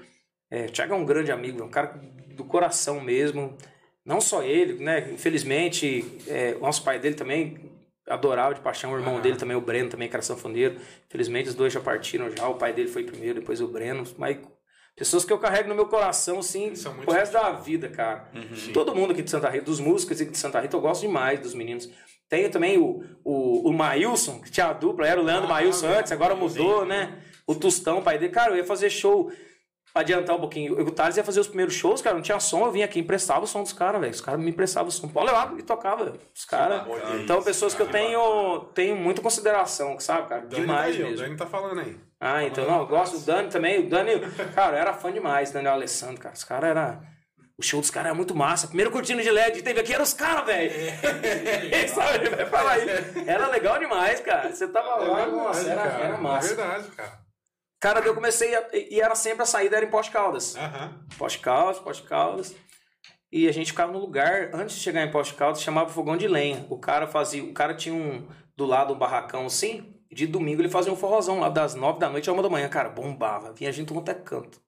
[0.50, 2.00] É, o Thiago é um grande amigo, é um cara
[2.34, 3.58] do coração mesmo.
[4.06, 7.72] Não só ele, né, infelizmente, é, o nosso pai dele também
[8.08, 10.76] adorava de paixão, o irmão dele também, o Breno, também, que era sanfoneiro.
[11.08, 14.04] Infelizmente, os dois já partiram já, o pai dele foi primeiro, depois o Breno.
[14.18, 14.38] Mas
[14.96, 16.74] pessoas que eu carrego no meu coração, assim,
[17.08, 18.30] o resto da vida, cara.
[18.74, 21.40] Todo mundo aqui de Santa Rita, dos músicos aqui de Santa Rita, eu gosto demais
[21.40, 21.90] dos meninos.
[22.28, 25.88] Tenho também o, o, o Maílson, que tinha a dupla, era o Leandro Ah, Maílson
[25.88, 27.20] antes, agora mudou, né?
[27.48, 28.34] O Tustão, pai dele.
[28.34, 29.32] Cara, eu ia fazer show,
[29.94, 30.78] adiantar um pouquinho.
[30.80, 33.00] Eu, o Thales ia fazer os primeiros shows, cara, não tinha som, eu vinha aqui,
[33.00, 34.14] emprestava o som dos caras, velho.
[34.14, 35.08] Os caras me emprestavam o som.
[35.08, 36.14] Pode levar e tocava.
[36.34, 36.84] Os caras.
[37.22, 40.42] Então, pessoas que eu tenho, tenho muita consideração, sabe, cara?
[40.42, 41.26] Dani Demais tá aí, ó, O mesmo.
[41.26, 41.98] Dani tá falando aí.
[42.20, 43.80] Ah, então não, eu gosto do Dani também.
[43.86, 44.20] O Dani,
[44.56, 46.34] cara, eu era fã demais, Daniel Alessandro, cara.
[46.34, 47.14] Os caras era.
[47.56, 48.66] O show dos caras era muito massa.
[48.66, 50.72] Primeiro cortina de LED teve aqui era os caras, velho.
[51.72, 52.88] Ele sabe, vai falar aí.
[53.28, 54.52] Era legal demais, cara.
[54.52, 56.54] Você tava lá, nossa, era, cara, era massa.
[56.54, 57.23] É verdade, cara.
[57.84, 60.56] Cara, eu comecei a, e era sempre a saída era em Poste Caldas.
[60.56, 61.06] Aham.
[61.18, 62.56] Poste Caldas, Poste Caldas.
[63.30, 66.26] E a gente ficava no lugar, antes de chegar em Poste Caldas, chamava fogão de
[66.26, 66.66] lenha.
[66.70, 68.26] O cara fazia, o cara tinha um
[68.56, 72.10] do lado um barracão assim, de domingo ele fazia um forrozão lá das nove da
[72.10, 73.52] noite a uma da manhã, cara, bombava.
[73.52, 74.62] Vinha gente quanto é canto.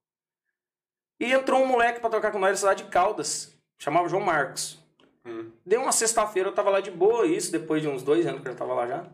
[1.17, 4.83] E entrou um moleque pra tocar com nós da cidade de Caldas, chamava João Marcos.
[5.25, 5.53] Hum.
[5.65, 8.49] Deu uma sexta-feira, eu tava lá de boa, isso, depois de uns dois anos que
[8.49, 9.07] eu tava lá já.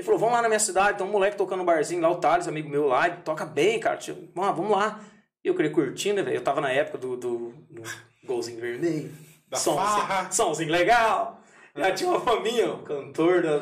[0.00, 2.16] Ele falou, vamos lá na minha cidade, tem um moleque tocando no barzinho lá, o
[2.16, 3.98] Thales, amigo meu lá, ele toca bem, cara.
[3.98, 4.98] Tipo, "Ah, vamos lá.
[5.44, 6.36] E eu queria curtir, né, velho?
[6.36, 7.82] Eu tava na época do, do, do
[8.24, 9.12] golzinho vermelho.
[9.46, 11.42] Da somzinho, somzinho legal.
[11.76, 13.56] Já tinha uma faminha, o cantor, da,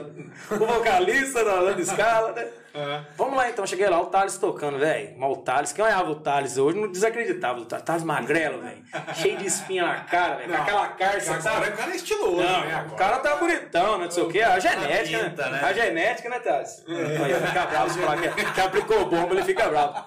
[0.55, 2.49] o vocalista da, da escala, né?
[2.74, 3.00] É.
[3.16, 5.14] Vamos lá então, cheguei lá, o Thales tocando, velho.
[5.18, 7.60] Mas o Thales, quem olhava o Thales hoje não desacreditava.
[7.60, 8.82] O Thales, Thales magrelo, velho.
[9.14, 10.52] Cheio de espinha na cara, velho.
[10.54, 11.68] Com aquela carça, Agora sabe?
[11.68, 12.86] o cara é estiloso, Não, né?
[12.92, 14.04] o cara tá bonitão, né?
[14.04, 14.42] Não sei o quê.
[14.42, 15.60] A genética, pinta, né?
[15.62, 15.68] né?
[15.68, 16.84] A genética, né, Thales?
[16.88, 20.04] Aí fica bravo se falar que, que aplicou bomba, ele fica bravo.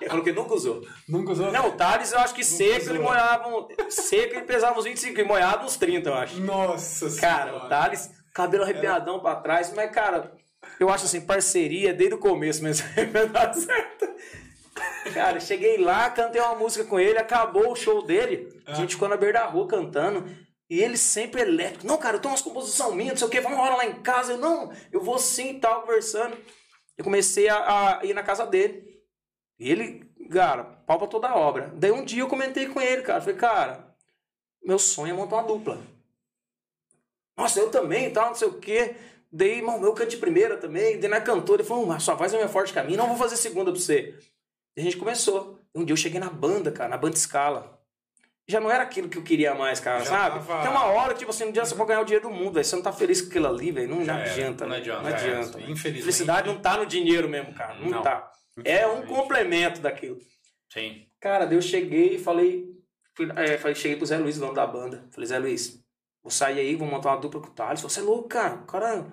[0.00, 0.82] Ele falou que nunca usou.
[1.08, 1.52] Nunca usou?
[1.52, 2.94] Não, o Thales, eu acho que seco usou.
[2.94, 3.48] ele molhava.
[3.48, 6.40] um- Seco ele pesava uns 25 e molhado uns 30, eu acho.
[6.40, 7.66] Nossa Cara, senhora.
[7.66, 10.32] o Thales, cabelo arrepiadão pra trás, mas, cara,
[10.78, 12.86] eu acho assim, parceria desde o começo mesmo.
[13.12, 14.08] vai dar certo.
[15.12, 18.62] Cara, cheguei lá, cantei uma música com ele, acabou o show dele.
[18.66, 20.24] A gente ficou na beira da rua cantando.
[20.70, 21.86] E ele sempre elétrico.
[21.86, 24.00] Não, cara, eu tenho umas composições minhas, não sei o quê, vamos embora lá em
[24.00, 24.32] casa.
[24.32, 26.36] Eu, não, eu vou sim e tal, conversando.
[26.96, 28.82] Eu comecei a, a ir na casa dele.
[29.58, 31.70] E ele, cara, pau pra toda a obra.
[31.74, 33.20] Daí um dia eu comentei com ele, cara.
[33.20, 33.94] Falei, cara,
[34.64, 35.78] meu sonho é montar uma dupla.
[37.36, 38.96] Nossa, eu também, tal, não sei o quê.
[39.32, 40.98] Daí, irmão, meu canto de primeira também.
[41.00, 43.36] Daí na cantora, ele falou, mas sua voz é minha forte caminho, não vou fazer
[43.36, 44.14] segunda pra você.
[44.76, 45.58] E a gente começou.
[45.74, 47.78] Um dia eu cheguei na banda, cara, na banda escala.
[48.46, 50.38] Já não era aquilo que eu queria mais, cara, Já sabe?
[50.46, 52.52] tava- Tem uma hora, tipo assim, não adianta você pode ganhar o dinheiro do mundo,
[52.52, 52.64] velho.
[52.64, 53.88] Você não tá feliz com aquilo ali, velho.
[53.88, 54.30] Não, Já não era.
[54.30, 54.82] adianta, Não velho.
[54.82, 55.38] adianta, Não já era.
[55.38, 55.58] adianta.
[55.58, 55.70] velho.
[55.72, 56.02] Infelizmente.
[56.02, 57.74] Felicidade não tá no dinheiro mesmo, cara.
[57.78, 58.02] Não, Não.
[58.02, 58.30] tá.
[58.64, 60.18] É um complemento daquilo.
[60.70, 61.06] Sim.
[61.20, 62.66] Cara, daí eu cheguei e falei,
[63.14, 65.06] fui, é, falei, cheguei pro Zé Luiz, dono da banda.
[65.12, 65.80] Falei, Zé Luiz,
[66.22, 67.80] vou sair aí, vou montar uma dupla com o Thales.
[67.80, 68.56] Você é louco, cara.
[68.56, 69.06] O cara,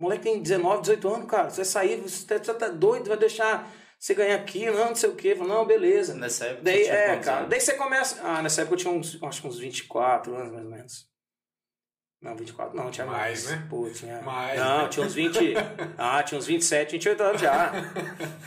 [0.00, 1.50] o moleque tem 19, 18 anos, cara.
[1.50, 4.94] Você vai sair, você tá, você tá doido, vai deixar você ganhar aqui, não, não
[4.94, 5.36] sei o quê.
[5.38, 6.14] Eu não, beleza.
[6.14, 6.62] Nessa época.
[6.64, 7.36] Daí, você tinha é, cara.
[7.40, 7.50] anos?
[7.50, 8.20] Daí você começa.
[8.22, 11.10] Ah, nessa época eu tinha uns, acho que uns 24 anos, mais ou menos.
[12.22, 13.60] Não, 24 não, tinha Mais, mais.
[13.60, 13.66] né?
[13.70, 14.20] Pô, tinha.
[14.20, 14.88] Mais, não, né?
[14.88, 15.54] tinha uns 20.
[15.96, 17.72] ah, tinha uns 27, 28 anos já.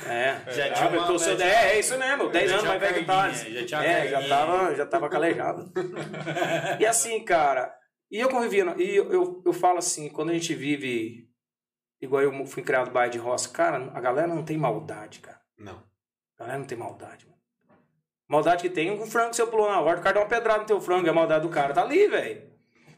[0.08, 0.52] É.
[0.52, 2.96] Já tinha eu uma- sendo- já é, é isso mesmo, 10 já anos mais velho
[2.96, 3.42] que Thales.
[3.42, 5.72] já tinha É, já tava, já tava calejado.
[6.80, 7.76] e assim, cara,
[8.12, 11.23] e eu convivia, e eu, eu, eu falo assim, quando a gente vive,
[12.04, 15.40] igual eu fui criado bairro de roça, cara, a galera não tem maldade, cara.
[15.58, 15.82] Não.
[16.38, 17.38] A galera não tem maldade, mano.
[18.28, 20.60] Maldade que tem um frango que você pulou na horta, o cara dá uma pedrada
[20.60, 21.74] no teu frango, é a maldade do cara.
[21.74, 22.42] Tá ali, velho.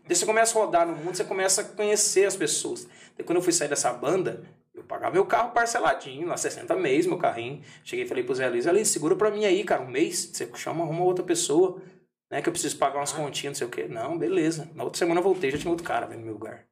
[0.08, 2.88] Daí você começa a rodar no mundo, você começa a conhecer as pessoas.
[3.16, 4.44] Daí quando eu fui sair dessa banda,
[4.74, 7.62] eu pagava meu carro parceladinho, lá 60 meses, meu carrinho.
[7.84, 10.50] Cheguei e falei pro Zé Luiz, ali, segura pra mim aí, cara, um mês, você
[10.56, 11.82] chama, arruma outra pessoa,
[12.30, 13.88] né, que eu preciso pagar umas continhas, não sei o quê.
[13.88, 14.70] Não, beleza.
[14.74, 16.66] Na outra semana eu voltei, já tinha outro cara vendo no meu lugar.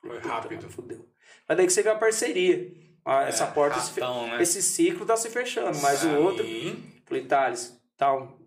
[0.00, 0.56] Foi rápido.
[0.56, 1.06] mano, Fudeu.
[1.48, 2.70] Mas daí que você vê a parceria.
[3.04, 4.42] Ah, essa porta, se fe- ratão, né?
[4.42, 6.44] esse ciclo tá se fechando, mas o outro...
[6.44, 6.84] Sim.
[7.06, 8.38] Falei, Thales, tal,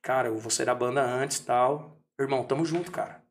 [0.00, 1.98] cara, eu vou sair da banda antes, tal.
[2.18, 3.22] Irmão, tamo junto, cara.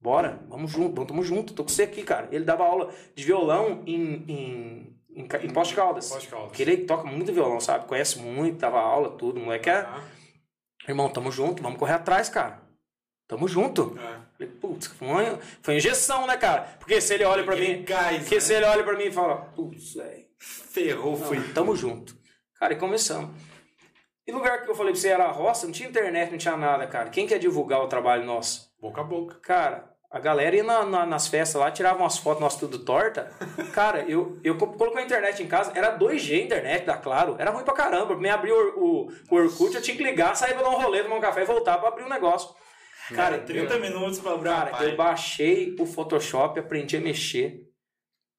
[0.00, 2.28] Bora, vamos junto, vamos, tamo junto, tô com você aqui, cara.
[2.30, 6.08] Ele dava aula de violão em, em, em, em Poste Caldas.
[6.08, 6.52] Poste Caldas.
[6.56, 7.86] Que ele toca muito violão, sabe?
[7.86, 9.82] Conhece muito, dava aula, tudo, moleque é...
[9.82, 10.02] Tá.
[10.88, 12.62] Irmão, tamo junto, vamos correr atrás, cara.
[13.28, 13.96] tamo junto.
[13.98, 14.20] É.
[14.46, 16.62] Falei, putz, foi, uma- foi injeção, né, cara?
[16.78, 17.84] Porque se ele olha pra Aquele mim.
[17.84, 18.40] porque né?
[18.40, 20.24] se ele olha pra mim e fala, putz, velho.
[20.38, 21.38] Ferrou, foi.
[21.38, 22.16] Foi, tamo junto.
[22.58, 23.30] Cara, e começamos.
[24.26, 26.56] E lugar que eu falei pra você era a roça, não tinha internet, não tinha
[26.56, 27.10] nada, cara.
[27.10, 28.70] Quem quer divulgar o trabalho nosso?
[28.80, 29.34] Boca a boca.
[29.42, 33.32] Cara, a galera ia na- na- nas festas lá, tirava umas fotos nossas tudo torta.
[33.74, 37.34] Cara, eu, eu co- coloquei a internet em casa, era 2G a internet da Claro.
[37.38, 38.06] Era ruim pra caramba.
[38.06, 40.80] Pra mim abrir o, o, o Orkut, eu tinha que ligar, sair pra dar um
[40.80, 42.54] rolê, tomar um café e voltar pra abrir o negócio.
[43.14, 44.96] Cara, 30 minutos pra Cara, eu página.
[44.96, 47.62] baixei o Photoshop, aprendi a mexer.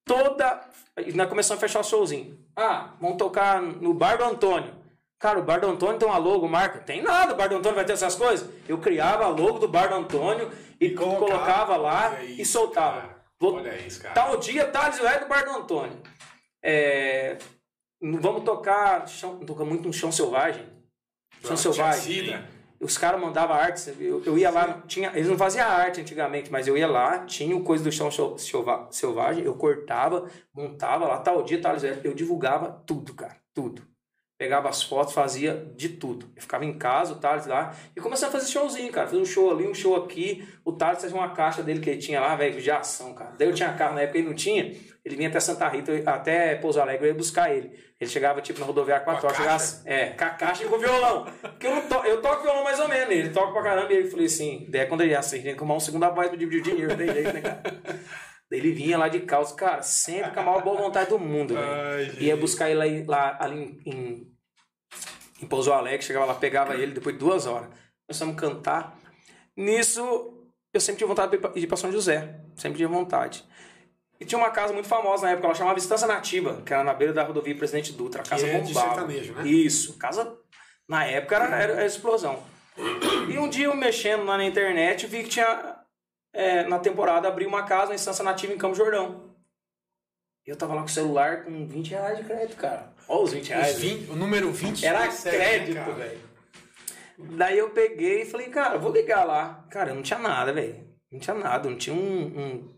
[0.06, 0.68] Toda.
[0.98, 2.38] e Nós começamos a fechar o showzinho.
[2.56, 4.74] Ah, vamos tocar no Bar do Antônio.
[5.18, 6.78] Cara, o Bar do Antônio tem uma logo, marca.
[6.80, 8.48] Tem nada, o Bar do Antônio vai ter essas coisas.
[8.68, 10.50] Eu criava a logo do Bar do Antônio
[10.80, 11.26] e, colocava.
[11.26, 13.00] colocava lá e isso, soltava.
[13.00, 13.24] cara.
[13.40, 14.14] Olha isso, cara.
[14.14, 16.00] Tal dia, Thales Ué do Bar do Antônio.
[16.62, 17.38] É,
[18.00, 19.08] Vamos tocar.
[19.08, 20.66] Chão, toca muito no Chão Selvagem.
[21.42, 22.44] Chão Selvagem.
[22.84, 26.68] Os caras mandavam artes, eu, eu ia lá, tinha, eles não faziam arte antigamente, mas
[26.68, 31.18] eu ia lá, tinha o coisa do chão sel- selva- selvagem, eu cortava, montava lá,
[31.18, 33.82] tal dia, tal dia, eu divulgava tudo, cara, tudo.
[34.36, 36.30] Pegava as fotos, fazia de tudo.
[36.36, 39.06] Eu ficava em casa, o Thales lá, e comecei a fazer showzinho, cara.
[39.08, 40.46] Fiz um show ali, um show aqui.
[40.64, 43.34] O Thales fazia uma caixa dele que ele tinha lá, velho, de ação, cara.
[43.38, 44.74] Daí eu tinha carro na época, ele não tinha.
[45.04, 47.78] Ele vinha até Santa Rita, até Pouso Alegre, eu ia buscar ele.
[48.00, 49.82] Ele chegava, tipo, na rodoviária 4 Com a horas, chegava, caixa?
[49.84, 51.26] é, com a caixa e com o violão.
[51.42, 53.92] Porque eu, to, eu toco violão mais ou menos, ele toca pra caramba.
[53.92, 56.08] E ele falei assim, daí é quando ele ia assim, tem que arrumar uma segunda
[56.08, 57.62] voz pra dividir o dinheiro, tem jeito, né, cara?
[58.50, 61.54] Daí ele vinha lá de calça, cara, sempre com a maior boa vontade do mundo,
[61.54, 62.22] velho.
[62.22, 64.26] Ia buscar ele lá, lá ali em,
[65.42, 67.68] em, Pouso Alegre, chegava lá, pegava ele depois de duas horas.
[68.06, 68.98] Começamos a cantar.
[69.56, 72.40] Nisso, eu sempre tive vontade de ir pra São José.
[72.56, 73.44] Sempre tive vontade.
[74.20, 76.94] E tinha uma casa muito famosa na época, ela chamava Estância Nativa, que era na
[76.94, 78.22] beira da rodovia Presidente Dutra.
[78.22, 78.94] A casa é de bombava.
[78.94, 79.46] sertanejo, né?
[79.46, 79.98] Isso.
[79.98, 80.36] Casa,
[80.88, 82.42] na época, era, era, era explosão.
[83.28, 85.76] E um dia eu mexendo lá na internet, vi que tinha,
[86.32, 89.34] é, na temporada, abriu uma casa, uma Estância Nativa em Campo Jordão.
[90.46, 92.92] E eu tava lá com o celular com 20 reais de crédito, cara.
[93.08, 93.74] Olha os 20 reais.
[93.76, 96.20] Os 20, o número 20 Era persegue, crédito, velho.
[97.18, 99.64] Daí eu peguei e falei, cara, vou ligar lá.
[99.70, 100.84] Cara, eu não tinha nada, velho.
[101.10, 102.73] Não tinha nada, não tinha um, um-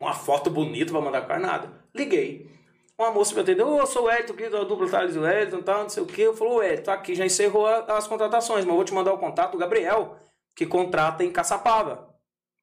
[0.00, 1.72] uma foto bonita pra mandar pra nada.
[1.94, 2.50] Liguei.
[2.98, 5.28] Uma moça me atendeu, ô, eu sou o Edson aqui da dupla Thales e o
[5.28, 6.22] Edson, tal, não sei o quê.
[6.22, 9.18] Eu falei, ô, Edson, tá aqui, já encerrou as contratações, mas vou te mandar o
[9.18, 10.16] contato do Gabriel,
[10.54, 12.08] que contrata em Caçapava.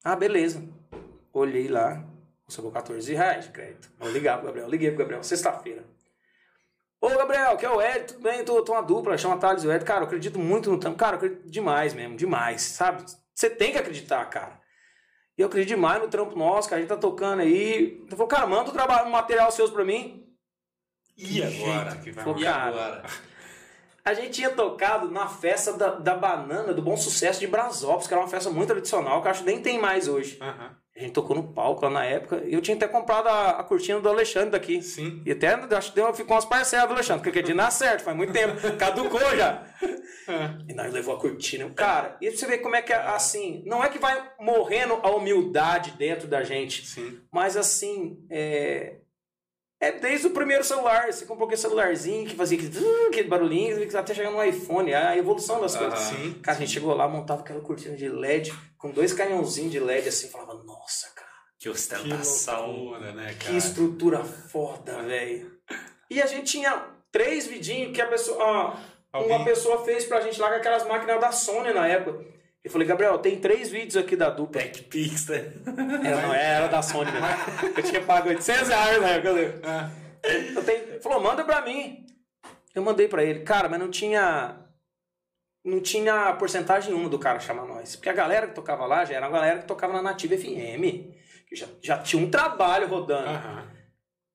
[0.03, 0.67] Ah, beleza.
[1.31, 2.03] Olhei lá,
[2.47, 3.91] sobrou 14 reais de crédito.
[3.99, 4.67] Vou ligar pro Gabriel.
[4.67, 5.83] Liguei pro Gabriel, sexta-feira.
[6.99, 8.43] Ô, Gabriel, que é o Ed, tudo bem?
[8.43, 9.85] Tô, tô uma dupla, chama Thales e o Ed.
[9.85, 10.97] Cara, eu acredito muito no trampo.
[10.97, 13.03] Cara, eu acredito demais mesmo, demais, sabe?
[13.35, 14.62] Você tem que acreditar, cara.
[15.37, 18.01] E eu acredito demais no trampo nosso, que a gente tá tocando aí.
[18.01, 20.27] Ele falou, cara, manda o trabalho, um material seus pra mim.
[21.17, 21.95] E agora?
[21.97, 23.03] que vai Falou, E cara, agora?
[24.05, 28.13] a gente tinha tocado na festa da, da banana do Bom Sucesso de Brasópolis, que
[28.13, 30.37] era uma festa muito tradicional, que eu acho que nem tem mais hoje.
[30.41, 30.75] Aham.
[30.95, 32.43] A gente tocou no palco lá na época.
[32.45, 34.81] E eu tinha até comprado a, a cortina do Alexandre daqui.
[34.81, 35.23] Sim.
[35.25, 38.03] E até acho que deu, ficou umas parcelas do Alexandre, porque aquele dia não certo,
[38.03, 38.55] faz muito tempo.
[38.77, 39.65] Caducou já.
[40.67, 41.67] E nós levou a cortina.
[41.71, 43.63] Cara, e você vê como é que é assim.
[43.65, 46.85] Não é que vai morrendo a humildade dentro da gente.
[46.85, 47.19] Sim.
[47.31, 48.97] Mas assim, é.
[49.83, 51.11] É desde o primeiro celular.
[51.11, 55.17] Você comprou aquele celularzinho que fazia aquele, aquele barulhinho, que até chegar no iPhone, a
[55.17, 55.99] evolução das coisas.
[55.99, 56.39] Sim.
[56.41, 60.07] Cara, a gente chegou lá, montava aquela cortina de LED com dois canhãozinhos de LED
[60.07, 61.27] assim, falava, nossa, cara,
[61.59, 62.71] Que Que ostentação.
[62.71, 63.57] loucura, né, que cara?
[63.57, 65.51] estrutura foda, velho.
[66.09, 68.77] E a gente tinha três vidinhos que a pessoa,
[69.11, 72.23] ah, uma pessoa fez pra gente lá com aquelas máquinas da Sony na época.
[72.63, 74.61] Eu falei, Gabriel, tem três vídeos aqui da dupla.
[74.61, 75.51] TechPix, né?
[76.05, 77.27] Era, não, era da Sony mesmo.
[77.75, 79.27] Eu tinha pago 800 reais na época.
[79.29, 79.61] eu lembro.
[79.65, 79.89] Ah,
[80.55, 82.05] Eu tenho, ele falou, manda pra mim.
[82.73, 83.41] Eu mandei pra ele.
[83.41, 84.57] Cara, mas não tinha.
[85.65, 87.95] Não tinha porcentagem nenhuma do cara chamar nós.
[87.95, 91.11] Porque a galera que tocava lá já era uma galera que tocava na Nativa FM.
[91.47, 93.27] Que já, já tinha um trabalho rodando.
[93.29, 93.72] aham.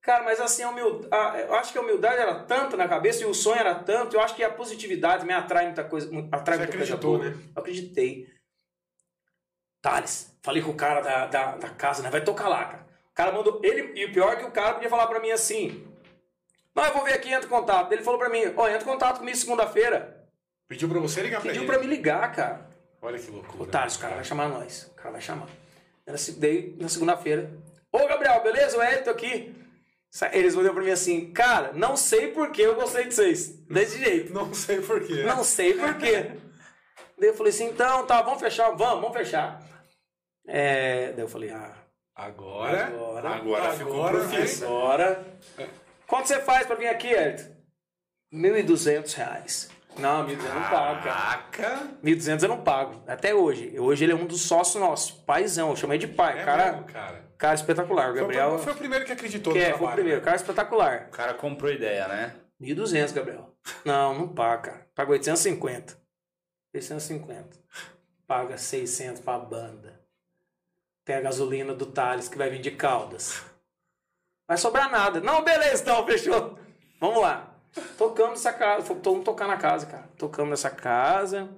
[0.01, 3.27] Cara, mas assim, a humildade, eu acho que a humildade era tanto na cabeça e
[3.27, 4.17] o sonho era tanto.
[4.17, 6.09] Eu acho que a positividade me atrai muita coisa.
[6.33, 7.19] Atrai Você muita coisa boa.
[7.25, 7.37] né?
[7.55, 8.27] Eu acreditei.
[9.81, 12.11] Thales, falei com o cara da, da, da casa, né?
[12.11, 12.87] Vai tocar lá, cara.
[13.11, 13.61] O cara mandou.
[13.63, 15.87] Ele, e o pior é que o cara podia falar pra mim assim.
[16.75, 17.93] Não, eu vou ver aqui, entra em contato.
[17.93, 20.25] Ele falou pra mim, ó, entra em contato comigo segunda-feira.
[20.69, 21.71] Pediu pra você ligar pra Pediu ele.
[21.73, 22.69] pra me ligar, cara.
[23.01, 23.63] Olha que loucura.
[23.63, 24.85] Ô, Thales, o cara vai chamar nós.
[24.93, 25.49] O cara vai chamar.
[26.39, 27.51] Daí, na segunda-feira.
[27.93, 28.79] Ô, Gabriel, beleza?
[28.79, 29.55] O Elton aqui.
[30.33, 33.49] Eles responderam pra mim assim, cara, não sei por que eu gostei de vocês.
[33.67, 34.33] Desse jeito.
[34.33, 35.23] Não sei porquê.
[35.23, 36.33] Não sei por quê.
[37.19, 39.61] Daí eu falei assim, então, tá, vamos fechar, vamos, vamos fechar.
[40.47, 41.75] É, daí eu falei, ah,
[42.19, 42.87] Agora.
[42.87, 43.31] Agora.
[43.31, 44.25] Agora ficou Agora,
[44.65, 45.27] agora.
[46.05, 47.15] Quanto você faz pra vir aqui?
[48.35, 49.71] 1.200 reais.
[49.97, 51.43] Não, 1.200 eu não pago, cara.
[51.53, 51.89] Caraca!
[52.03, 53.05] 1.200 eu não pago.
[53.07, 53.79] Até hoje.
[53.79, 55.13] Hoje ele é um dos sócios nossos.
[55.13, 56.41] Paizão, eu chamei de pai.
[56.41, 57.28] É cara, mesmo, cara.
[57.39, 58.11] Cara espetacular.
[58.11, 58.59] O Foi, o- Gabriel.
[58.59, 59.85] foi o primeiro que acreditou que no é, trabalho.
[59.85, 60.19] foi o primeiro.
[60.21, 60.25] né?
[60.25, 61.07] Cara espetacular.
[61.09, 62.35] O cara comprou ideia, né?
[62.61, 63.55] 1.200, Gabriel.
[63.85, 64.87] Não, não paga, cara.
[64.95, 65.97] Paga 850.
[66.75, 67.57] 650.
[68.27, 69.99] Paga 600 pra banda.
[71.05, 73.43] Tem a gasolina do Thales que vai vir de Caldas.
[74.47, 75.21] Vai sobrar nada.
[75.21, 76.59] Não, beleza, então, fechou.
[77.01, 77.55] Vamos lá.
[77.97, 78.95] Tocamos nessa casa.
[78.95, 80.09] Todo mundo tocar na casa, cara.
[80.19, 81.49] Tocamos nessa casa.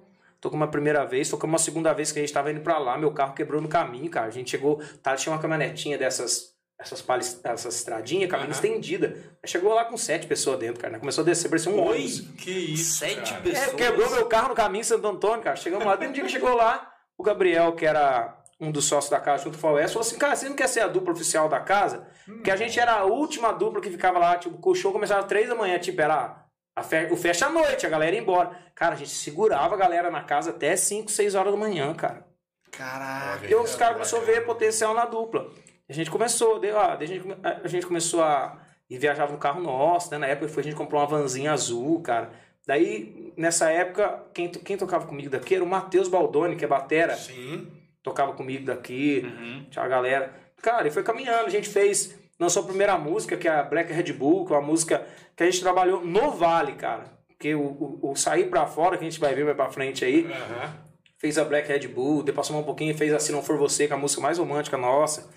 [0.40, 2.96] Tocamos uma primeira vez, tocamos uma segunda vez que a gente tava indo pra lá.
[2.96, 4.26] Meu carro quebrou no caminho, cara.
[4.26, 4.80] A gente chegou.
[5.02, 6.50] Thales tinha uma caminhonetinha dessas.
[6.78, 8.54] Essas, palis, essas estradinhas, caminho Aham.
[8.54, 9.14] estendida.
[9.44, 10.98] Chegou lá com sete pessoas dentro, cara.
[10.98, 12.20] Começou a descer, parecia um ônibus.
[12.38, 13.42] Que isso, Sete cara.
[13.42, 13.68] pessoas.
[13.68, 15.56] É, quebrou meu carro no caminho em Santo Antônio, cara.
[15.56, 19.10] Chegamos lá, tem um dia que chegou lá, o Gabriel, que era um dos sócios
[19.10, 21.12] da casa junto com o FOS, falou assim, cara, você não quer ser a dupla
[21.12, 22.06] oficial da casa?
[22.24, 25.26] Porque a gente era a última dupla que ficava lá, tipo, o show começava às
[25.26, 26.39] três da manhã, tipo, era
[26.82, 28.50] fe- o fecha à noite, a galera ia embora.
[28.74, 32.24] Cara, a gente segurava a galera na casa até 5, 6 horas da manhã, cara.
[32.70, 33.46] Caraca.
[33.46, 35.50] E os caras começaram a ver potencial na dupla.
[35.88, 37.24] A gente começou, deu, a, gente,
[37.64, 38.58] a gente começou a.
[38.88, 40.18] E viajava no carro nosso, né?
[40.18, 42.30] Na época foi, a gente comprou uma vanzinha azul, cara.
[42.66, 47.14] Daí, nessa época, quem, quem tocava comigo daqui era o Matheus Baldoni, que é batera.
[47.16, 47.68] Sim.
[48.02, 49.66] Tocava comigo daqui, Uhum.
[49.70, 50.32] tinha a galera.
[50.62, 52.18] Cara, e foi caminhando, a gente fez.
[52.40, 55.42] Lançou a primeira música, que é a Black Red Bull, que é uma música que
[55.42, 57.04] a gente trabalhou no Vale, cara.
[57.28, 60.04] Porque o, o, o Sair Pra Fora, que a gente vai ver mais pra frente
[60.04, 60.74] aí, Aham.
[61.18, 63.58] fez a Black Red Bull, depois passou um pouquinho e fez a Se Não For
[63.58, 65.30] Você, que é a música mais romântica nossa.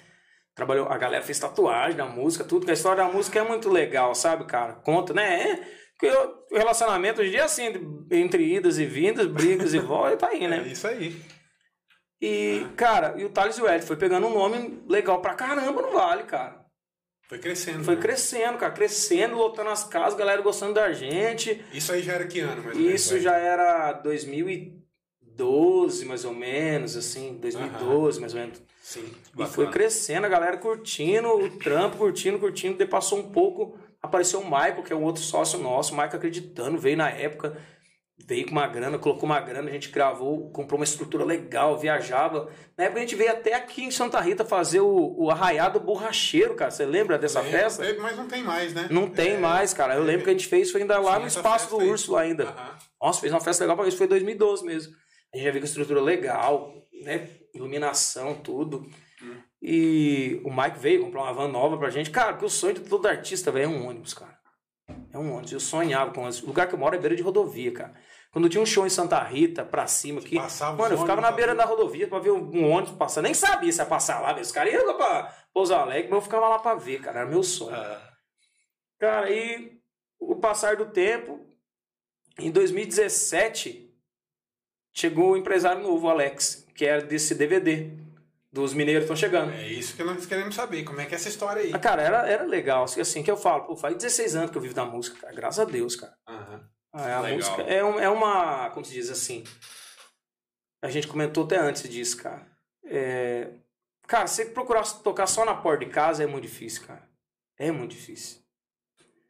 [0.55, 3.69] Trabalhou, a galera fez tatuagem da música, tudo, que a história da música é muito
[3.69, 4.73] legal, sabe, cara?
[4.75, 5.41] Conta, né?
[5.51, 5.59] É,
[5.99, 7.71] que o relacionamento hoje em dia é assim,
[8.11, 10.67] entre idas e vindas, brigas e volta, tá aí, É né?
[10.67, 11.19] isso aí.
[12.21, 15.81] E, cara, e o Thales e o Ed foi pegando um nome legal pra caramba
[15.81, 16.62] no Vale, cara.
[17.27, 17.83] Foi crescendo.
[17.83, 18.01] Foi né?
[18.01, 21.63] crescendo, cara, crescendo, lotando as casas, galera gostando da gente.
[21.73, 23.01] Isso aí já era que ano, mais ou menos?
[23.01, 28.61] Isso já era 2012, mais ou menos, assim, 2012, mais ou menos.
[28.81, 29.05] Sim.
[29.05, 29.47] E Bacana.
[29.47, 32.77] foi crescendo, a galera curtindo o trampo, curtindo, curtindo.
[32.77, 36.17] Daí passou um pouco, apareceu o Michael, que é um outro sócio nosso, o Michael
[36.17, 37.57] acreditando, veio na época,
[38.17, 42.49] veio com uma grana, colocou uma grana, a gente gravou, comprou uma estrutura legal, viajava.
[42.77, 46.55] Na época a gente veio até aqui em Santa Rita fazer o, o Arraiado Borracheiro,
[46.55, 46.71] cara.
[46.71, 47.83] Você lembra dessa Lembro, festa?
[47.83, 48.87] teve, Mas não tem mais, né?
[48.89, 49.95] Não tem É, mais, cara.
[49.95, 51.89] Eu lembro que a gente fez, foi ainda lá no espaço do aí.
[51.89, 52.45] Urso ainda.
[52.45, 52.77] Aham.
[53.01, 54.93] Nossa, fez uma festa legal pra isso, foi 2012 mesmo.
[55.33, 56.71] A gente já viu com estrutura legal,
[57.03, 57.27] né?
[57.53, 58.87] Iluminação, tudo.
[59.61, 62.11] E o Mike veio comprar uma van nova pra gente.
[62.11, 64.37] Cara, porque o sonho de todo artista, velho, é um ônibus, cara.
[65.13, 65.51] É um ônibus.
[65.51, 66.41] Eu sonhava com ônibus.
[66.41, 67.93] O lugar que eu moro é beira de rodovia, cara.
[68.31, 70.35] Quando tinha um show em Santa Rita, pra cima aqui.
[70.35, 73.21] Passava os mano, eu ficava na beira da rodovia pra ver um um ônibus passar.
[73.21, 76.49] Nem sabia se ia passar lá, meus caras iam pra Pouso Alegre, mas eu ficava
[76.49, 77.19] lá pra ver, cara.
[77.19, 77.75] Era meu sonho.
[77.75, 78.09] Ah,
[78.99, 79.77] Cara, aí
[80.19, 81.45] o passar do tempo,
[82.39, 83.93] em 2017,
[84.93, 87.91] chegou o empresário novo, o Alex, que era desse DVD,
[88.53, 89.51] dos mineiros estão chegando.
[89.51, 90.83] É isso que nós queremos saber.
[90.83, 91.71] Como é que é essa história aí?
[91.73, 94.57] Ah, cara, era, era legal, assim, assim que eu falo, pô, faz 16 anos que
[94.57, 96.15] eu vivo da música, cara, graças a Deus, cara.
[96.27, 96.69] Aham.
[96.93, 97.37] Ah, A Legal.
[97.37, 99.43] música é, um- é uma, como se diz assim,
[100.81, 102.45] a gente comentou até antes disso, cara.
[102.85, 103.49] É,
[104.07, 107.01] cara, você procurar tocar só na porta de casa é muito difícil, cara.
[107.57, 108.43] É muito difícil.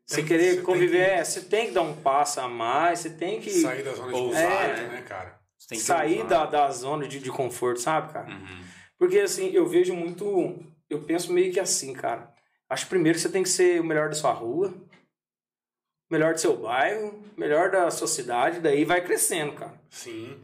[0.05, 2.49] Você Tem- querer você tem conviver, que- é, você tem que dar um passo a
[2.49, 4.87] mais, você tem que Sair da zona de Ousar, conforto, né?
[4.89, 5.39] né, cara?
[5.57, 8.29] você tem que sair da, da zona de, de conforto, sabe, cara?
[8.29, 8.63] Uhum.
[9.03, 10.57] Porque assim, eu vejo muito.
[10.89, 12.33] Eu penso meio que assim, cara.
[12.69, 14.73] Acho que primeiro você tem que ser o melhor da sua rua,
[16.09, 19.73] o melhor do seu bairro, o melhor da sua cidade, daí vai crescendo, cara.
[19.89, 20.39] Sim.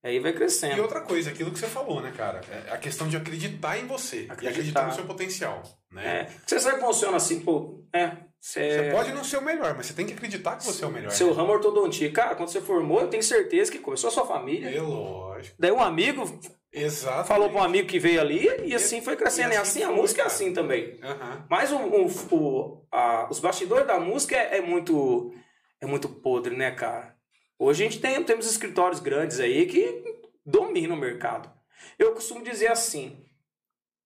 [0.00, 0.80] Aí vai E crescendo.
[0.80, 2.40] outra coisa, aquilo que você falou, né, cara?
[2.68, 4.18] É a questão de acreditar em você.
[4.26, 4.50] E Acreditar.
[4.50, 6.20] acreditar no seu potencial, né?
[6.20, 6.30] É.
[6.46, 7.82] Você sabe que funciona assim, pô.
[7.92, 8.12] É.
[8.38, 10.86] Você, Você pode não ser o melhor, mas você tem que acreditar que você é
[10.86, 11.10] o melhor.
[11.10, 11.32] Seu né?
[11.34, 12.12] ramo ortodontia.
[12.12, 14.68] Cara, quando você formou, eu tenho certeza que começou a sua família.
[14.68, 15.56] É lógico.
[15.58, 16.38] Daí um amigo
[16.74, 17.28] Exato.
[17.28, 19.52] falou para um amigo que veio ali e assim foi crescendo.
[19.52, 20.98] E E assim assim, a música é assim também.
[21.02, 21.46] Aham.
[21.48, 25.32] Mas o, o, o- a- os bastidores da música é, é muito
[25.80, 27.14] é muito podre, né, cara?
[27.58, 30.02] Hoje a gente tem, temos escritórios grandes aí que
[30.44, 31.50] dominam o mercado.
[31.98, 33.24] Eu costumo dizer assim,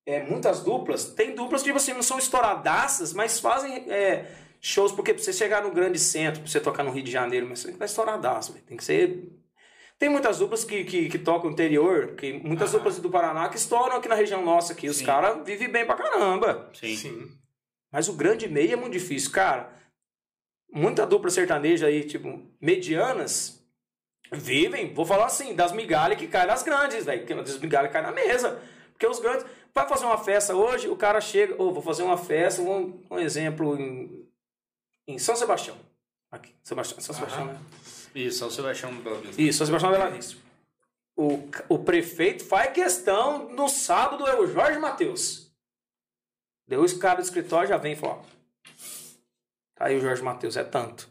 [0.05, 4.27] é, muitas duplas, tem duplas que tipo assim, não são estouradaças, mas fazem é,
[4.61, 7.47] shows, porque pra você chegar no grande centro, pra você tocar no Rio de Janeiro,
[7.49, 8.64] mas você que estar estouradaço, velho.
[8.66, 9.25] tem que ser...
[9.99, 12.78] Tem muitas duplas que, que, que tocam interior, que, muitas Aham.
[12.78, 14.88] duplas do Paraná que estouram aqui na região nossa, aqui.
[14.88, 16.70] Os caras vivem bem pra caramba.
[16.72, 16.94] Sim.
[16.94, 17.38] Sim.
[17.90, 19.72] Mas o grande meio é muito difícil, cara.
[20.72, 23.64] Muita dupla sertaneja aí, tipo, medianas,
[24.30, 27.26] vivem, vou falar assim, das migalhas que caem nas grandes, velho.
[27.26, 28.62] Que das migalhas que caem na mesa.
[28.92, 29.46] Porque os grandes.
[29.74, 33.18] Vai fazer uma festa hoje, o cara chega, ou vou fazer uma festa, um, um
[33.18, 34.28] exemplo em,
[35.07, 35.76] em São Sebastião.
[36.30, 37.59] Aqui, Sebastião, São Sebastião, né?
[38.27, 39.41] Isso, São Sebastião do Bela Vista.
[39.41, 40.37] Isso, São Sebastião da Bela Vista.
[41.16, 45.51] O, o prefeito faz questão, no sábado é o Jorge Matheus.
[46.66, 48.23] Deu esse cara do escritório, já vem e fala, ó,
[49.75, 51.09] tá aí o Jorge Matheus, é tanto.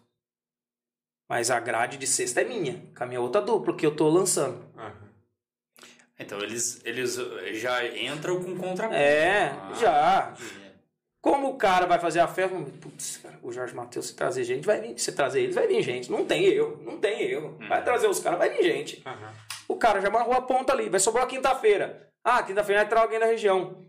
[1.30, 4.08] Mas a grade de sexta é minha, com a minha outra dupla, que eu tô
[4.10, 4.64] lançando.
[4.78, 5.08] Aham.
[6.20, 7.16] Então eles, eles
[7.56, 8.96] já entram com contraponto.
[9.00, 10.34] É, Ah, já.
[10.40, 10.68] entendi.
[11.22, 14.80] Como o cara vai fazer a festa, putz, o Jorge Matheus, se trazer gente, vai
[14.82, 14.98] vir.
[15.00, 16.12] Se trazer eles, vai vir gente.
[16.12, 17.58] Não tem erro, não tem erro.
[17.68, 19.02] Vai trazer os caras, vai vir gente.
[19.06, 19.34] Aham.
[19.68, 22.10] O cara já amarrou a ponta ali, vai sobrar quinta-feira.
[22.24, 23.86] Ah, quinta-feira vai entrar alguém da região.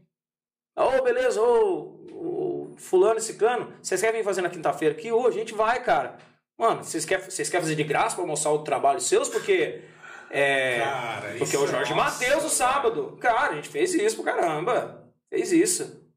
[0.76, 5.10] Ô, beleza, ô, ô, fulano, esse cano, vocês querem vir fazer na quinta-feira aqui?
[5.10, 6.18] Ô, a gente vai, cara.
[6.56, 9.28] Mano, vocês querem, vocês querem fazer de graça pra mostrar o trabalho seus?
[9.28, 9.82] Porque.
[10.30, 13.16] É, Cara, porque isso o Jorge é- Matheus, o sábado.
[13.20, 15.04] Cara, a gente fez isso pro caramba.
[15.30, 16.07] Fez isso.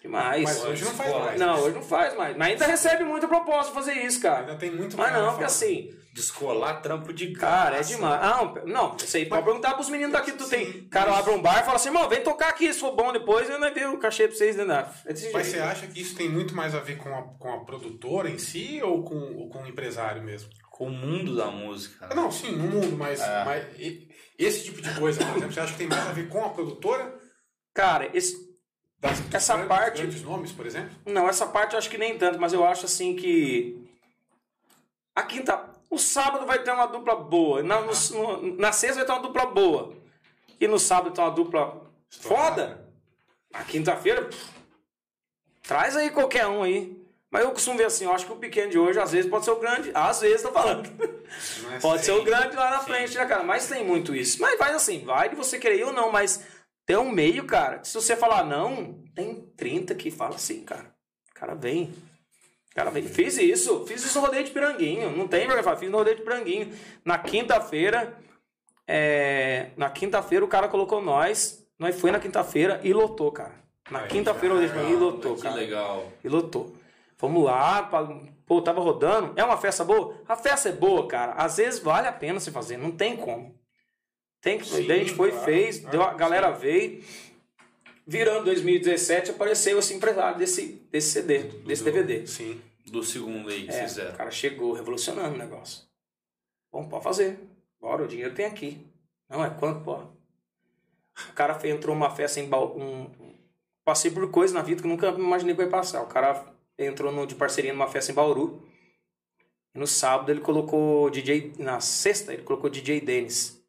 [0.00, 0.42] Demais.
[0.44, 1.40] Mas hoje não faz mais.
[1.40, 2.36] Não, hoje não faz mais.
[2.36, 4.40] Mas ainda recebe muita proposta fazer isso, cara.
[4.40, 8.20] Ainda tem muito Mas não, porque assim, Descolar trampo de Cara, é demais.
[8.20, 10.32] Ah, não, não, isso aí pode perguntar pros meninos daqui.
[10.32, 10.88] Tu Sim, tem.
[10.88, 13.48] Cara, abre um bar e fala assim, mano, vem tocar aqui, se for bom depois,
[13.48, 14.88] eu não ver o cachê pra vocês, né?
[15.06, 15.58] É desse Mas jeito.
[15.58, 18.38] você acha que isso tem muito mais a ver com a, com a produtora em
[18.38, 20.50] si ou com, ou com o empresário mesmo?
[20.68, 22.08] Com o mundo da música.
[22.08, 22.14] né?
[22.16, 23.44] Não, sim, no mundo, mas, É.
[23.44, 23.66] mas
[24.36, 26.48] esse tipo de coisa, por exemplo, você acha que tem mais a ver com a
[26.48, 27.14] produtora?
[27.72, 28.49] Cara, esse.
[29.00, 30.90] Das, Essa grandes, parte- grandes nomes, por exemplo?
[31.06, 33.88] Não, essa parte eu acho que nem tanto, mas eu acho assim que.
[35.14, 35.68] A quinta.
[35.88, 37.62] O sábado vai ter uma dupla boa.
[37.62, 39.94] Na, no- no- na sexta vai ter uma dupla boa.
[40.60, 41.80] E no sábado ter uma dupla
[42.10, 42.86] foda.
[43.50, 44.28] Na quinta-feira.
[45.62, 46.96] Traz aí qualquer um aí.
[47.30, 49.44] Mas eu costumo ver assim, eu acho que o pequeno de hoje, às vezes, pode
[49.44, 49.90] ser o grande.
[49.94, 50.88] Às vezes, tô falando.
[51.72, 53.44] É Pode ser o grande lá na frente, né, cara?
[53.44, 54.40] Mas tem muito isso.
[54.42, 56.44] Mas vai assim, vai de você querer ir ou não, mas
[56.90, 57.84] tem um meio, cara.
[57.84, 60.92] Se você falar não, tem 30 que fala assim, cara.
[61.30, 61.84] O cara vem.
[61.84, 63.04] O cara vem.
[63.04, 65.16] Fiz isso, fiz isso no rodeio de Piranguinho.
[65.16, 66.72] Não tem vergonha, fiz no rodeio de Piranguinho.
[67.04, 68.18] Na quinta-feira,
[68.88, 71.64] é, na quinta-feira o cara colocou nós.
[71.78, 73.54] Nós foi na quinta-feira e lotou, cara.
[73.88, 75.54] Na quinta-feira o rodeio de Piranguinho e lotou, Que cara.
[75.54, 76.12] legal.
[76.24, 76.74] E lotou.
[77.18, 77.88] Vamos lá,
[78.46, 79.32] pô, tava rodando.
[79.36, 80.16] É uma festa boa?
[80.26, 81.34] A festa é boa, cara.
[81.34, 83.54] Às vezes vale a pena se fazer, não tem como.
[84.40, 85.44] Tem que, Sim, daí a gente foi, claro.
[85.44, 86.16] fez, Ah, deu, a sim.
[86.16, 87.02] galera veio.
[88.06, 92.26] Virando 2017, apareceu esse empresário desse, desse CD, desse DVD.
[92.26, 92.60] Sim.
[92.86, 94.12] Do segundo aí que É, fizeram.
[94.12, 95.84] o cara chegou revolucionando o negócio.
[96.72, 97.38] Bom, pode fazer.
[97.80, 98.84] Bora, o dinheiro tem aqui.
[99.28, 99.94] Não, é quanto, pô?
[101.28, 102.80] O cara entrou numa festa em Bauru.
[102.80, 103.10] Um,
[103.84, 106.02] passei por coisa na vida que eu nunca imaginei que ia passar.
[106.02, 106.44] O cara
[106.78, 108.66] entrou no, de parceria numa festa em Bauru.
[109.74, 111.52] E no sábado ele colocou DJ.
[111.58, 113.59] Na sexta ele colocou DJ Dennis.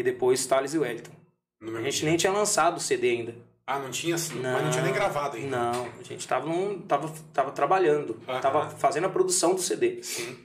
[0.00, 1.12] E depois Thales e Wellington.
[1.60, 2.08] No A gente dia.
[2.08, 3.34] nem tinha lançado o CD ainda.
[3.66, 4.30] Ah, não tinha, mas
[4.64, 5.56] não tinha nem gravado ainda.
[5.58, 8.18] Não, a gente tava, num, tava, tava trabalhando.
[8.26, 8.40] Aham.
[8.40, 10.38] Tava fazendo a produção do CD Sim.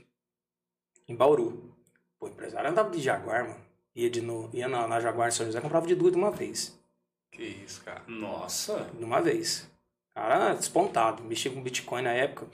[1.08, 1.74] em Bauru.
[2.20, 3.62] Pô, o empresário andava de Jaguar, mano.
[3.96, 6.32] Ia, de no, ia na, na Jaguar em São José, comprava de duas de uma
[6.32, 6.78] vez.
[7.32, 8.04] Que isso, cara.
[8.08, 8.90] Nossa.
[8.94, 9.70] De uma vez.
[10.14, 11.24] Cara, despontado.
[11.24, 12.46] Mexia com Bitcoin na época.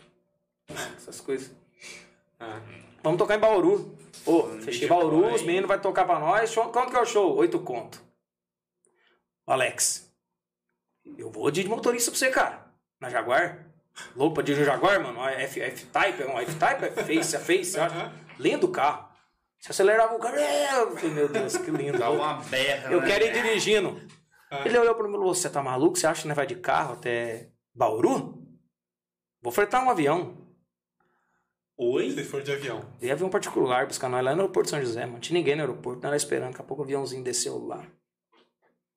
[0.95, 1.51] Essas coisas.
[2.39, 2.61] Ah,
[3.03, 3.97] Vamos tocar em Bauru.
[4.61, 4.87] Fechei Bitcoin.
[4.87, 6.51] Bauru, os meninos vão tocar pra nós.
[6.51, 7.35] Show- Quanto que é o show?
[7.37, 8.01] Oito conto.
[9.47, 10.11] Alex,
[11.17, 12.65] eu vou de motorista pra você, cara.
[12.99, 13.65] Na Jaguar.
[14.43, 15.21] Dirigir um Jaguar, mano.
[15.27, 17.77] F-Type, é um F-Type, é Face, é Face.
[17.79, 18.13] Aham.
[18.39, 19.09] Lindo carro.
[19.59, 20.35] Se acelerava o carro,
[21.13, 21.99] meu Deus, que lindo.
[21.99, 22.91] Dá uma berra.
[22.91, 23.07] Eu né?
[23.07, 24.01] quero ir dirigindo.
[24.65, 25.97] Ele olhou pra mim e falou: Você tá maluco?
[25.97, 28.41] Você acha que nós vai de carro até Bauru?
[29.41, 30.37] Vou fretar um avião.
[31.83, 32.11] Oi?
[32.11, 32.85] Se for de avião.
[33.01, 35.19] E avião particular buscar nós lá no aeroporto de São José, mano.
[35.19, 36.51] Tinha ninguém no aeroporto, nós era esperando.
[36.51, 37.83] Daqui a pouco o aviãozinho desceu lá.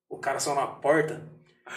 [0.08, 1.22] O cara saiu na porta.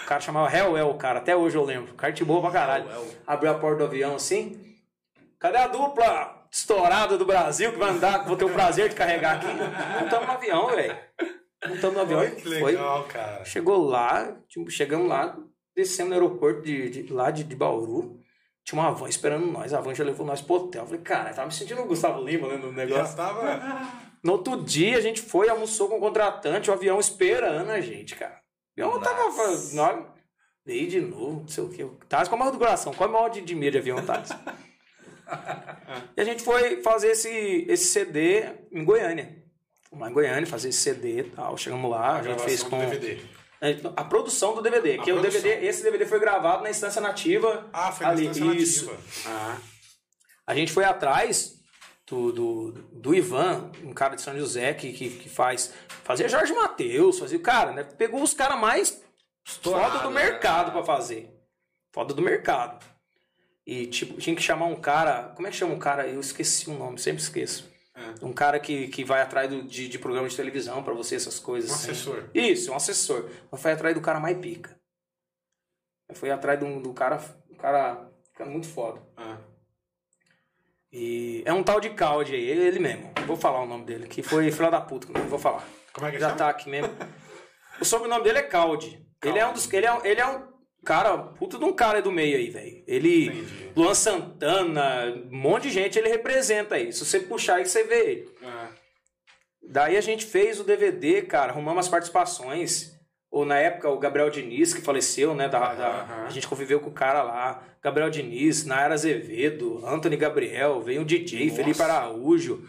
[0.03, 1.19] O cara chamava Hellwell, o cara.
[1.19, 1.93] Até hoje eu lembro.
[1.93, 2.89] O cara te boa pra caralho.
[2.89, 3.13] Hellwell.
[3.25, 4.75] Abriu a porta do avião assim.
[5.39, 8.25] Cadê a dupla estourada do Brasil que vai andar?
[8.25, 9.47] Vou ter o prazer de carregar aqui.
[9.47, 10.97] Não estamos no avião, velho.
[11.65, 12.35] Não estamos no avião.
[12.35, 12.71] Que Foi.
[12.73, 13.45] legal, cara.
[13.45, 15.37] Chegou lá, tipo, chegamos lá,
[15.75, 18.16] descemos no aeroporto de, de- lá de, de Bauru.
[18.68, 19.74] Tinha uma van esperando nós.
[19.74, 20.82] A van já levou nós pro hotel.
[20.82, 23.05] Eu falei, cara, eu tava me sentindo o Gustavo Lima né, no Já negócio.
[23.05, 23.97] estava.
[24.24, 28.15] No outro dia a gente foi, almoçou com o contratante, o avião esperando a gente,
[28.15, 28.41] cara.
[28.78, 29.24] O avião tava.
[29.24, 29.76] Nossa.
[29.76, 30.05] Nós,
[30.65, 31.88] veio de novo, não sei o quê.
[32.09, 32.93] Thales com a maior do coração.
[32.93, 34.32] Qual é o maior de, de medo de avião, Thales?
[36.18, 39.43] e a gente foi fazer esse, esse CD em Goiânia.
[39.84, 41.55] Fomos lá em Goiânia fazer esse CD e tal.
[41.55, 42.80] Chegamos lá, a, gente fez com.
[42.80, 43.22] DVD.
[43.95, 45.41] A produção do DVD, A que o produção.
[45.41, 47.67] DVD, esse DVD foi gravado na instância nativa.
[47.73, 48.27] Ah, foi na ali.
[48.27, 48.85] instância Isso.
[48.85, 49.03] nativa.
[49.27, 49.57] Ah,
[50.45, 51.55] A gente foi atrás
[52.05, 55.73] do, do, do Ivan, um cara de São José que, que, que faz.
[56.03, 57.39] Fazia Jorge Matheus, fazia.
[57.39, 57.83] Cara, né?
[57.83, 59.03] Pegou os caras mais
[59.43, 60.23] foda do né?
[60.23, 61.33] mercado pra fazer.
[61.91, 62.85] Foda do mercado.
[63.65, 65.33] E, tipo, tinha que chamar um cara.
[65.35, 66.07] Como é que chama um cara?
[66.07, 67.69] Eu esqueci o nome, sempre esqueço.
[67.97, 68.23] É.
[68.25, 71.39] Um cara que, que vai atrás do- de, de programa de televisão pra você, essas
[71.39, 71.71] coisas.
[71.71, 71.91] Um assim.
[71.91, 72.29] assessor.
[72.33, 73.27] Isso, um assessor.
[73.51, 74.79] Eu fui atrás do cara mais pica.
[76.13, 77.17] Fui atrás do, do cara,
[77.49, 79.01] do cara, cara muito foda.
[79.17, 79.39] Ah.
[80.91, 83.11] E é um tal de Caldi aí, ele ele mesmo.
[83.25, 85.67] Vou falar o nome dele, que foi filho da puta, não vou falar.
[85.91, 86.37] Como é que Já chama?
[86.37, 86.93] tá aqui mesmo.
[87.81, 89.05] O sobrenome dele é Caldi.
[89.23, 89.71] Ele é um dos.
[89.73, 90.47] Ele é, ele é um
[90.86, 92.84] cara, puta de um cara do meio aí, velho.
[92.88, 93.25] Ele.
[93.28, 93.71] Entendi.
[93.75, 96.91] Luan Santana, um monte de gente ele representa aí.
[96.93, 98.30] Se você puxar aí, você vê ele.
[98.43, 98.69] Ah.
[99.69, 102.95] Daí a gente fez o DVD, cara, arrumamos as participações.
[103.30, 105.49] Ou na época o Gabriel Diniz, que faleceu, né?
[105.49, 107.61] Da, da- a gente conviveu com o cara lá.
[107.84, 111.55] Gabriel Diniz, Nayara Azevedo, Anthony Gabriel, veio o DJ, Nossa.
[111.57, 112.63] Felipe Araújo.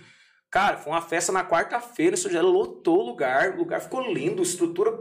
[0.50, 3.52] Cara, foi uma festa na quarta-feira, isso já lotou o lugar.
[3.54, 4.98] O lugar ficou lindo, estrutura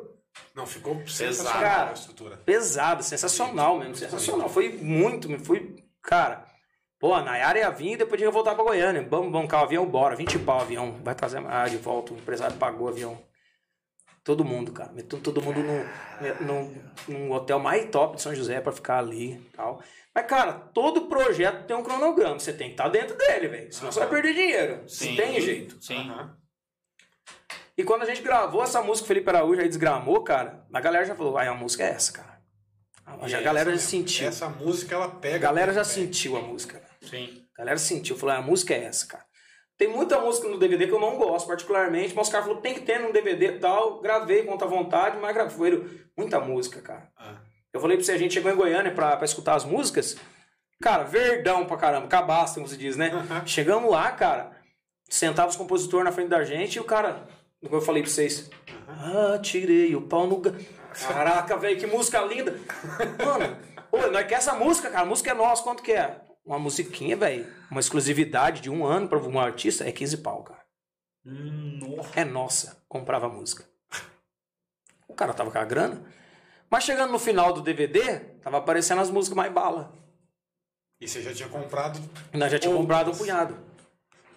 [0.56, 1.12] Não, ficou Pesado.
[1.12, 1.90] sensacional Cara.
[1.90, 2.38] a estrutura.
[2.38, 4.50] pesada, sensacional mesmo, sensacional.
[4.50, 6.46] Foi muito, foi, cara.
[7.00, 9.06] Pô, a Nayara ia vir e depois ia voltar pra Goiânia.
[9.08, 10.16] Vamos bancar o avião, bora.
[10.16, 11.00] 20 pau o avião.
[11.04, 12.12] Vai trazer ah, de volta.
[12.14, 13.22] O empresário pagou o avião.
[14.24, 14.92] Todo mundo, cara.
[14.92, 15.86] Meteu todo mundo num,
[16.42, 19.80] num, num hotel mais top de São José pra ficar ali e tal.
[20.14, 22.40] Mas, cara, todo projeto tem um cronograma.
[22.40, 23.72] Você tem que estar dentro dele, velho.
[23.72, 24.76] Senão você vai perder dinheiro.
[24.78, 25.78] Não tem jeito.
[25.80, 26.10] Sim.
[26.10, 26.36] Aham.
[27.78, 31.06] E quando a gente gravou essa música, o Felipe Araújo aí desgramou, cara, a galera
[31.06, 32.38] já falou, ai, a música é essa, cara.
[33.06, 34.28] A, E a galera já essa sentiu.
[34.28, 35.38] Essa música ela A pega.
[35.38, 35.94] galera já pega.
[35.94, 36.82] sentiu a música.
[37.02, 37.44] Sim.
[37.56, 39.24] A galera sentiu, falou, "Ah, a música é essa, cara.
[39.78, 42.74] Tem muita música no DVD que eu não gosto particularmente, mas os caras falaram, tem
[42.74, 44.02] que ter no DVD e tal.
[44.02, 45.84] Gravei com outra vontade, mas gravei
[46.18, 47.08] muita música, cara.
[47.16, 47.38] Ah.
[47.72, 50.18] Eu falei pra você, a gente chegou em Goiânia pra, pra escutar as músicas.
[50.82, 53.12] Cara, verdão pra caramba, cabaço, como se diz, né?
[53.46, 54.52] Chegamos lá, cara,
[55.10, 57.28] sentava os compositores na frente da gente e o cara,
[57.64, 58.50] como eu falei pra vocês,
[58.88, 60.38] ah, tirei o pau no...
[60.40, 60.54] ga-"
[61.08, 62.60] Caraca, velho, que música linda.
[63.24, 63.58] Mano,
[63.92, 66.22] ô, nós quer essa música, cara, a música é nossa, quanto que é?
[66.44, 70.66] Uma musiquinha, velho, uma exclusividade de um ano pra um artista é 15 pau, cara.
[72.16, 73.66] É nossa, comprava a música.
[75.08, 76.06] O cara tava com a grana.
[76.70, 79.94] Mas chegando no final do DVD, tava aparecendo as músicas mais bala.
[81.00, 82.00] E você já tinha comprado.
[82.34, 82.98] Nós já tínhamos Outras.
[82.98, 83.58] comprado um punhado.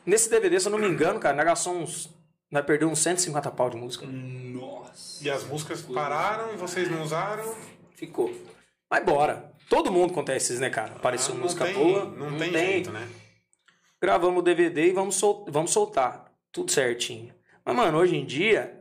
[0.05, 2.20] Nesse DVD, se eu não me engano, cara, nós gastamos uns.
[2.51, 4.07] Nós perdemos uns 150 pau de música.
[4.07, 5.23] Nossa.
[5.25, 7.55] E as músicas pararam, vocês não usaram.
[7.95, 8.35] Ficou.
[8.91, 9.53] Mas bora.
[9.69, 10.97] Todo mundo acontece isso, né, cara?
[10.97, 12.05] Apareceu Ah, não música tem- boa.
[12.07, 13.09] Não, tem, jeito, né?
[14.03, 16.33] Gravamos o DVD e vamos, sol- vamos soltar.
[16.51, 17.33] Tudo certinho.
[17.65, 18.81] Mas, mano, hoje em dia,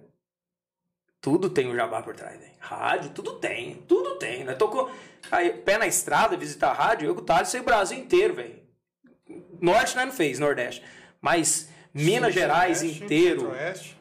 [1.21, 2.53] tudo tem o jabá por trás, velho.
[2.59, 3.75] Rádio, tudo tem.
[3.87, 4.43] Tudo tem.
[4.43, 4.89] Nós tocou
[5.29, 8.33] aí, pé na estrada, visitar a rádio, eu com o Thales sei o Brasil inteiro,
[8.33, 8.59] velho.
[9.61, 10.83] Norte nós não fez, Nordeste.
[11.21, 13.53] Mas Minas Sul, Gerais Centro-Oeste, inteiro.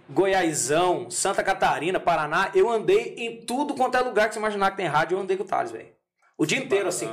[0.09, 4.77] Goiásão, Santa Catarina, Paraná, eu andei em tudo quanto é lugar que você imaginar que
[4.77, 5.89] tem rádio, eu andei com o Thales, velho.
[6.37, 7.09] O dia inteiro, assim.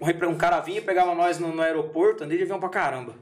[0.00, 3.14] Um, um cara vinha, pegava nós no, no aeroporto, andei de avião pra caramba.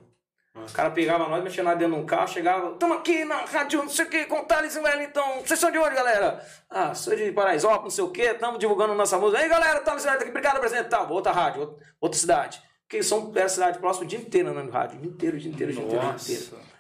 [0.54, 3.82] O cara pegava nós, mexia nós dentro de um carro, chegava, tamo aqui na rádio,
[3.82, 5.40] não sei o que, com o Thales e Wellington.
[5.44, 6.44] Vocês são de onde, galera?
[6.68, 9.40] Ah, sou de Paraisópolis, não sei o que, tamo divulgando nossa música.
[9.42, 10.88] Aí, galera, Thales e Wellington aqui, obrigado, presidente.
[10.88, 12.62] Tá, outra rádio, outra, outra cidade.
[12.86, 14.98] Porque são era cidade próxima o dia inteiro andando no rádio.
[14.98, 16.71] O dia inteiro, o dia inteiro, o dia inteiro, o dia inteiro.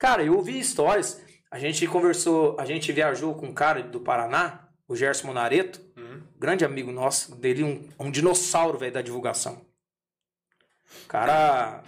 [0.00, 1.20] Cara, eu ouvi histórias.
[1.50, 6.22] A gente conversou, a gente viajou com um cara do Paraná, o Gerson Monareto, Uhum.
[6.38, 9.60] grande amigo nosso, dele um, um dinossauro, velho, da divulgação.
[11.04, 11.82] O cara,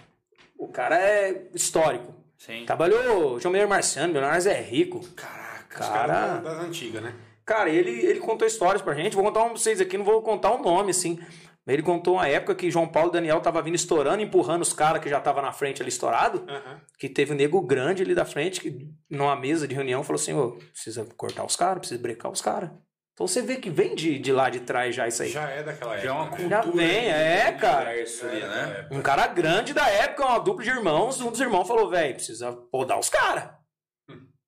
[0.57, 2.13] o cara é histórico.
[2.37, 2.65] Sim.
[2.65, 4.99] Trabalhou João Meyer Marciano, Leonardo é rico.
[5.15, 6.37] Caraca, Cara.
[6.37, 7.15] das antigas, né?
[7.45, 9.15] Cara, ele, ele contou histórias pra gente.
[9.15, 11.19] Vou contar um pra vocês aqui, não vou contar o nome, assim.
[11.65, 14.73] Mas Ele contou uma época que João Paulo e Daniel tava vindo estourando, empurrando os
[14.73, 16.45] caras que já tava na frente ali estourado.
[16.47, 16.81] Aham.
[16.99, 20.33] que teve um nego grande ali da frente, que numa mesa de reunião falou assim,
[20.33, 22.69] ô, precisa cortar os caras, precisa brecar os caras.
[23.13, 25.29] Então você vê que vem de, de lá de trás já isso aí.
[25.29, 26.07] Já é daquela época.
[26.07, 26.29] Já é uma né?
[26.31, 26.49] cultura.
[26.49, 28.01] Já vem, é, cara.
[28.01, 28.87] Isso ali, né?
[28.91, 32.51] Um cara grande da época, uma dupla de irmãos, um dos irmãos falou, velho, precisa
[32.51, 33.51] podar os caras.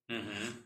[0.09, 0.64] Uhum.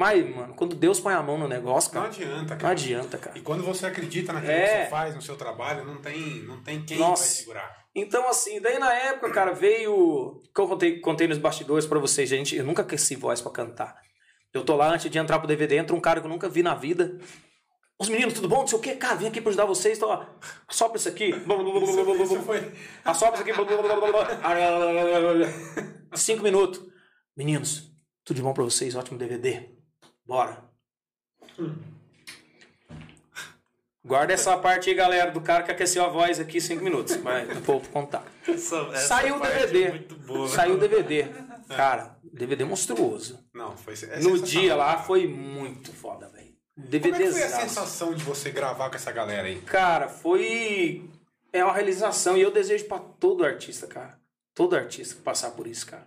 [0.00, 2.72] Mas, mano, quando Deus põe a mão no negócio, Não cara, adianta, não cara.
[2.72, 3.36] adianta, cara.
[3.36, 4.66] E quando você acredita naquilo É.
[4.78, 7.22] que você faz, no seu trabalho, não tem, não tem quem Nossa.
[7.22, 7.76] vai segurar.
[7.94, 10.40] Então, assim, daí na época, cara, veio.
[10.54, 12.56] Que eu contei, contei nos bastidores pra vocês, gente.
[12.56, 13.94] Eu nunca aqueci voz pra cantar.
[14.54, 16.62] Eu tô lá antes de entrar pro DVD, entra um cara que eu nunca vi
[16.62, 17.18] na vida.
[17.98, 18.60] Os meninos, tudo bom?
[18.60, 18.94] Não sei o quê.
[18.94, 19.98] Cara, vim aqui pra ajudar vocês.
[19.98, 20.24] Então, ó,
[20.66, 21.28] assopra isso aqui.
[22.22, 22.72] Isso foi.
[23.04, 23.52] Assopra isso aqui.
[26.16, 26.80] Cinco minutos.
[27.36, 27.92] Meninos,
[28.24, 28.96] tudo de bom pra vocês.
[28.96, 29.78] Ótimo DVD.
[30.30, 30.62] Bora.
[34.04, 37.16] Guarda essa parte aí, galera, do cara que aqueceu a voz aqui cinco minutos.
[37.16, 38.24] Mas eu vou contar.
[38.46, 39.84] Essa, essa Saiu o DVD.
[39.84, 40.48] é boa.
[40.48, 41.26] Saiu o DVD.
[41.68, 43.44] Cara, DVD monstruoso.
[43.52, 43.94] Não, foi.
[44.08, 46.54] é No dia lá foi muito foda, velho.
[46.76, 49.60] Como é foi a DVD sensação de você gravar com essa galera aí?
[49.62, 51.10] Cara, foi.
[51.52, 54.16] É uma realização e eu desejo pra todo artista, cara.
[54.54, 56.06] Todo artista passar por isso, cara.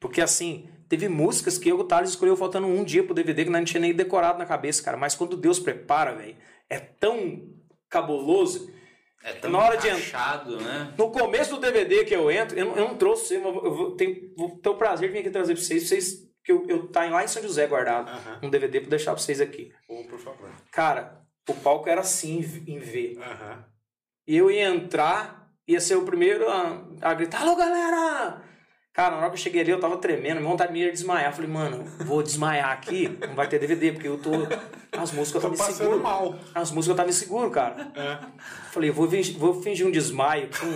[0.00, 3.44] Porque assim, teve músicas que eu e o Thales escolheu faltando um dia pro DVD
[3.44, 4.96] que nós não tinha nem decorado na cabeça, cara.
[4.96, 6.36] Mas quando Deus prepara, velho,
[6.68, 7.48] é tão
[7.88, 8.72] cabuloso.
[9.22, 10.94] É tão Na hora de encaixado, né?
[10.96, 13.74] No começo do DVD que eu entro, eu não, eu não trouxe, eu vou, eu
[13.74, 16.64] vou, tenho, vou ter o prazer de vir aqui trazer pra vocês, vocês que eu,
[16.68, 18.40] eu tá lá em São José guardado, Aham.
[18.44, 19.72] um DVD pra deixar pra vocês aqui.
[19.88, 20.48] Ô, por favor.
[20.72, 23.18] Cara, o palco era assim em V.
[23.20, 23.64] Aham.
[24.26, 28.42] E eu ia entrar, ia ser o primeiro a, a gritar, alô galera!
[28.98, 31.30] Cara, na hora que eu cheguei ali, eu tava tremendo, minha vontade minha era desmaiar.
[31.30, 34.30] Eu falei, mano, vou desmaiar aqui, não vai ter DVD, porque eu tô.
[34.90, 36.00] As músicas eu Tô tava inseguro.
[36.02, 36.34] mal.
[36.52, 37.92] As músicas eu tava inseguro, cara.
[37.94, 38.18] É.
[38.72, 40.66] Falei, vou fingir, vou fingir um desmaio com.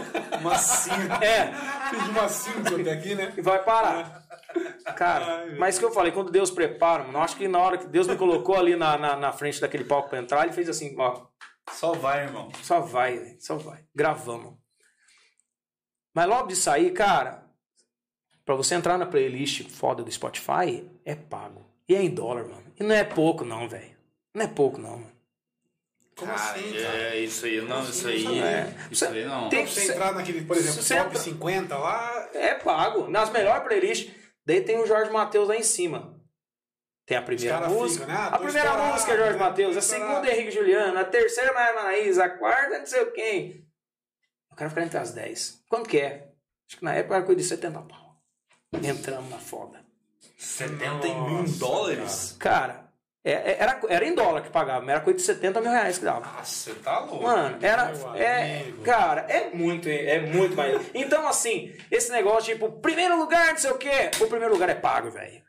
[0.40, 1.22] Uma cinta.
[1.22, 1.52] É,
[1.90, 3.34] Fiz uma cinta até aqui, né?
[3.36, 4.22] e vai parar.
[4.96, 7.76] Cara, Ai, mas que eu falei, quando Deus prepara, mano, eu acho que na hora
[7.76, 10.68] que Deus me colocou ali na, na, na frente daquele palco pra entrar, ele fez
[10.70, 11.26] assim, ó,
[11.72, 12.50] Só vai, irmão.
[12.62, 13.84] só vai, só vai.
[13.94, 14.54] Gravamos.
[16.14, 17.45] Mas logo de sair, cara,
[18.46, 21.66] pra você entrar na playlist foda do Spotify, é pago.
[21.88, 22.72] E é em dólar, mano.
[22.80, 23.94] E não é pouco, não, velho.
[24.34, 25.12] Não é pouco, não, mano.
[26.16, 26.96] Como Cara, assim, cara?
[27.14, 27.90] é isso aí, não, assim?
[27.90, 28.22] isso Não aí.
[28.24, 28.76] sabia.
[28.90, 29.48] Isso aí não.
[29.50, 32.30] Tem- Pra você entrar naquele, por exemplo, top entra- 50 lá.
[32.32, 33.06] É pago.
[33.08, 34.10] Nas melhores playlists.
[34.46, 36.16] Daí tem o Jorge Matheus lá em cima.
[37.04, 38.06] Tem a primeira música.
[38.06, 38.20] ficam, né?
[38.20, 39.38] Ah, a primeira música é Jorge né?
[39.38, 39.76] Matheus.
[39.76, 40.98] A segunda é Henrique Juliano.
[40.98, 42.24] A terceira é Maria Manaísa.
[42.24, 43.66] A quarta não sei o quem.
[44.50, 45.62] Eu quero ficar entre as 10.
[45.68, 46.32] Quanto que é?
[46.68, 48.05] Acho que na época era coisa de 70 pau.
[48.72, 49.80] Entramos na foda.
[50.38, 52.36] 71 Nossa, dólares?
[52.38, 52.84] Cara,
[53.24, 55.98] é- é- era, era em dólar que pagava, mas era coisa de 70 mil reais
[55.98, 56.20] que dava.
[56.20, 57.22] Nossa, você tá louco.
[57.22, 57.92] Mano, era.
[58.16, 58.82] É, amigo.
[58.82, 60.90] cara, é muito, é muito mais.
[60.94, 64.10] Então, assim, esse negócio, tipo, primeiro lugar, não sei o quê.
[64.20, 65.42] O primeiro lugar é pago, velho.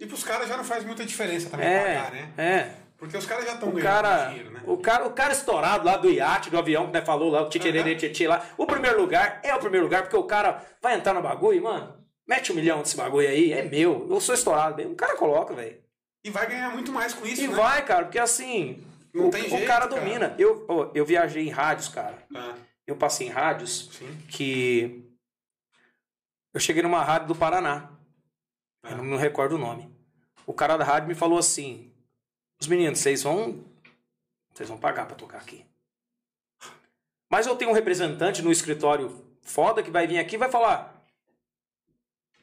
[0.00, 2.32] E pros caras já não faz muita diferença também É, pagar, né?
[2.36, 2.82] é.
[2.98, 4.60] Porque os caras já estão O ganhando cara, dinheiro, né?
[4.64, 7.48] o, cara, o cara estourado lá do iate, do avião, que né, falou lá, o
[7.48, 7.58] tchê
[8.10, 8.44] tchê lá.
[8.56, 12.01] O primeiro lugar é o primeiro lugar, porque o cara vai entrar no bagulho, mano.
[12.32, 14.06] Mete um milhão desse bagulho aí, é meu.
[14.08, 14.92] Eu sou estourado mesmo.
[14.92, 15.78] O cara coloca, velho.
[16.24, 17.54] E vai ganhar muito mais com isso, E né?
[17.54, 18.82] vai, cara, porque assim.
[19.12, 20.00] Não o, tem o jeito, cara cara.
[20.00, 20.34] domina.
[20.38, 22.24] Eu, ó, eu viajei em rádios, cara.
[22.34, 22.54] Ah,
[22.86, 24.16] Eu passei em rádios sim.
[24.30, 25.04] que.
[26.54, 27.90] Eu cheguei numa rádio do Paraná.
[28.88, 29.90] Eu não me recordo o nome.
[30.46, 31.92] O cara da rádio me falou assim:
[32.60, 33.62] Os meninos, vocês vão.
[34.54, 35.66] Vocês vão pagar pra tocar aqui.
[37.30, 40.91] Mas eu tenho um representante no escritório foda que vai vir aqui e vai falar.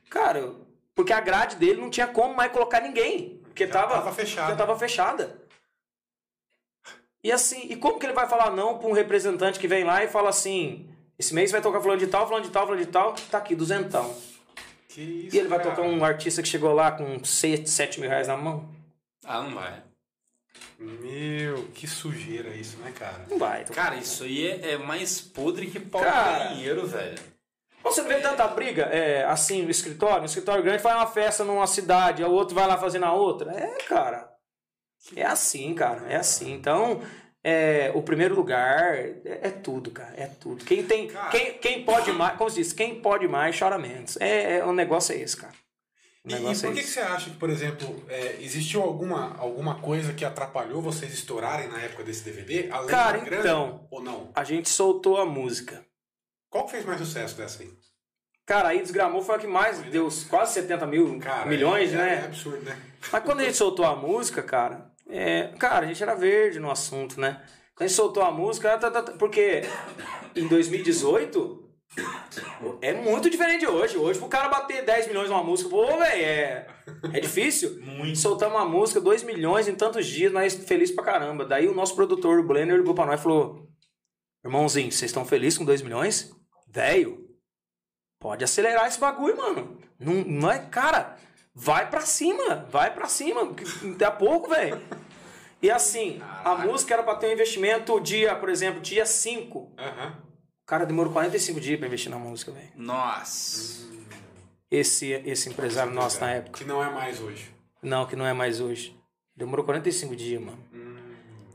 [0.10, 0.53] Cara,
[0.95, 3.39] porque a grade dele não tinha como mais colocar ninguém.
[3.43, 4.49] Porque Já tava, tava fechada.
[4.51, 5.41] Já tava fechada.
[7.24, 10.03] E assim, e como que ele vai falar não pra um representante que vem lá
[10.03, 12.88] e fala assim: esse mês vai tocar falando de tal, falando de tal, falando de
[12.91, 14.16] tal, tá aqui, duzentão.
[14.88, 15.72] Que isso, E ele vai cara.
[15.72, 18.68] tocar um artista que chegou lá com 6, 7 mil reais na mão?
[19.26, 19.84] Ah, não vai.
[20.80, 23.26] Meu, que sujeira isso, né, cara?
[23.30, 23.66] Não vai.
[23.66, 27.20] Cara, isso aí é, é mais podre que pau de dinheiro, velho.
[27.84, 31.66] Você vê tanta briga, é, assim, no escritório, no escritório grande faz uma festa numa
[31.66, 33.52] cidade, o outro vai lá fazer na outra.
[33.52, 34.30] É, cara.
[35.16, 36.06] É assim, cara.
[36.12, 36.54] É assim.
[36.54, 37.02] Então,
[37.44, 40.14] é, o primeiro lugar é, é tudo, cara.
[40.18, 40.66] É tudo.
[40.66, 41.08] Quem tem.
[41.08, 41.30] Cara.
[41.30, 44.18] Quem, quem pode mais, como se diz, quem pode mais chora menos.
[44.18, 45.54] É, é, o negócio é esse, cara.
[46.26, 49.38] E, e negócio por é que, que você acha que, por exemplo, é, existiu alguma,
[49.38, 52.70] alguma coisa que atrapalhou vocês estourarem na época desse DVD?
[52.70, 53.88] Além Cara, grana, então.
[53.90, 54.32] Ou não?
[54.36, 55.84] A gente soltou a música.
[56.50, 57.72] Qual que fez mais sucesso dessa aí?
[58.45, 62.14] Cara, aí desgramou foi a que mais deu quase 70 mil Cara, milhões, é, né?
[62.16, 62.76] É absurdo, né?
[63.12, 66.72] Mas quando a gente soltou a música, cara, é, cara, a gente era verde no
[66.72, 67.43] assunto, né?
[67.76, 69.62] Quando a gente soltou a música, tá, tá, tá, porque
[70.36, 71.70] em 2018
[72.82, 73.97] é muito diferente de hoje.
[73.97, 76.68] Hoje, pro cara bater 10 milhões numa música, pô, velho, é,
[77.14, 77.80] é difícil.
[77.86, 78.18] Muito.
[78.18, 81.45] Soltamos uma música, 2 milhões em tantos dias, nós felizes pra caramba.
[81.45, 83.68] Daí o nosso produtor, o Blender, ligou pra nós e falou:
[84.43, 86.32] Irmãozinho, vocês estão felizes com 2 milhões?
[86.70, 87.30] Velho,
[88.20, 89.78] pode acelerar esse bagulho, mano.
[90.00, 91.18] Não, não é, cara,
[91.54, 93.44] vai pra cima, vai pra cima.
[93.46, 94.80] Daqui a pouco, velho.
[95.62, 99.74] E assim, a música era pra ter um investimento dia, por exemplo, dia 5.
[99.78, 100.24] Aham.
[100.64, 102.72] O cara demorou 45 dias pra investir na música, velho.
[102.76, 103.90] Nossa.
[104.72, 106.60] Esse, esse empresário nosso na época.
[106.60, 107.52] Que não é mais hoje.
[107.82, 108.96] Não, que não é mais hoje.
[109.36, 110.64] Demorou 45 dias, mano.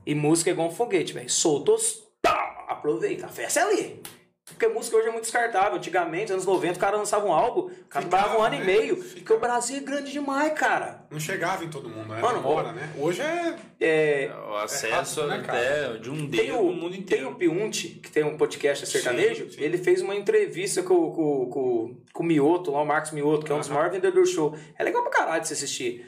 [0.05, 1.31] E música é igual um foguete, velho.
[1.31, 1.79] Soltou,
[2.21, 3.27] tá, aproveita.
[3.27, 4.03] A festa é ali.
[4.47, 5.77] Porque música hoje é muito descartável.
[5.79, 8.07] Antigamente, anos 90, o cara lançava um álbum, o cara
[8.39, 8.63] um ano né?
[8.63, 8.97] e meio.
[8.97, 9.15] Ficava.
[9.15, 11.07] Porque o Brasil é grande demais, cara.
[11.11, 12.93] Não chegava em todo mundo, era Mano, embora, né?
[12.99, 13.57] Hoje é.
[13.81, 15.59] É, O acesso rápido, né, cara?
[15.93, 17.31] até de um tem, dedo o, no mundo tem inteiro.
[17.31, 19.63] o Piunte, que tem um podcast sertanejo, Sim, sim.
[19.63, 23.53] ele fez uma entrevista com, com, com, com o Mioto, lá o Marcos Mioto, que
[23.53, 23.77] é um dos Aham.
[23.77, 24.55] maiores vendedores do show.
[24.79, 26.07] É legal pra caralho de você assistir.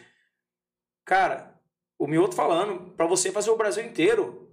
[1.07, 1.59] Cara,
[1.99, 4.51] o Mioto falando, pra você fazer o Brasil inteiro,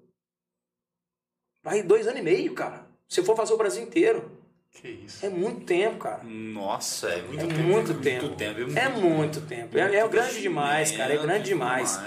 [1.62, 2.93] vai dois anos e meio, cara.
[3.10, 4.40] Se for fazer o Brasil inteiro.
[4.72, 5.24] Que isso.
[5.26, 6.24] É muito tempo, cara.
[6.24, 7.60] Nossa, é muito É tempo.
[7.62, 8.36] muito Muito tempo.
[8.36, 8.80] tempo.
[8.80, 9.78] É muito tempo.
[9.78, 11.14] É, é grande demais, cara.
[11.14, 12.00] É grande demais.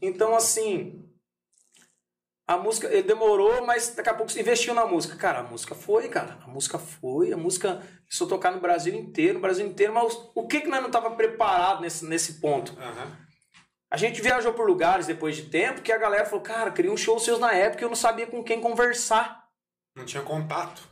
[0.00, 1.02] Então, assim,
[2.46, 5.16] a música, ele demorou, mas daqui a pouco investiu na música.
[5.16, 6.38] Cara, a música foi, cara.
[6.44, 7.82] A música foi, a música
[8.20, 11.10] a tocar no Brasil inteiro, no Brasil inteiro, mas o que que nós não tava
[11.12, 12.78] preparado nesse, nesse ponto?
[12.78, 13.16] Aham.
[13.90, 16.96] A gente viajou por lugares depois de tempo que a galera falou, cara, queria um
[16.96, 19.41] show seus na época e eu não sabia com quem conversar.
[19.94, 20.82] Não tinha contato.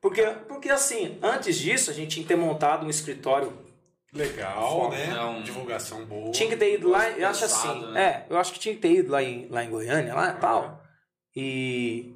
[0.00, 3.66] Porque, porque assim, antes disso, a gente tinha que ter montado um escritório
[4.12, 5.10] Legal, Foda, né?
[5.16, 6.30] é um- Divulgação boa.
[6.30, 8.02] Tinha que ter ido lá, eu acho assim, né?
[8.02, 10.40] é, eu acho que tinha que ter ido lá em, lá em Goiânia, lá e
[10.40, 10.82] tal.
[11.36, 12.14] E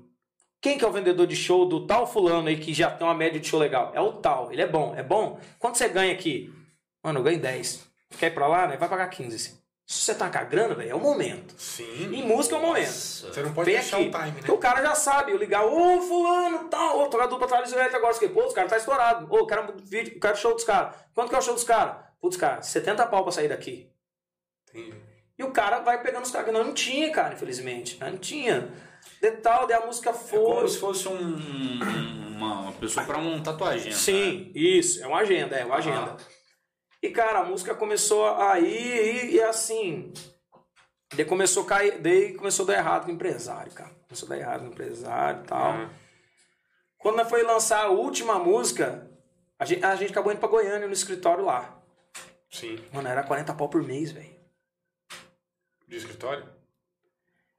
[0.61, 3.14] quem que é o vendedor de show do tal fulano aí que já tem uma
[3.14, 3.90] média de show legal?
[3.95, 5.38] É o tal, ele é bom, é bom.
[5.59, 6.51] Quanto você ganha aqui?
[7.05, 7.86] Mano, eu ganho 10.
[8.18, 8.76] Quer ir pra lá, né?
[8.78, 9.36] Vai pagar 15.
[9.36, 9.59] assim.
[9.87, 11.55] Se você tá com a grana, velho, é o momento.
[11.59, 12.14] Sim.
[12.14, 12.91] Em música é o momento.
[12.93, 14.09] Você não pode Vem deixar aqui.
[14.09, 14.61] o time, Porque o né?
[14.61, 18.28] cara já sabe, eu ligar, ô fulano, tal, ô, tocar dupla trás elétrica agora, que,
[18.28, 19.26] pô, os caras tá estourado.
[19.28, 20.95] Ô, quero um vídeo, quero show dos caras.
[21.14, 21.97] Quanto que é o show dos caras?
[22.20, 23.91] Putz, cara, 70 pau pra sair daqui.
[24.70, 24.95] Entendi.
[25.39, 27.99] E o cara vai pegando os caras nós não tinha, cara, infelizmente.
[28.01, 28.72] Não tinha.
[29.20, 30.24] De tal, daí a música É como
[30.61, 30.68] foi.
[30.68, 31.80] se fosse um,
[32.37, 33.97] uma, pessoa pra montar tua agenda.
[33.97, 36.16] Sim, isso, é uma agenda, é uma agenda.
[37.03, 40.13] E, cara, a música começou a ir e, e assim.
[41.15, 43.91] Daí começou a cair, daí começou a dar errado com o empresário, cara.
[44.09, 45.73] Começou a dar errado com o empresário e tal.
[45.73, 45.91] Ah,
[46.99, 49.11] Quando nós foi lançar a última música,
[49.59, 51.77] a gente, a gente acabou indo pra Goiânia no escritório lá.
[52.51, 52.79] sim.
[52.93, 54.33] Mano, era 40 pau por mês, velho.
[55.87, 56.49] De escritório?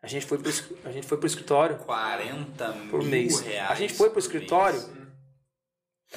[0.02, 0.52] A gente foi pro,
[0.86, 3.40] a gente foi pro escritório 40 por mil mês.
[3.42, 3.72] reais.
[3.72, 5.08] A gente foi pro por escritório mês.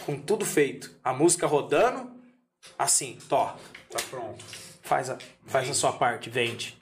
[0.06, 0.98] com tudo feito.
[1.04, 2.15] A música rodando,
[2.78, 3.56] assim, tó,
[3.90, 4.44] Tá pronto.
[4.82, 6.76] faz a, faz a sua parte, vende.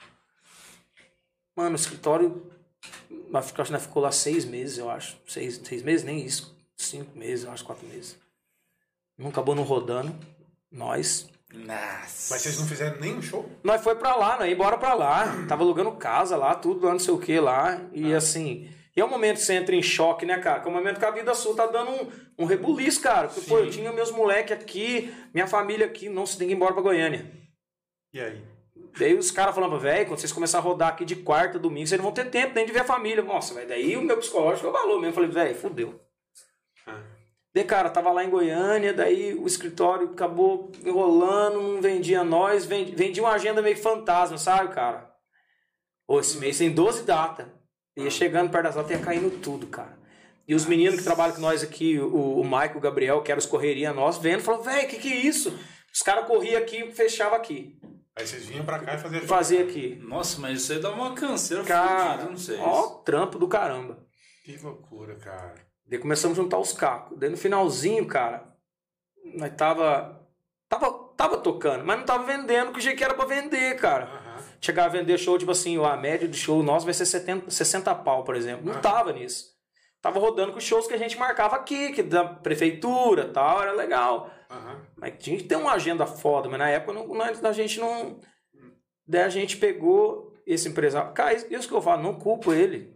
[1.55, 2.51] Mano, o escritório,
[3.29, 5.17] nós ficou- acho que nós ficou lá seis meses, eu acho.
[5.27, 6.55] Seis, seis meses, nem isso.
[6.77, 8.17] Cinco meses, eu acho, quatro meses.
[9.17, 10.13] Não acabou não rodando.
[10.69, 11.29] Nós.
[11.53, 12.33] Nossa.
[12.33, 13.49] Mas vocês não fizeram nenhum show?
[13.63, 15.45] Nós foi pra lá, nós ia embora pra lá.
[15.47, 17.79] Tava alugando casa lá, tudo lá, não sei o que lá.
[17.93, 18.69] E assim.
[18.95, 20.61] E é um momento que você entra em choque, né, cara?
[20.61, 23.27] Que é um momento que a vida sua tá dando um, um rebuliço, cara.
[23.27, 26.55] Porque, pô, eu tinha meus moleques aqui, minha família aqui, não, você tem que ir
[26.55, 27.29] embora pra Goiânia.
[28.13, 28.41] E aí?
[28.97, 31.99] Daí os caras falando, velho, quando vocês começarem a rodar aqui de quarta, domingo, vocês
[31.99, 33.21] não vão ter tempo nem de ver a família.
[33.21, 35.07] Nossa, velho, daí o meu psicológico valor mesmo.
[35.09, 35.99] Eu falei, velho, fudeu.
[36.87, 37.01] Ah,
[37.53, 42.95] Daí, cara, tava lá em Goiânia, daí o escritório acabou enrolando, não vendia nós, vendi-
[42.95, 45.09] vendia uma agenda meio fantasma, sabe, cara?
[46.07, 47.47] Ô, esse mês tem 12 datas.
[47.95, 49.97] Ia chegando perto das datas, ia caindo tudo, cara.
[50.47, 53.39] E os meninos que trabalham com nós aqui, o, o Maico, o Gabriel, que eram
[53.39, 55.57] os correria nós, vendo, falou, velho, que que é isso?
[55.93, 57.79] Os caras corriam aqui e fechavam aqui.
[58.17, 59.27] Aí vocês vinham pra cá e faziam show.
[59.27, 59.95] Fazia aqui.
[60.03, 62.57] Nossa, mas isso aí dá uma canseira Cara, não sei.
[62.59, 64.05] ó, trampo do caramba.
[64.43, 65.55] Que loucura, cara.
[65.87, 67.17] Daí começamos a juntar os cacos.
[67.17, 68.47] Daí no finalzinho, cara,
[69.35, 70.21] nós tava.
[70.67, 74.05] Tava, tava tocando, mas não tava vendendo que o jeito que era pra vender, cara.
[74.65, 77.93] Chegar a vender show, tipo assim, a média do show nosso vai ser 70, 60
[77.93, 78.65] pau, por exemplo.
[78.65, 78.79] Não Ah.
[78.79, 79.53] tava nisso.
[80.01, 83.73] Tava rodando com os shows que a gente marcava aqui, que da prefeitura tal, era
[83.73, 84.31] legal.
[84.49, 84.81] Aham.
[84.97, 88.19] Mas tinha que ter uma agenda foda, mas na época não, a gente não.
[89.07, 91.13] Daí a gente pegou esse empresário.
[91.13, 92.91] Cara, isso que eu falo, não culpo ele.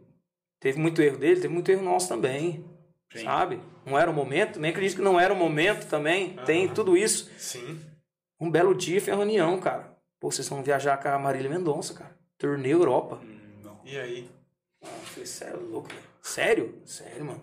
[0.59, 2.65] Teve muito erro dele, teve muito erro nosso também.
[3.13, 3.25] Sim.
[3.25, 3.59] Sabe?
[3.85, 6.35] Não era o momento, nem acredito que não era o momento também.
[6.47, 6.73] Tem Aham.
[6.73, 7.29] tudo isso.
[7.37, 7.79] Sim.
[8.41, 9.98] Um belo dia foi a reunião, cara.
[10.19, 12.17] Pô, vocês vão viajar com a Marília Mendonça, cara.
[12.37, 13.19] Turnê Europa.
[13.23, 13.79] Hum, não.
[13.85, 14.29] E aí?
[14.83, 16.01] Ah, eu falei, sério, louco, velho.
[16.21, 16.81] Sério?
[16.85, 17.41] Sério, mano.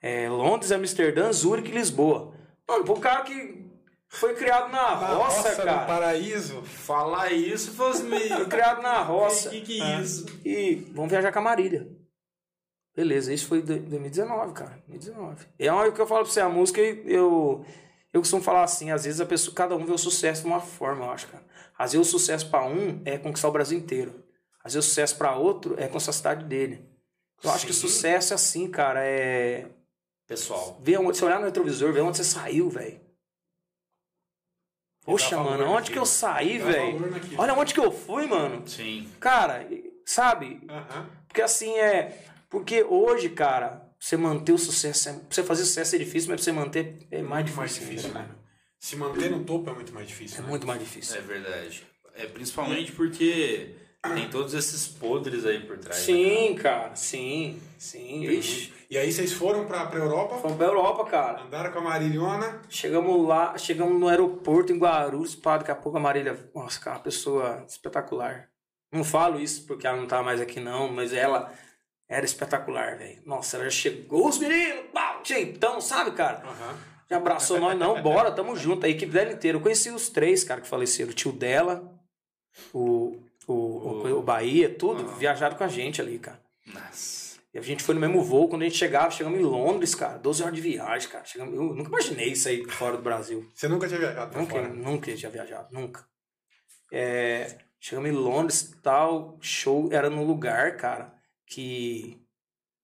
[0.00, 2.32] É, Londres, Amsterdã, Zurique e Lisboa.
[2.66, 3.64] Mano, pro cara que
[4.08, 5.86] foi criado na, Na roça, no cara.
[5.86, 6.62] paraíso.
[6.62, 8.28] Falar isso fosse meio.
[8.36, 9.50] Foi criado na roça.
[9.50, 10.26] Que que é isso?
[10.44, 11.88] E vamos viajar com a Marília.
[12.96, 14.82] Beleza, isso foi em 2019, cara.
[14.88, 15.46] 2019.
[15.58, 17.64] É o que eu falo pra você, a música, eu,
[18.12, 20.60] eu costumo falar assim, às vezes a pessoa, cada um vê o sucesso de uma
[20.60, 21.44] forma, eu acho, cara.
[21.80, 24.22] Às vezes o sucesso pra um é conquistar o Brasil inteiro.
[24.62, 26.84] Às vezes o sucesso pra outro é conquistar a cidade dele.
[27.42, 27.80] Eu acho que Sim.
[27.80, 29.66] sucesso é assim, cara, é...
[30.26, 30.78] Pessoal.
[30.82, 33.00] Ver onde, você olhar no retrovisor, ver onde você saiu, velho.
[35.04, 35.92] Poxa, valor mano, onde naquilo.
[35.94, 36.98] que eu saí, Dá velho?
[37.38, 38.68] Olha onde que eu fui, mano.
[38.68, 39.10] Sim.
[39.18, 39.66] Cara,
[40.04, 40.60] sabe?
[40.68, 41.08] Aham.
[41.26, 42.24] Porque assim é.
[42.50, 45.08] Porque hoje, cara, você manter o sucesso.
[45.08, 48.10] é- Você fazer sucesso é difícil, mas pra você manter é mais Muito mais difícil.
[48.10, 48.28] difícil, né?
[48.80, 50.38] Se manter no topo é muito mais difícil.
[50.38, 50.48] É né?
[50.48, 51.18] muito mais difícil.
[51.18, 51.86] É verdade.
[52.14, 53.74] É principalmente porque
[54.14, 55.98] tem todos esses podres aí por trás.
[55.98, 58.22] né, Sim, cara, sim, sim.
[58.24, 58.72] Ixi.
[58.88, 61.42] E aí vocês foram pra, pra Europa, Fomos pra Europa, cara.
[61.42, 62.62] andaram com a Marilhona.
[62.68, 66.96] Chegamos lá, chegamos no aeroporto em Guarulhos, pá, daqui a pouco a Marília, nossa, cara,
[66.96, 68.48] uma pessoa espetacular.
[68.90, 71.52] Não falo isso porque ela não tá mais aqui não, mas ela
[72.08, 73.22] Era espetacular, velho.
[73.24, 76.42] Nossa, ela já chegou, os meninos, pau, jeitão, sabe, cara?
[76.44, 76.89] Aham.
[77.10, 78.86] Já abraçou nós, não, bora, tamo junto.
[78.86, 79.58] A equipe dela inteira.
[79.58, 81.10] Eu conheci os três, cara, que faleceram.
[81.10, 81.92] O tio dela,
[82.72, 86.40] o, o, o, o Bahia, tudo, viajaram com a gente ali, cara.
[86.72, 87.40] Nossa.
[87.52, 88.48] E a gente foi no mesmo voo.
[88.48, 90.18] Quando a gente chegava, chegamos em Londres, cara.
[90.18, 91.24] 12 horas de viagem, cara.
[91.24, 93.44] Chegamos, eu nunca imaginei isso aí fora do Brasil.
[93.52, 94.68] Você nunca tinha viajado Nunca, fora?
[94.68, 96.06] nunca tinha viajado, nunca.
[96.92, 101.12] É, chegamos em Londres, tal, show era num lugar, cara,
[101.44, 102.20] que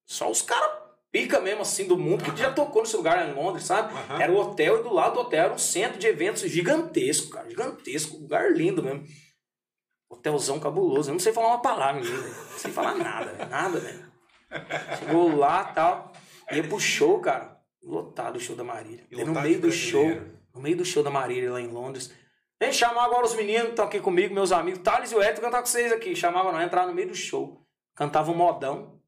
[0.05, 0.86] só os caras
[1.17, 3.95] pica mesmo assim do mundo, que já tocou nesse lugar em Londres, sabe?
[3.95, 4.21] Aham.
[4.23, 7.49] Era o hotel e do lado do hotel era um centro de eventos gigantesco, cara,
[7.49, 9.03] gigantesco, lugar lindo mesmo.
[10.11, 13.81] Hotelzão cabuloso, eu não sei falar uma palavra, menino, não sei falar nada, velho, nada,
[13.81, 14.13] velho.
[14.99, 16.13] Chegou lá, tal,
[16.53, 19.07] ia pro show, cara, lotado o show da Marília.
[19.11, 20.07] E no meio do show,
[20.55, 22.13] no meio do show da Marília lá em Londres.
[22.61, 24.81] Vem chamar agora os meninos que estão aqui comigo, meus amigos.
[24.81, 26.17] Thales e o Edson cantar com vocês aqui.
[26.17, 27.61] Chamava nós, entrar no meio do show.
[27.95, 28.99] Cantava um modão.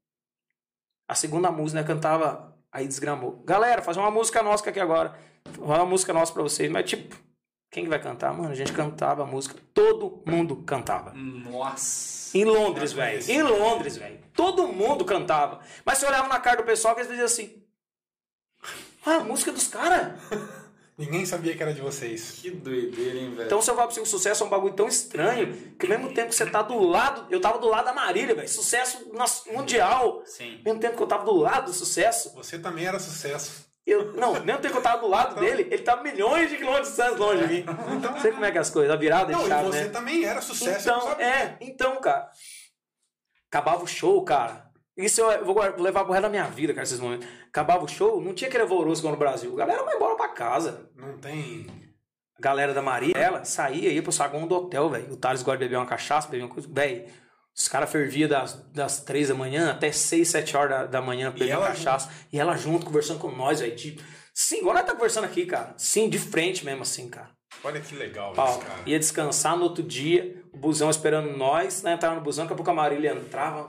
[1.09, 1.87] A segunda música, né?
[1.87, 2.55] Cantava.
[2.71, 3.41] Aí desgramou.
[3.43, 5.17] Galera, fazer uma música nossa aqui agora.
[5.57, 6.69] Uma música nossa pra vocês.
[6.69, 7.15] Mas, tipo,
[7.71, 8.31] quem que vai cantar?
[8.31, 9.55] Mano, a gente cantava a música.
[9.73, 11.11] Todo mundo cantava.
[11.15, 12.37] Nossa.
[12.37, 13.23] Em Londres, velho.
[13.27, 14.19] Em Londres, velho.
[14.35, 15.61] Todo mundo cantava.
[15.83, 17.63] Mas você olhava na cara do pessoal que eles diziam assim.
[19.03, 20.13] Ah, a música dos caras.
[20.99, 22.39] Ninguém sabia que era de vocês.
[22.41, 23.45] Que doideira, hein, velho?
[23.45, 25.85] Então, se eu falar pra você que o sucesso é um bagulho tão estranho, que
[25.85, 27.25] ao mesmo tempo que você tá do lado.
[27.29, 28.49] Eu tava do lado da Marília, velho.
[28.49, 29.09] Sucesso
[29.49, 30.21] mundial.
[30.25, 30.57] Sim.
[30.57, 32.33] Ao mesmo tempo que eu tava do lado do sucesso.
[32.35, 33.65] Você também era sucesso.
[33.85, 36.57] Eu, não, ao mesmo tempo que eu tava do lado dele, ele tava milhões de
[36.57, 37.65] quilômetros de distância longe de mim.
[38.01, 39.83] Não sei como é que é as coisas, a virada Não, de e chave, você
[39.85, 39.89] né?
[39.89, 40.89] também era sucesso.
[40.89, 42.29] Então, é, então, cara.
[43.49, 44.69] Acabava o show, cara.
[44.97, 47.25] Isso eu vou levar pro resto da minha vida, cara, esses momentos.
[47.49, 49.51] Acabava o show, não tinha aquele alvoroço igual no Brasil.
[49.53, 50.89] A galera vai embora pra casa.
[50.95, 51.65] Não tem.
[52.37, 55.11] A galera da Maria, ela saía, ia pro saguão do hotel, velho.
[55.11, 56.69] O Thales gosta de beber uma cachaça, beber uma coisa.
[56.71, 57.05] Velho,
[57.55, 61.31] os caras ferviam das, das três da manhã até seis, sete horas da, da manhã
[61.31, 62.09] pra beber ela cachaça.
[62.31, 63.75] E ela junto, conversando com nós, velho.
[63.75, 64.01] Tipo,
[64.33, 65.73] sim, igual nós tá conversando aqui, cara.
[65.75, 67.31] Sim, de frente mesmo, assim, cara.
[67.63, 68.47] Olha que legal Pau.
[68.47, 68.79] isso, cara.
[68.85, 71.93] Ia descansar no outro dia, o busão esperando nós, né?
[71.93, 73.67] Entrava no busão, daqui a pouco a Marília entrava.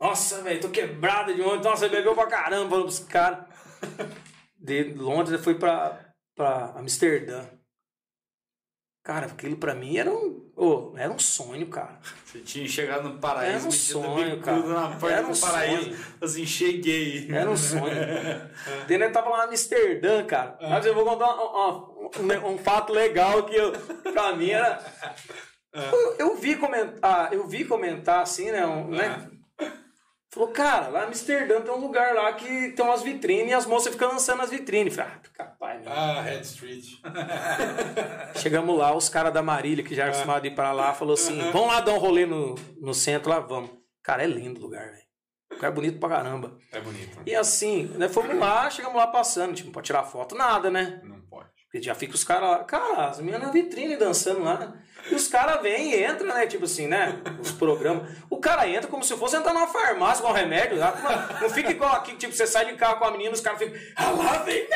[0.00, 1.68] Nossa, velho, tô quebrada de ontem.
[1.68, 3.44] Nossa, bebeu pra caramba, falando pros caras.
[4.56, 5.98] De Londres eu fui pra,
[6.36, 7.44] pra Amsterdã.
[9.04, 11.98] Cara, aquilo pra mim era um, ô, era um sonho, cara.
[12.26, 14.58] Você tinha chegado no paraíso, Era um sonho, cara.
[14.66, 15.82] na porta Era um do paraíso.
[15.84, 15.96] sonho.
[16.20, 17.26] Assim, cheguei.
[17.32, 17.84] Era um sonho.
[18.86, 20.58] Daí nós tava lá em Amsterdã, cara.
[20.60, 21.40] Mas eu vou contar um,
[22.04, 23.72] um- um- um fato legal que eu,
[24.12, 24.78] pra mim era.
[25.72, 28.66] Eu, eu vi comentar, eu vi comentar assim, né?
[28.66, 29.30] um- né?
[30.30, 33.64] Falou, cara, lá em Amsterdã tem um lugar lá que tem umas vitrines e as
[33.64, 34.94] moças ficam lançando nas vitrines.
[34.94, 35.90] Falei, ah, capaz, meu.
[35.90, 36.84] Ah, Red Street.
[38.36, 41.14] Chegamos lá, os caras da Marília, que já era acostumado a ir pra lá, falou
[41.14, 43.70] assim: vamos lá dar um rolê no, no centro, lá vamos.
[44.02, 45.08] Cara, é lindo o lugar, velho.
[45.50, 46.58] O lugar é bonito pra caramba.
[46.72, 47.20] É bonito.
[47.24, 51.00] E assim, né, fomos lá, chegamos lá passando, tipo, pra tirar foto, nada, né?
[51.04, 51.48] Não pode.
[51.64, 54.74] Porque já fica os caras lá, cara, as meninas na vitrine dançando lá.
[55.10, 56.46] E os caras vêm e entram, né?
[56.46, 57.20] Tipo assim, né?
[57.40, 58.08] Os programas.
[58.28, 60.78] O cara entra como se fosse entrar numa farmácia com um remédio.
[60.78, 60.94] Lá.
[60.96, 63.58] Não, não fica igual aqui, tipo, você sai de carro com a menina, os caras
[63.58, 63.78] ficam.
[63.96, 64.68] Ah lá, vem,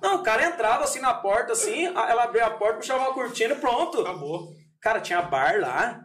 [0.00, 3.54] Não, o cara entrava assim na porta, assim, ela abria a porta, puxava uma cortina
[3.54, 4.00] e pronto.
[4.00, 4.48] Acabou.
[4.80, 6.00] Cara, tinha bar lá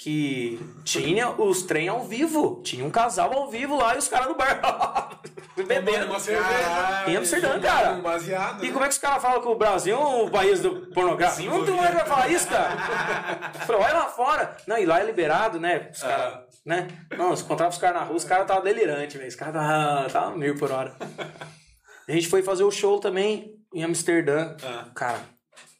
[0.00, 2.62] que tinha os trem ao vivo.
[2.64, 5.20] Tinha um casal ao vivo lá e os caras no bar.
[5.54, 6.06] Bebendo.
[6.06, 7.04] Uma cerveja.
[7.06, 7.92] Em Amsterdã, cara.
[7.92, 8.64] Um baseado.
[8.64, 8.72] E né?
[8.72, 11.50] como é que os caras falam que o Brasil é um país do pornográfico?
[11.50, 13.52] Não tem mais vai falar isso, cara.
[13.66, 14.56] Falei, olha lá fora.
[14.66, 15.90] Não, e lá é liberado, né?
[15.92, 16.88] Os caras, né?
[17.18, 19.28] Não, se encontrava os caras na rua, os caras estavam delirantes, velho.
[19.28, 20.96] Os caras estavam tava mil por hora.
[22.08, 24.56] A gente foi fazer o show também em Amsterdã.
[24.64, 24.88] Ah.
[24.94, 25.20] Cara,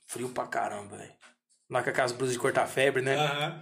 [0.07, 1.13] frio pra caramba, velho.
[1.71, 3.17] Lá com aquelas blusas de cortar febre, né?
[3.17, 3.61] Aham.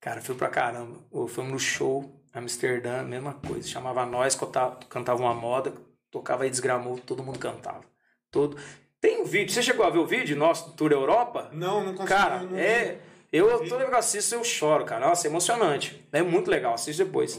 [0.00, 0.98] Cara, frio pra caramba.
[1.28, 3.66] Fomos no show, Amsterdã, mesma coisa.
[3.68, 5.72] Chamava nós, canta- cantava uma moda,
[6.10, 7.82] tocava aí desgramou, todo mundo cantava.
[8.30, 8.56] Todo.
[9.00, 11.50] Tem um vídeo, você chegou a ver o vídeo nosso do Tour Europa?
[11.52, 12.08] Não, não consegui.
[12.08, 12.98] Cara, não, não é.
[13.32, 15.06] Eu, toda vez que eu assisto, eu choro, cara.
[15.06, 16.06] Nossa, é emocionante.
[16.12, 17.38] É muito legal, assiste depois.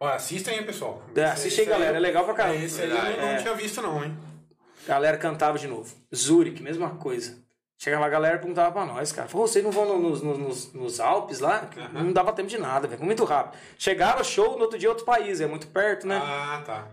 [0.00, 1.02] Ó, assistem aí, pessoal.
[1.08, 1.96] É, Esse- assiste aí, esse galera.
[1.96, 2.56] É legal pra caramba.
[2.64, 3.36] Esse aí eu não, não É.
[3.42, 4.16] tinha visto, não, hein?
[4.86, 5.94] Galera cantava de novo.
[6.14, 7.42] Zurich, mesma coisa.
[7.84, 9.28] Chegava a galera perguntava pra nós, cara.
[9.28, 11.68] Falou, vocês não vão no- nos, nos, nos- nos Alpes lá?
[11.92, 13.04] Não dava tempo de nada, velho.
[13.04, 13.60] Muito rápido.
[13.78, 15.38] Chegava show, no outro dia outro país.
[15.42, 16.16] É muito perto, né?
[16.16, 16.88] Ah, tá.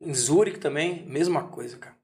[0.00, 1.94] Em Zurich também, mesma coisa, cara.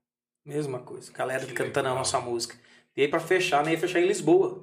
[0.44, 1.10] Mesma coisa.
[1.10, 1.94] Galera Que cantando legal.
[1.94, 2.54] a nossa música.
[2.94, 3.70] E aí pra fechar, né?
[3.72, 4.62] Ia fechar em Lisboa.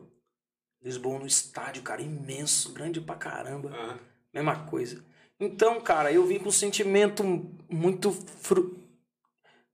[0.83, 3.71] Lisboa no estádio, cara, imenso, grande pra caramba.
[3.73, 3.97] Ah,
[4.31, 5.03] Mesma coisa.
[5.39, 7.23] Então, cara, eu vim com um sentimento
[7.67, 8.11] muito.
[8.11, 8.77] Fru...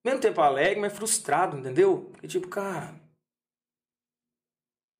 [0.01, 2.07] Mesmo tempo alegre, mas frustrado, entendeu?
[2.13, 3.03] Porque, tipo, cara.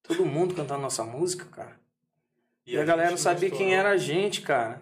[0.08, 1.80] Todo mundo cantando nossa música, cara.
[2.66, 4.82] E, a, galera não sabia quem era a gente, cara.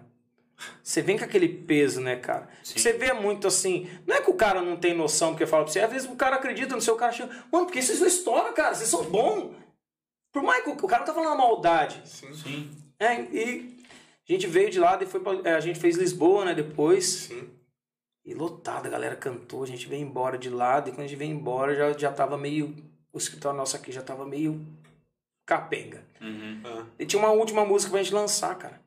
[0.81, 2.47] Você vem com aquele peso, né, cara?
[2.63, 2.79] Sim.
[2.79, 3.89] Você vê muito assim.
[4.07, 5.81] Não é que o cara não tem noção porque fala pra você.
[5.81, 7.11] Às vezes o cara acredita no seu cara.
[7.11, 8.73] chega, Mano, porque vocês não estouram, cara.
[8.73, 9.53] Vocês são bons.
[10.31, 12.01] Por mais que o cara não tá falando uma maldade.
[12.05, 12.71] Sim, Sim.
[12.99, 13.77] É, e
[14.27, 17.05] a gente veio de lá, e foi é, a gente fez Lisboa, né, depois.
[17.05, 17.49] sim.
[18.25, 21.17] E lotada, a galera cantou, a gente veio embora de lá, e quando a gente
[21.17, 22.73] veio embora já, já tava meio.
[23.11, 24.65] O escritório nosso aqui já tava meio
[25.45, 26.03] capenga.
[26.21, 26.61] Uhum.
[26.65, 28.81] Ah, E tinha uma última música pra gente lançar, cara.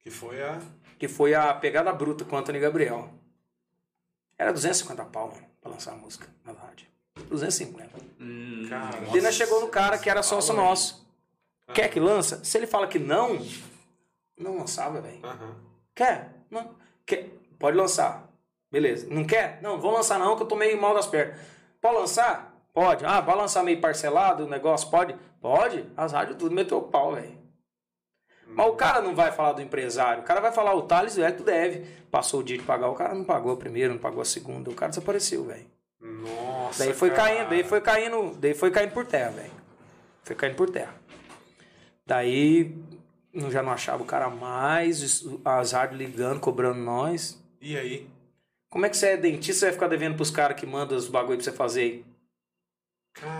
[0.00, 0.60] que foi a.
[0.98, 3.10] Que foi a Pegada Bruta com o Anthony Gabriel.
[4.38, 6.86] Era 250 pau, mano, pra lançar a música na rádio.
[7.28, 7.90] 250.
[8.20, 11.06] Hum, Cara, E nós chegou no cara que era sócio Fala nosso.
[11.74, 12.42] Quer que lança?
[12.44, 13.38] Se ele fala que não,
[14.38, 15.24] não lançava, velho.
[15.24, 15.56] Aham.
[15.94, 16.32] Quer?
[16.50, 16.74] Não.
[17.06, 17.30] Quer?
[17.58, 18.28] Pode lançar.
[18.70, 19.06] Beleza.
[19.10, 19.60] Não quer?
[19.62, 21.38] Não, vou lançar não, que eu tô meio mal das pernas.
[21.80, 22.51] Pode lançar?
[22.72, 23.04] Pode.
[23.04, 24.90] Ah, vai lançar meio parcelado o negócio?
[24.90, 25.14] Pode?
[25.40, 25.84] Pode.
[25.96, 27.42] As rádios tudo meteu o pau, velho.
[28.46, 30.22] Mas o cara não vai falar do empresário.
[30.22, 31.86] O cara vai falar, o Thales que deve.
[32.10, 34.70] Passou o dia de pagar, o cara não pagou a primeira, não pagou a segunda.
[34.70, 35.66] O cara desapareceu, velho.
[36.00, 36.84] Nossa.
[36.84, 37.22] Daí foi cara.
[37.22, 39.52] caindo, daí foi caindo, daí foi caindo por terra, velho.
[40.22, 40.94] Foi caindo por terra.
[42.06, 42.76] Daí
[43.50, 47.42] já não achava o cara mais, as rádios ligando, cobrando nós.
[47.60, 48.06] E aí?
[48.68, 51.08] Como é que você é dentista, você vai ficar devendo pros caras que mandam os
[51.08, 52.11] bagulho pra você fazer aí?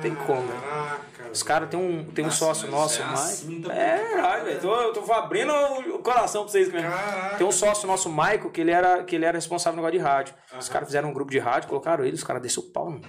[0.01, 0.61] Tem como, velho.
[0.61, 1.31] Caraca.
[1.31, 3.19] Os caras tem um, tem um Nossa, sócio nosso, é mais.
[3.19, 3.65] assim.
[3.70, 4.61] É, ai, velho.
[4.61, 5.53] Tô, eu tô abrindo
[5.94, 6.89] o coração pra vocês mesmo.
[6.90, 7.36] Caraca.
[7.36, 10.05] Tem um sócio nosso, Maico, que ele era, que ele era responsável no negócio de
[10.05, 10.35] rádio.
[10.59, 13.09] Os caras fizeram um grupo de rádio, colocaram ele, os caras desceram o pau, mano.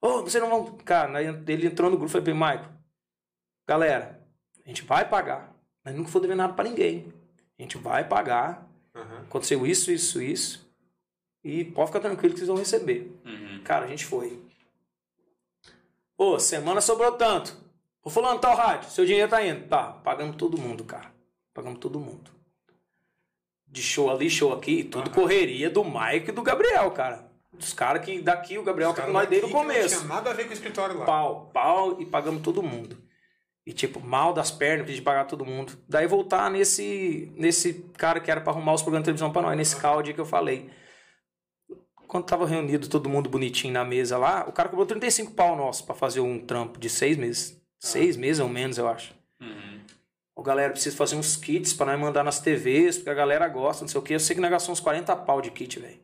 [0.00, 0.76] Ô, vocês não vão.
[0.84, 2.68] Cara, aí ele entrou no grupo e falei pra ele, Maico,
[3.66, 4.20] galera,
[4.64, 5.52] a gente vai pagar.
[5.84, 7.12] Mas nunca for dever nada pra ninguém.
[7.58, 8.68] A gente vai pagar.
[8.94, 9.22] Aham.
[9.28, 10.66] Aconteceu isso, isso, isso.
[11.42, 13.10] E pode ficar tranquilo que vocês vão receber.
[13.24, 13.60] Uhum.
[13.64, 14.42] Cara, a gente foi.
[16.18, 17.56] Ô, semana sobrou tanto.
[18.02, 19.66] Ô, fulano, tal rádio, seu dinheiro tá indo.
[19.68, 21.12] Tá, pagamos todo mundo, cara.
[21.52, 22.30] Pagamos todo mundo.
[23.66, 25.14] De show ali, show aqui, tudo Aham.
[25.14, 27.26] correria do Mike e do Gabriel, cara.
[27.52, 29.88] Dos caras que daqui o Gabriel tá com nós desde o que Não começo.
[29.98, 31.04] tinha nada a ver com o escritório lá.
[31.06, 32.96] Pau, pau e pagamos todo mundo.
[33.66, 35.72] E tipo, mal das pernas, de pagar todo mundo.
[35.88, 39.56] Daí voltar nesse nesse cara que era pra arrumar os programas de televisão pra nós,
[39.56, 40.70] nesse caldo que eu falei.
[42.06, 45.84] Quando tava reunido todo mundo bonitinho na mesa lá, o cara cobrou 35 pau nosso
[45.84, 47.60] pra fazer um trampo de seis meses.
[47.78, 49.14] Seis meses ou menos, eu acho.
[49.40, 49.80] Uhum.
[50.34, 53.82] Ô galera, precisa fazer uns kits pra nós mandar nas TVs, porque a galera gosta,
[53.82, 54.14] não sei o que.
[54.14, 55.98] Eu sei que nós gastamos uns 40 pau de kit, velho.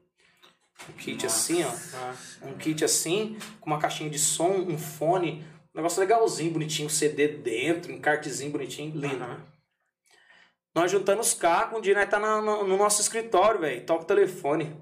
[0.88, 1.70] Um kit assim, ó.
[1.94, 6.90] Ah, Um kit assim, com uma caixinha de som, um fone, um negócio legalzinho, bonitinho,
[6.90, 9.22] CD dentro, um cartezinho bonitinho, lindo.
[9.22, 9.40] aham.
[10.74, 14.02] Nós juntando os carros, um dia nós tá na- no, no nosso escritório, velho, toca
[14.04, 14.74] o telefone.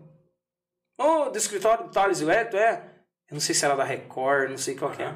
[1.02, 2.82] Ô, do escritório do Thales e o Eto, é?
[3.31, 5.14] Eu não sei se era da Record, não sei qual que é.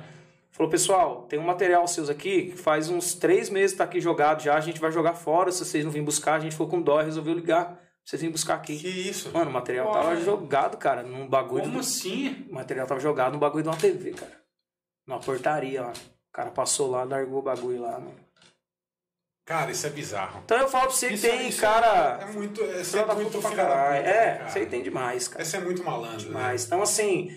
[0.50, 4.40] Falou, pessoal, tem um material seus aqui que faz uns três meses tá aqui jogado
[4.42, 6.80] já, a gente vai jogar fora, se vocês não virem buscar, a gente ficou com
[6.80, 7.78] dó e resolveu ligar.
[8.04, 8.78] Vocês virem buscar aqui.
[8.78, 9.30] Que isso?
[9.32, 10.20] Mano, o material tava Olha.
[10.20, 11.62] jogado, cara, num bagulho.
[11.62, 12.46] Como do- assim?
[12.50, 14.32] o material tava jogado no bagulho de uma TV, cara.
[15.06, 15.92] Numa portaria lá.
[15.92, 18.14] O cara passou lá, largou o bagulho lá, mano.
[19.44, 20.40] Cara, isso é bizarro.
[20.44, 22.18] Então eu falo pra você que Isso- tem, isso cara.
[22.22, 22.62] É muito.
[22.64, 24.02] É filho da muito pra caralho.
[24.04, 24.48] puta, É, cara.
[24.48, 25.42] você tem demais, cara.
[25.42, 26.18] Esse é muito malandro.
[26.20, 26.26] né?
[26.28, 26.64] Demais.
[26.64, 27.30] Então, assim.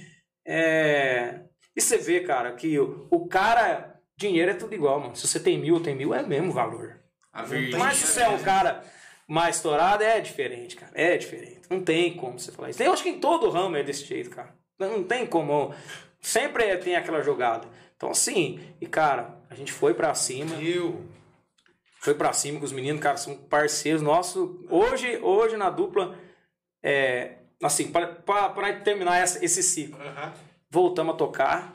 [0.45, 1.41] É...
[1.75, 3.93] E você vê, cara, que o, o cara.
[4.19, 5.15] Dinheiro é tudo igual, mano.
[5.15, 6.99] Se você tem mil, tem mil, é o mesmo valor.
[7.31, 7.77] A verdade.
[7.77, 8.84] Mas se você é um cara
[9.27, 10.91] mais estourado, é diferente, cara.
[10.95, 11.61] É diferente.
[11.69, 12.81] Não tem como você falar isso.
[12.81, 14.55] Eu acho que em todo ramo é desse jeito, cara.
[14.79, 15.71] Não tem como.
[16.19, 17.67] Sempre é- tem aquela jogada.
[17.95, 20.55] Então, assim, e cara, a gente foi pra cima.
[20.55, 20.99] Eu.
[22.07, 24.49] Foi pra cima com os meninos, cara, são parceiros nossos.
[24.69, 26.17] Hoje, hoje na dupla,
[26.81, 28.05] é, assim, pra
[28.81, 30.31] terminar essa- esse ciclo, Aham.
[30.71, 31.73] voltamos a tocar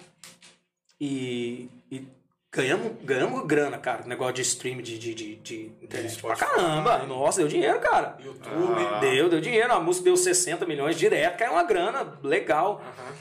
[0.98, 2.06] e, e
[2.50, 4.06] ganhamos, ganhamos grana, cara.
[4.06, 6.18] Negócio de stream de, de, de, de internet.
[6.22, 6.98] Pra caramba.
[7.04, 8.16] Nossa, deu dinheiro, cara.
[8.24, 8.82] YouTube.
[8.90, 9.00] Ah.
[9.00, 9.70] Deu, deu dinheiro.
[9.70, 12.80] A música deu 60 milhões direto, caiu uma grana legal.
[12.82, 13.12] Aham.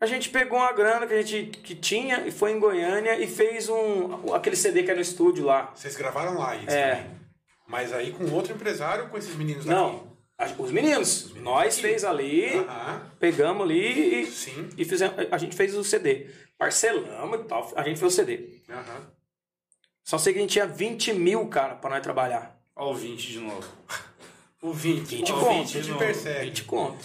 [0.00, 3.26] A gente pegou uma grana que a gente que tinha e foi em Goiânia e
[3.26, 5.72] fez um aquele CD que é no estúdio lá.
[5.74, 6.94] Vocês gravaram lá isso É.
[6.96, 7.18] também.
[7.66, 9.78] Mas aí com outro empresário ou com esses meninos daqui?
[9.78, 11.34] Não, a- os meninos.
[11.36, 13.10] Nós fez ali, Aham.
[13.18, 14.68] pegamos ali e, Sim.
[14.78, 16.30] e fizemos, a gente fez o CD.
[16.56, 18.62] Parcelamos e tal, a gente fez o CD.
[18.70, 19.10] Aham.
[20.04, 22.56] Só sei que a gente tinha 20 mil, cara, pra nós trabalhar.
[22.74, 23.68] Ó o 20 de novo.
[24.62, 25.16] O 20.
[25.16, 25.68] 20 o conto.
[25.72, 26.44] 20 te persegue.
[26.46, 27.04] 20 conto.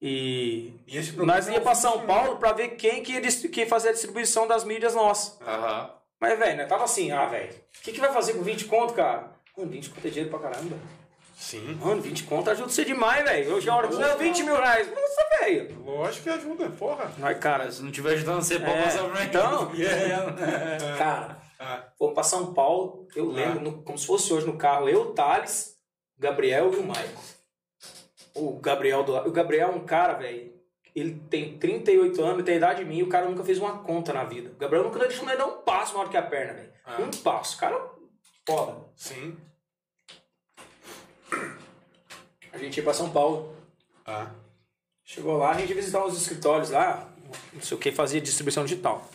[0.00, 2.06] E E nós é ia 20 São mil.
[2.06, 5.40] Paulo pra ver quem que que fazer a distribuição das mídias nossas.
[5.40, 5.90] Aham.
[6.20, 8.94] Mas, velho, nós tava assim, ah, velho, o que, que vai fazer com 20 conto,
[8.94, 9.30] cara?
[9.56, 10.76] Mano, 20 conto é dinheiro pra caramba.
[11.34, 11.78] Sim.
[11.82, 13.50] Mano, 20 conto ajuda você demais, velho.
[13.50, 14.88] Eu já hora, não, 20 mil reais.
[14.88, 15.82] Nossa, velho.
[15.84, 17.12] Lógico que ajuda, porra.
[17.18, 19.26] Nós, cara, Cara, se não tiver ajudando você, pode É, passar pra mim.
[19.26, 20.98] então- É.
[20.98, 24.88] cara, Ah, Fomos pra São Paulo, eu lembro, no- como se fosse hoje no carro,
[24.90, 25.74] eu, o Thales,
[26.18, 27.20] o Gabriel e o Maicon.
[28.36, 30.54] O Gabriel do O Gabriel é um cara, velho.
[30.94, 33.78] Ele tem 38 anos, tem a idade de mim, e o cara nunca fez uma
[33.78, 34.50] conta na vida.
[34.50, 36.72] O Gabriel nunca deixou nem dar um passo maior que a perna, velho.
[36.84, 37.00] Ah.
[37.02, 37.58] Um passo.
[37.58, 37.90] Cara,
[38.46, 38.78] foda.
[38.94, 39.36] Sim.
[42.52, 43.54] A gente ia pra São Paulo.
[44.06, 44.30] Ah.
[45.04, 47.08] Chegou lá, a gente ia visitar uns escritórios lá,
[47.52, 49.06] não sei o que, fazia distribuição digital.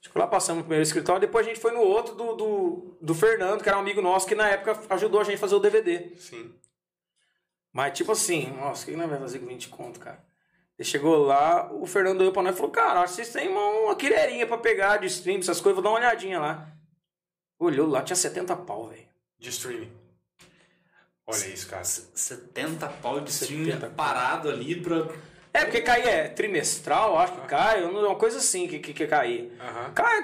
[0.00, 3.14] Chegou lá, passamos no primeiro escritório, depois a gente foi no outro do, do, do
[3.14, 5.60] Fernando, que era um amigo nosso, que na época ajudou a gente a fazer o
[5.60, 6.16] DVD.
[6.16, 6.54] Sim.
[7.72, 10.22] Mas tipo assim, nossa, o que que nós vamos fazer com 20 conto, cara?
[10.78, 13.48] Ele chegou lá, o Fernando olhou pra nós e falou, cara, acho que vocês têm
[13.48, 16.68] uma, uma quireirinha pra pegar de stream, essas coisas, vou dar uma olhadinha lá.
[17.58, 19.02] Olhou lá, tinha 70 pau, velho.
[19.38, 19.92] De streaming.
[21.26, 21.84] Olha isso, cara.
[21.84, 25.08] 70 pau de stream 70 parado ali pra.
[25.52, 29.50] É, porque cai é trimestral, acho que cai, uma coisa assim que, que, que caía.
[29.60, 29.92] Aham.
[29.92, 30.22] Cai,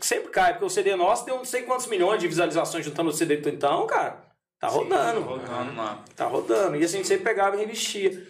[0.00, 3.12] sempre cai, porque o CD nosso deu não sei quantos milhões de visualizações juntando o
[3.12, 4.25] CD do então, cara.
[4.58, 5.20] Tá rodando.
[5.20, 6.04] Rodando lá.
[6.14, 6.76] Tá rodando.
[6.76, 8.26] E assim, a gente sempre pegava e revestia.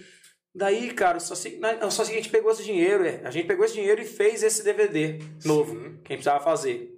[0.54, 3.20] Daí, cara, só se, não, só se a gente pegou esse dinheiro, é.
[3.24, 5.78] A gente pegou esse dinheiro e fez esse DVD novo, Sim.
[6.02, 6.92] que a gente precisava fazer.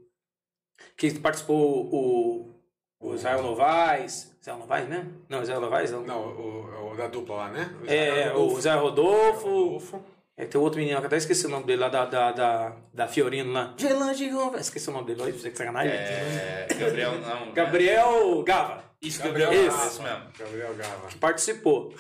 [0.97, 2.55] Que participou o,
[3.01, 4.33] o Israel Novaes.
[4.41, 5.13] Israel Novaes mesmo?
[5.29, 6.03] Não, Israel Novaes não.
[6.03, 7.77] Não, o, o da dupla lá, né?
[7.83, 8.57] O É, Rodolfo.
[8.57, 9.49] o Zé Rodolfo.
[9.49, 10.05] Rodolfo.
[10.39, 13.09] É, tem outro menino que até esqueci o nome dele lá da, da, da, da
[13.09, 13.75] Fiorino lá.
[13.77, 14.31] Gelange.
[14.61, 15.93] Esqueci o nome dele, olha pra você que sacanagem.
[15.93, 16.69] É.
[16.79, 17.53] Gabriel, não.
[17.53, 18.85] Gabriel Gava.
[19.03, 19.73] Isso, Gabriel Gabriel.
[19.73, 19.87] Gava.
[19.89, 20.23] Isso mesmo.
[20.39, 21.09] Gabriel Gava.
[21.19, 21.93] participou.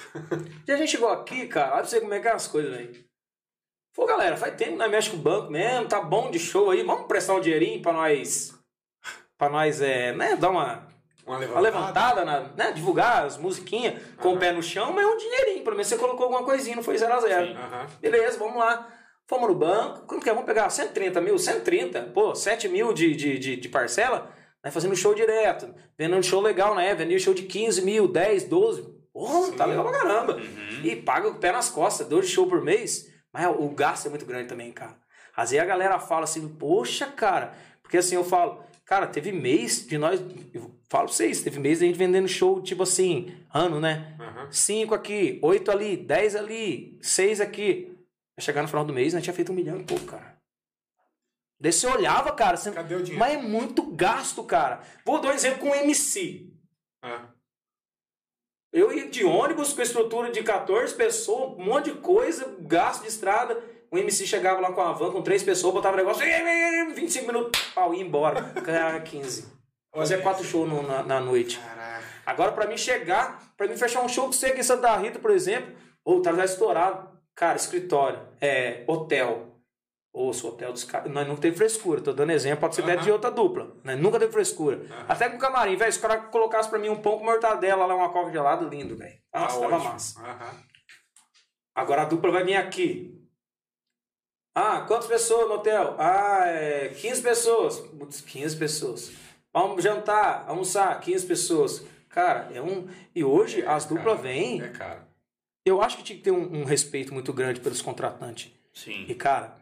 [0.68, 2.70] e a gente chegou aqui, cara, olha pra você como é que é as coisas,
[2.70, 3.04] velho.
[3.92, 6.70] Pô, galera, faz tempo que nós mexe com o banco mesmo, tá bom de show
[6.70, 8.54] aí, vamos prestar um dinheirinho pra nós.
[9.36, 10.86] Pra nós, é, né, dar uma,
[11.28, 11.60] Uma uma levantada.
[11.60, 15.76] levantada, na, né, divulgar as musiquinhas com o pé no chão, mas um dinheirinho, pelo
[15.76, 17.86] menos você colocou alguma coisinha, não foi 0 a 0 Aham.
[18.00, 18.88] Beleza, vamos lá.
[19.26, 20.32] Fomos no banco, quanto que é?
[20.32, 24.30] Vamos pegar 130 mil, 130, pô, 7 mil de, de, de, de parcela,
[24.64, 28.82] né, fazendo show direto, vendendo show legal, né, vendendo show de 15 mil, 10, 12,
[29.12, 30.36] porra, tá legal pra caramba.
[30.36, 30.80] Uhum.
[30.82, 34.08] E paga com o pé nas costas, dois show por mês, mas o gasto é
[34.08, 34.96] muito grande também, cara.
[35.36, 37.52] Às vezes a galera fala assim, poxa, cara,
[37.82, 40.18] porque assim eu falo, cara, teve mês de nós,
[40.54, 44.16] eu falo pra vocês, teve mês de a gente vendendo show, tipo assim, ano, né?
[44.18, 44.50] Aham.
[44.50, 47.94] Cinco aqui, oito ali, dez ali, seis aqui.
[48.40, 50.38] Chegar no final do mês, nós tinha feito um milhão e pouco, cara.
[51.60, 52.70] Daí você olhava, cara, você...
[52.70, 53.18] Cadê o dinheiro?
[53.18, 54.80] mas é muito gasto, cara.
[55.04, 56.50] Vou dar um exemplo com o MC.
[57.02, 57.28] Ah.
[58.72, 63.08] Eu ia de ônibus com estrutura de 14 pessoas, um monte de coisa, gasto de
[63.08, 63.60] estrada.
[63.90, 66.22] O MC chegava lá com a van com três pessoas, botava o negócio,
[66.94, 68.40] 25 minutos, pau, ia embora.
[68.62, 69.46] Ganhava 15.
[69.94, 71.58] Fazia quatro shows no- na, na noite.
[71.58, 72.04] Caraca.
[72.26, 75.18] Agora, pra mim chegar, pra mim fechar um show com você aqui em Santa Rita,
[75.18, 75.74] por exemplo,
[76.04, 77.08] ou tá já estourado.
[77.34, 79.46] Cara, escritório, é, hotel.
[80.12, 81.10] Ouça, o hotel dos caras.
[81.10, 82.00] Nós nunca teve frescura.
[82.00, 83.02] Tô dando exemplo, pode ser até Aham.
[83.02, 83.72] de outra dupla.
[83.84, 84.80] Nós nunca teve frescura.
[85.08, 85.92] Até com o camarim, velho.
[85.92, 88.96] Se o cara colocasse pra mim um pão com mortadela lá, uma coca gelada, lindo,
[88.96, 89.14] velho.
[89.32, 89.92] Nossa, Tá tava ótimo.
[89.92, 90.20] massa.
[90.20, 90.62] Aham.
[91.74, 93.17] Agora a dupla vai vir aqui.
[94.60, 95.94] Ah, quantas pessoas no hotel?
[95.98, 97.78] Ah, é 15 pessoas.
[97.78, 99.12] Putz, 15 pessoas.
[99.52, 101.84] Vamos jantar, almoçar, 15 pessoas.
[102.08, 102.88] Cara, é um.
[103.14, 104.60] E hoje as duplas Cara, vêm.
[104.60, 105.02] É caro.
[105.64, 108.50] Eu acho que tinha que ter um, um respeito muito grande pelos contratantes.
[108.74, 109.04] Sim.
[109.08, 109.54] E, cara,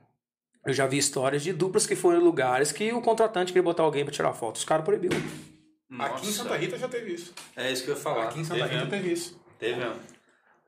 [0.64, 3.82] eu já vi histórias de duplas que foram em lugares que o contratante queria botar
[3.82, 4.56] alguém pra tirar foto.
[4.56, 5.18] Os caras proibiram.
[5.98, 7.35] Aqui em Santa Rita já teve isso.
[7.55, 8.28] É isso que eu ia falar.
[8.28, 8.90] Aqui em Santa Teve Rita mesmo.
[8.90, 9.40] teve isso.
[9.59, 10.15] Teve mesmo.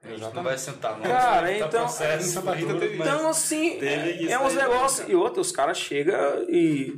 [0.03, 1.03] A gente não vai sentar, não.
[1.03, 5.09] Cara, Tá então- processo futuro, teve Então, assim, é, é uns negócios.
[5.09, 6.17] E outros, os caras chegam
[6.49, 6.95] e.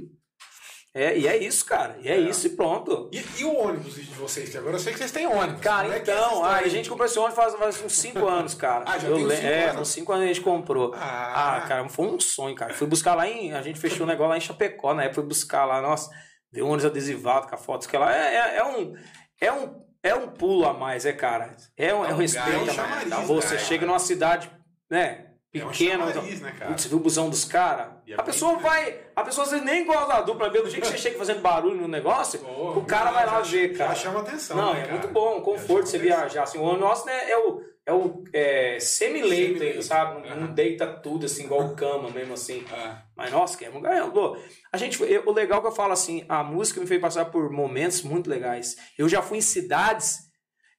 [0.93, 1.97] É, e é isso, cara.
[2.02, 3.09] E é, isso, e pronto.
[3.12, 4.51] E, e o ônibus de vocês?
[4.51, 5.60] Que agora eu sei que vocês têm ônibus.
[5.60, 8.55] Cara, é é então, história a gente comprou esse ônibus faz, faz uns 5 anos,
[8.55, 8.85] cara.
[8.86, 9.81] Ah, já Eu tem uns le- cinco É, anos?
[9.82, 10.93] uns 5 anos a gente comprou.
[10.97, 11.56] Ah.
[11.56, 12.74] Ah, cara, foi um sonho, cara.
[12.74, 13.52] Fui buscar lá em.
[13.52, 15.12] A gente fechou o negócio lá em Chapecó, né?
[15.14, 16.10] Fui buscar lá, nossa,
[16.52, 18.12] ver o ônibus adesivado com a foto que lá.
[18.12, 18.93] É, é, é um.
[19.40, 19.89] É um.
[20.02, 21.55] É um pulo a mais, é, cara.
[21.77, 23.05] É um, é um um respeito gás, a mais.
[23.05, 23.10] né?
[23.10, 23.86] Dá um Você chega né?
[23.89, 24.51] numa cidade,
[24.89, 25.27] né?
[25.52, 26.12] É um Pequena.
[26.12, 26.70] chamariz, né, cara?
[26.70, 27.89] Putz, viu o busão dos caras?
[28.06, 29.01] É A pessoa bem- vai.
[29.16, 31.40] A pessoa às vezes nem gosta da dupla, vê do jeito que você chega fazendo
[31.40, 33.90] barulho no negócio, Pô, o cara vai lá ver, cara.
[33.90, 34.56] Já chama atenção.
[34.56, 36.18] Não, né, é muito bom, um conforto você atenção.
[36.18, 36.43] viajar.
[36.44, 40.28] Assim, o nosso né, é o, é o é, semi-leito ainda, sabe?
[40.31, 42.64] Não, deita tudo assim, igual cama mesmo assim.
[42.72, 43.70] Ah, Mas nossa, que é.
[43.70, 44.36] Pô,
[44.72, 47.51] a gente, eu- o legal que eu falo assim, a música me fez passar por
[47.51, 48.76] momentos muito legais.
[48.98, 50.18] Eu já fui em cidades,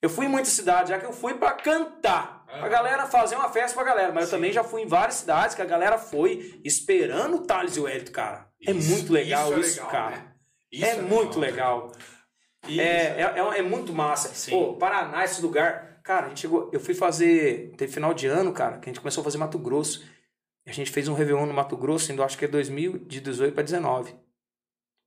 [0.02, 2.42] eu fui em muitas cidades, já que eu fui pra cantar.
[2.46, 2.70] Pra Aham.
[2.70, 4.12] galera fazer uma festa pra galera.
[4.12, 4.36] Mas eu Sim.
[4.36, 7.88] também já fui em várias cidades que a galera foi esperando o Thales e o
[7.88, 8.48] Hélito, cara.
[8.68, 10.16] É Isso- muito legal isso isso, é legal, cara.
[10.18, 10.32] né?
[10.72, 11.48] Isso é, muito né?
[11.48, 11.92] legal.
[12.68, 12.82] Isso.
[12.82, 14.30] É, é, é, é muito massa.
[14.34, 14.52] Sim.
[14.52, 16.00] Pô, Paraná, esse lugar.
[16.04, 16.70] Cara, a gente chegou.
[16.74, 17.72] Eu fui fazer.
[17.78, 20.04] Teve final de ano, cara, que a gente começou a fazer Mato Grosso.
[20.66, 24.16] A gente fez um Réveillon no Mato Grosso, ainda acho que é 2018 para 19.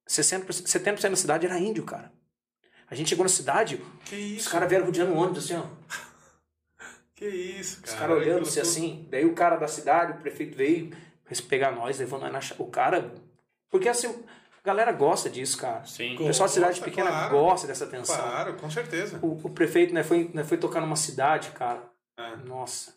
[0.09, 2.13] 60%, 70% da cidade era índio, cara.
[2.89, 4.47] A gente chegou na cidade, Que isso?
[4.47, 5.65] os caras vieram rodeando o ônibus assim, ó.
[7.15, 7.99] Que isso, Os cara.
[8.01, 9.09] caras olhando Aquilo assim, assim.
[9.11, 10.91] Daí o cara da cidade, o prefeito veio
[11.49, 13.15] pegar nós, levou nós na O cara.
[13.71, 15.85] Porque assim, a galera gosta disso, cara.
[15.85, 16.15] Sim.
[16.17, 17.31] O pessoal de cidade Gosta, pequena claro.
[17.39, 18.17] gosta dessa atenção.
[18.17, 19.19] Claro, com certeza.
[19.23, 21.83] O, o prefeito né, foi, né, foi tocar numa cidade, cara.
[22.19, 22.37] É.
[22.39, 22.95] Nossa.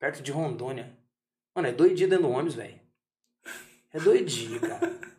[0.00, 0.96] Perto de Rondônia.
[1.54, 2.80] Mano, é doidinho dentro do ônibus, velho.
[3.92, 4.92] É doidinho, cara.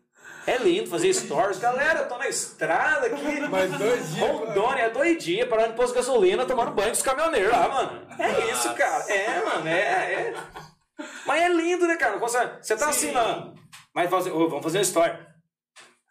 [0.46, 1.58] É lindo fazer stories.
[1.58, 3.40] Galera, eu tô na estrada aqui.
[3.50, 4.30] Mas dois dias.
[4.30, 8.08] Rondônia é doidinha, parando em posto de gasolina, tomando banho com os caminhoneiros lá, mano.
[8.20, 9.10] É isso, cara.
[9.10, 10.34] É, mano, é, é.
[11.26, 12.18] Mas é lindo, né, cara?
[12.18, 13.16] Você tá Sim.
[13.16, 13.54] assim.
[13.94, 15.33] Mas fazer, vamos fazer uma história.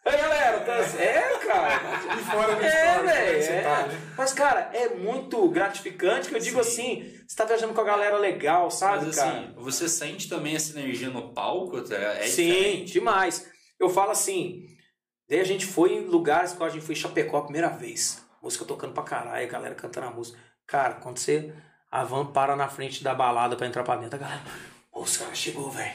[0.05, 0.73] Ei, galera, tá...
[1.01, 1.81] é, cara.
[2.19, 3.41] E fora do É, é velho.
[3.43, 3.61] você é.
[3.61, 4.01] tá, né?
[4.17, 8.17] Mas, cara, é muito gratificante que eu digo assim, você tá viajando com a galera
[8.17, 9.31] legal, sabe, Mas cara?
[9.31, 11.81] assim, você sente também essa energia no palco?
[11.81, 11.95] tá?
[11.95, 12.93] É Sim, diferente.
[12.93, 13.49] demais.
[13.79, 14.65] Eu falo assim,
[15.29, 18.21] daí a gente foi em lugares que a gente foi em Chapecó a primeira vez.
[18.41, 20.37] Música tocando pra caralho, a galera cantando a música.
[20.67, 21.53] Cara, quando você.
[21.89, 24.41] A van para na frente da balada pra entrar pra dentro, a galera.
[24.91, 25.93] Os caras chegou, velho.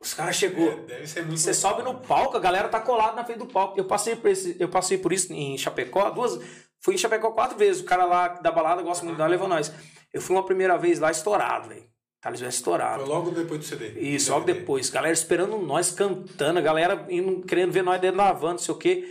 [0.00, 0.84] Os caras chegou.
[0.86, 1.38] Deve ser muito.
[1.40, 3.78] Você sobe no palco, a galera tá colada na frente do palco.
[3.78, 6.38] Eu passei por, esse, eu passei por isso em Chapecó duas.
[6.80, 7.80] Fui em Chapecó quatro vezes.
[7.82, 9.72] O cara lá da balada gosta muito de dar, levou nós.
[10.12, 11.84] Eu fui uma primeira vez lá estourado, velho.
[12.20, 13.00] Thales West estourado.
[13.04, 13.98] Foi logo depois do CD.
[14.00, 14.90] Isso, logo depois.
[14.90, 18.74] Galera esperando nós cantando, a galera indo, querendo ver nós dentro da van, não sei
[18.74, 19.04] o quê.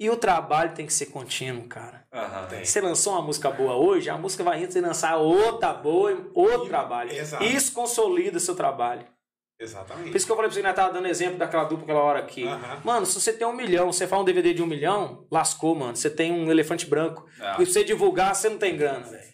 [0.00, 2.04] E o trabalho tem que ser contínuo, cara.
[2.12, 2.48] Aham.
[2.64, 6.66] Você lançou uma música boa hoje, a música vai indo, você lançar outra boa, outro
[6.66, 7.12] E- trabalho.
[7.12, 7.44] exato.
[7.44, 9.06] Isso consolida seu trabalho.
[9.58, 10.16] Por Exatamente.
[10.16, 12.44] isso que eu falei pra você, nós tava dando exemplo daquela dupla aquela hora aqui.
[12.44, 12.80] Aham.
[12.84, 15.94] Mano, se você tem um milhão, você faz um DVD de um milhão, lascou, mano.
[15.94, 17.24] Você tem um elefante branco.
[17.40, 17.52] Ah.
[17.52, 19.32] E pra você divulgar, você não tem grana, velho.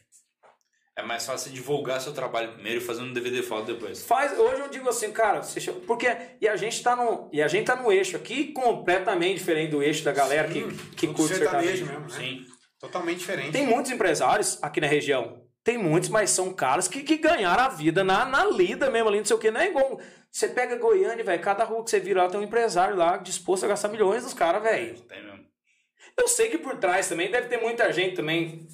[0.96, 4.02] É mais fácil divulgar seu trabalho primeiro e fazer um DVD foto depois.
[4.02, 5.42] Faz, hoje eu digo assim, cara,
[5.86, 6.08] porque
[6.40, 9.80] e a gente tá no e a gente tá no eixo aqui completamente diferente do
[9.80, 11.86] eixo da galera Sim, que que curte sertanejo sertanejo.
[11.86, 12.08] mesmo, né?
[12.42, 12.46] Sim.
[12.80, 13.52] Totalmente diferente.
[13.52, 15.40] Tem muitos empresários aqui na região.
[15.68, 19.18] Tem muitos, mas são caras que, que ganharam a vida na, na lida mesmo ali,
[19.18, 19.50] não sei o que.
[19.50, 20.00] Não é igual.
[20.32, 23.64] Você pega Goiânia, velho, cada rua que você vira lá tem um empresário lá disposto
[23.64, 24.98] a gastar milhões dos caras, velho.
[25.02, 25.44] Tem mesmo.
[26.16, 28.66] Eu sei que por trás também deve ter muita gente também,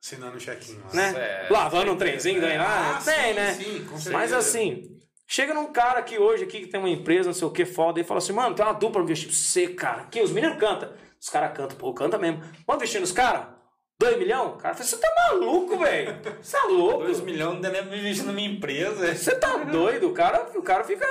[0.00, 0.94] Assinando o check-in lá.
[0.94, 1.14] né?
[1.16, 2.98] É, Lavando um trenzinho, ganhando lá.
[2.98, 3.54] Ah, tem, sim, né?
[3.54, 4.38] sim, com Mas certeza.
[4.38, 4.96] assim,
[5.26, 8.00] chega num cara aqui hoje aqui que tem uma empresa, não sei o que, foda,
[8.00, 10.04] e fala assim, mano, tem uma dupla investir pra você, cara.
[10.04, 10.92] Que os meninos cantam.
[11.20, 12.40] Os caras cantam, pô, canta mesmo.
[12.64, 13.57] Vamos investir nos caras?
[14.00, 14.54] 2 milhões?
[14.54, 16.16] O cara fala, você tá maluco, velho?
[16.40, 17.04] Você tá louco?
[17.04, 19.14] 2 milhões não pra investir na minha empresa.
[19.14, 20.08] Você tá doido?
[20.08, 21.04] O cara, o cara fica.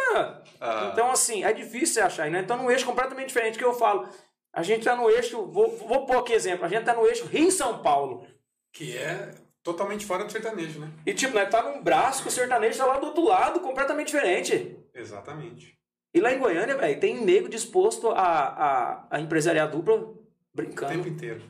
[0.61, 0.89] Ah.
[0.93, 2.39] Então, assim, é difícil você achar, né?
[2.39, 4.07] Então, no eixo completamente diferente que eu falo.
[4.53, 7.25] A gente tá no eixo, vou, vou pôr aqui exemplo, a gente tá no eixo
[7.25, 8.25] Rio-São Paulo.
[8.73, 9.31] Que é
[9.61, 10.89] totalmente fora do sertanejo, né?
[11.05, 14.07] E tipo, nós tá num braço que o sertanejo tá lá do outro lado, completamente
[14.07, 14.79] diferente.
[14.95, 15.77] Exatamente.
[16.13, 20.93] E lá em Goiânia, velho, tem nego disposto a, a, a empresariar dupla O brincando.
[20.93, 21.41] tempo inteiro.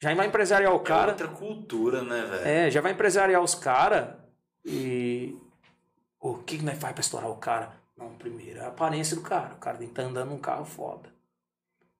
[0.00, 1.10] Já vai empresariar o É cara.
[1.12, 2.46] outra cultura, né, velho?
[2.48, 4.14] É, já vai empresariar os caras
[4.64, 5.36] e.
[6.20, 7.72] O que, que nós faz pra estourar o cara?
[7.96, 9.54] Não, primeiro é a aparência do cara.
[9.54, 11.08] O cara tem que estar andando num carro foda.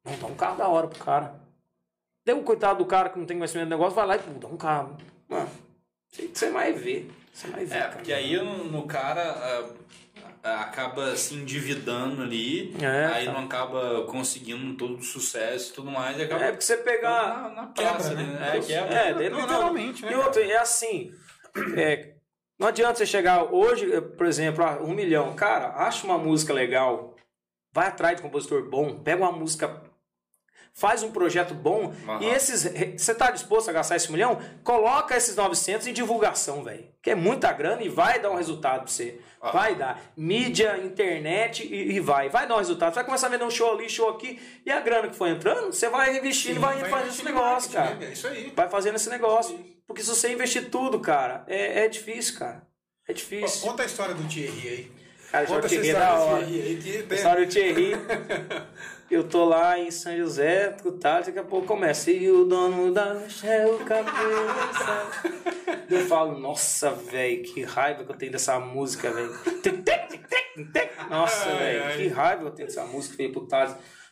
[0.05, 1.35] Não dá um carro da hora pro cara.
[2.25, 4.31] Deu um coitado do cara que não tem conhecimento do negócio, vai lá e pô,
[4.39, 4.97] dá um carro.
[5.29, 5.49] Mano,
[6.09, 7.11] você- vai ver.
[7.33, 7.77] Você vai ver.
[7.77, 7.93] É, cara.
[7.93, 9.71] porque aí no, no cara ah,
[10.43, 13.33] acaba se endividando ali, É, aí tá.
[13.33, 17.43] não acaba conseguindo todo o sucesso e tudo mais, e acaba É porque você pegar.
[17.43, 18.23] na, na Quebra, praça, né?
[18.23, 18.57] né?
[18.57, 18.95] É, quebra.
[18.95, 19.47] É, daí não, não.
[19.47, 21.11] Literalmente, né, E outro, é assim.
[21.77, 22.15] é,
[22.59, 25.35] não adianta você chegar hoje, por exemplo, um milhão.
[25.35, 27.15] Cara, acha uma música legal,
[27.73, 29.83] vai atrás de compositor bom, pega uma música,
[30.79, 32.23] faz um projeto bom Aham.
[32.23, 32.63] e esses.
[32.97, 34.39] Você tá disposto a gastar esse milhão?
[34.63, 36.87] Coloca esses 900 em divulgação, velho.
[37.03, 39.21] Que é muita grana e vai dar um resultado pra você.
[39.41, 39.51] Ah.
[39.51, 40.01] Vai dar.
[40.17, 42.29] Mídia, internet e, e vai.
[42.29, 42.91] Vai dar um resultado.
[42.91, 44.41] Você vai começar a vender um show ali, show aqui.
[44.65, 47.73] E a grana que foi entrando, você vai investindo e vai, Sim, fazendo esse negócio,
[47.73, 47.95] marketing, cara.
[47.97, 48.07] né?
[48.07, 48.53] É isso aí.
[48.55, 49.59] Vai fazendo esse negócio.
[49.87, 52.63] Porque se você investir tudo, cara, é, é difícil, cara.
[53.09, 53.69] É difícil.
[53.69, 54.93] Conta a história do Thierry aí.
[55.33, 56.47] Cara, Conta essa Thierry é história do.
[56.47, 57.93] Thierry aí que história do Thierry.
[59.11, 62.11] Eu tô lá em São José, tal, daqui a pouco começa.
[62.11, 65.07] E o dono da Michel Cabeça.
[65.89, 69.35] Eu falo, nossa, velho, que raiva que eu tenho dessa música, velho.
[71.09, 73.49] Nossa, velho, que raiva eu tenho dessa música, feio pro.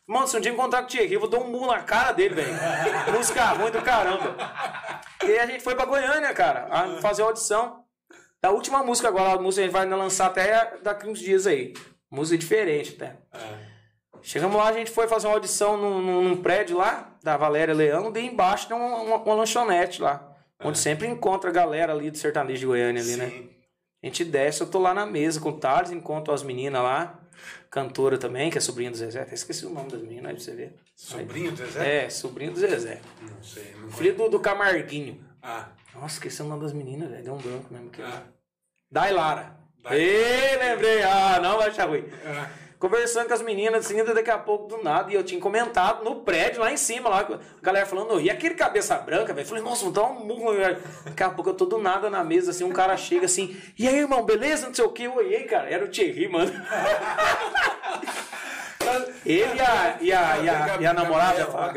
[0.06, 2.12] Mano, se um dia encontrar com o Thierry, eu vou dar um murro na cara
[2.12, 2.54] dele, velho.
[3.12, 4.36] Música ruim do caramba.
[5.22, 7.84] E aí a gente foi pra Goiânia, cara, a fazer a audição.
[8.40, 11.74] Da última música agora, a música a gente vai lançar até daqui uns dias aí.
[12.10, 13.16] Música diferente até.
[13.34, 13.65] É.
[14.26, 18.10] Chegamos lá, a gente foi fazer uma audição num, num- prédio lá, da Valéria Leão,
[18.10, 20.32] bem embaixo tem uma, uma- uma lanchonete lá.
[20.64, 23.30] Onde sempre encontra a galera ali do sertanejo de Goiânia ali, né?
[23.30, 23.50] Sim.
[24.02, 27.20] A gente desce, eu tô lá na mesa com o Thales, encontro as meninas lá.
[27.70, 29.20] cantora também, que é sobrinha do Zezé.
[29.22, 30.74] Até esqueci o nome das meninas, aí pra você ver.
[30.96, 32.04] Sobrinho do Zezé?
[32.04, 33.00] É, sobrinho do Zezé.
[33.22, 33.74] Não sei.
[33.80, 35.22] Não Filho do, do Camarguinho.
[35.42, 37.22] Ah, Nossa, esqueci o nome das meninas, velho.
[37.22, 37.90] Deu um branco mesmo.
[37.90, 38.02] Que...
[38.02, 38.22] ah,
[38.90, 39.54] Dailara.
[39.84, 41.02] Dai- Ê, lembrei.
[41.02, 42.04] Ah, não vai achar ruim.
[42.24, 42.48] ah.
[42.78, 46.16] Conversando com as meninas, assim, daqui a pouco do nada, e eu tinha comentado no
[46.16, 49.46] prédio lá em cima, lá, a galera falando, e aquele cabeça branca, velho?
[49.46, 50.52] Falei, nossa, vou dar um murro.
[50.52, 50.78] velho.
[51.04, 53.88] Daqui a pouco eu tô do nada na mesa, assim, um cara chega assim, e
[53.88, 54.66] aí, irmão, beleza?
[54.66, 56.52] Não sei o que, eu olhei, cara, era o Thierry, mano.
[59.24, 61.68] Ele e a, e a, e a, e a namorada, a,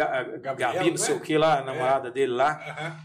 [0.54, 1.20] Gabi, não sei né?
[1.20, 3.00] o que lá, a namorada dele lá.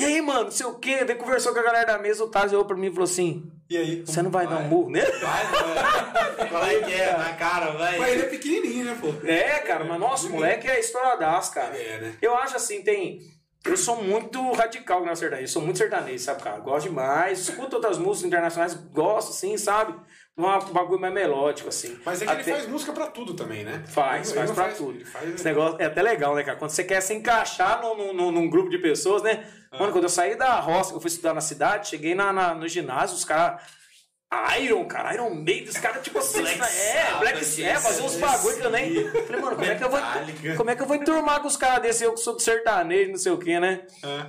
[0.00, 2.28] E aí, mano, não sei o que, daí conversou com a galera da mesa, o
[2.28, 4.02] Taz olhou pra mim e falou assim, E aí?
[4.06, 5.10] você não vai dar um murro nele?
[5.18, 6.48] Vai, vai.
[6.48, 7.16] Qual é que é?
[7.16, 7.98] Na cara, vai.
[7.98, 9.08] Mas ele é pequenininho, né, pô?
[9.26, 11.76] É, cara, mas nossa, o moleque é estouradaço, cara.
[11.76, 12.14] É, né?
[12.22, 13.20] Eu acho assim, tem.
[13.62, 16.58] Eu sou muito radical na sertanejo, eu sou muito sertanejo, sabe, cara?
[16.60, 19.94] Gosto demais, escuto outras músicas internacionais, gosto, assim, sabe?
[20.34, 21.98] Um bagulho mais melódico, assim.
[22.06, 23.84] Mas é que Até- ele faz música pra tudo também, né?
[23.86, 24.92] Faz, Ele faz não pra tudo.
[24.96, 26.56] ele faz- Esse negócio é até legal, né, cara?
[26.56, 29.46] Quando você quer se encaixar num- num- num grupo de pessoas, né?
[29.78, 32.66] Mano, quando eu saí da roça, eu fui estudar na cidade, cheguei na, na- no
[32.68, 33.62] ginásio, os caras.
[34.60, 38.14] Iron, cara, Iron Maiden, os caras, tipo assim, Black é, Black Sabbath, é, fazer uns
[38.16, 39.10] bagulho que eu nem.
[39.10, 40.00] Falei, mano, como é que eu vou.
[40.56, 42.04] Como é que eu vou enturmar com os caras desse?
[42.04, 43.82] Eu que sou do sertanejo, não sei o que, né?
[44.04, 44.28] Ah,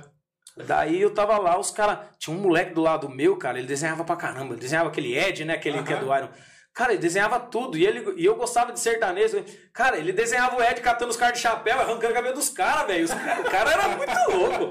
[0.66, 1.98] Daí eu tava lá, os caras.
[2.18, 4.54] Tinha um moleque do lado meu, cara, ele desenhava pra caramba.
[4.54, 5.54] Ele desenhava aquele Ed, né?
[5.54, 6.28] Aquele que é do Iron.
[6.74, 7.76] Cara, ele desenhava tudo.
[7.76, 9.44] E, ele, e eu gostava de sertanejo.
[9.72, 12.86] Cara, ele desenhava o Ed catando os caras de chapéu, arrancando o cabelo dos caras,
[12.86, 13.06] velho.
[13.06, 14.70] O cara era muito louco.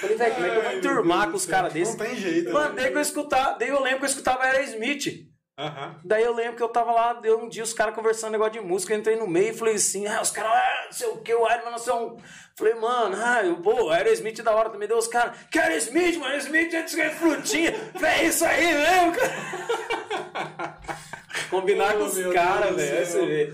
[0.00, 1.96] Falei, velho, como é que eu vou meu enturmar Deus com os caras desses?
[1.96, 2.52] Não tem jeito.
[2.52, 2.82] Mano, né?
[2.82, 5.28] daí que eu escutava, daí eu lembro que eu escutava Aerosmith.
[5.58, 5.96] Aham.
[6.04, 8.60] Daí eu lembro que eu tava lá, deu um dia os caras conversando negócio de
[8.60, 11.16] música, eu entrei no meio e falei assim, ah, os caras, ah, não sei o
[11.16, 12.16] que, o Iron Man são.
[12.56, 16.26] Falei, mano, ah, eu, pô, Aerosmith da hora também, deu os caras, que Aerosmith, mano,
[16.32, 17.72] Aerosmith é de frutinha.
[17.92, 20.78] Falei, é isso aí mesmo, cara.
[21.50, 23.20] Combinar Oh, com os caras, velho, aí céu.
[23.22, 23.52] você vê.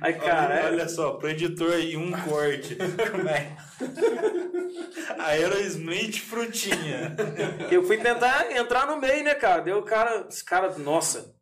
[0.00, 2.76] Aí, cara, é- Olha só, pro editor aí, um corte.
[3.10, 3.56] Como é?
[5.18, 7.16] Aerosmith frutinha.
[7.70, 9.60] eu fui tentar entrar no meio, né, cara?
[9.60, 11.34] Deu o cara, os caras, nossa,